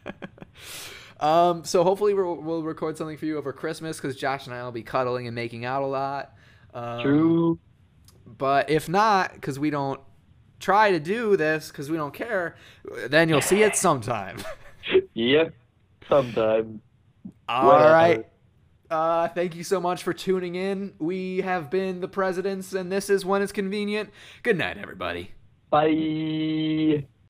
um, 1.20 1.64
so 1.64 1.82
hopefully 1.82 2.14
we'll, 2.14 2.36
we'll 2.36 2.62
record 2.62 2.98
something 2.98 3.16
for 3.16 3.26
you 3.26 3.38
over 3.38 3.52
Christmas 3.52 3.96
because 3.96 4.16
Josh 4.16 4.46
and 4.46 4.54
I 4.54 4.62
will 4.64 4.72
be 4.72 4.82
cuddling 4.82 5.26
and 5.26 5.34
making 5.34 5.64
out 5.64 5.82
a 5.82 5.86
lot. 5.86 6.34
Um, 6.74 7.02
True. 7.02 7.58
But 8.26 8.70
if 8.70 8.88
not, 8.88 9.34
because 9.34 9.58
we 9.58 9.70
don't 9.70 10.00
try 10.60 10.92
to 10.92 11.00
do 11.00 11.36
this 11.36 11.68
because 11.68 11.90
we 11.90 11.96
don't 11.96 12.14
care, 12.14 12.56
then 13.08 13.28
you'll 13.28 13.40
see 13.40 13.62
it 13.62 13.76
sometime. 13.76 14.36
Yep. 15.14 15.54
Sometime. 16.08 16.80
All 17.48 17.66
Whatever. 17.66 17.92
right. 17.92 18.26
Uh, 18.90 19.28
thank 19.28 19.56
you 19.56 19.64
so 19.64 19.80
much 19.80 20.02
for 20.02 20.12
tuning 20.12 20.54
in. 20.54 20.92
We 20.98 21.38
have 21.40 21.70
been 21.70 22.00
the 22.00 22.08
presidents, 22.08 22.74
and 22.74 22.92
this 22.92 23.08
is 23.08 23.24
when 23.24 23.40
it's 23.40 23.52
convenient. 23.52 24.10
Good 24.42 24.58
night, 24.58 24.76
everybody. 24.76 25.30
Bye. 25.70 27.06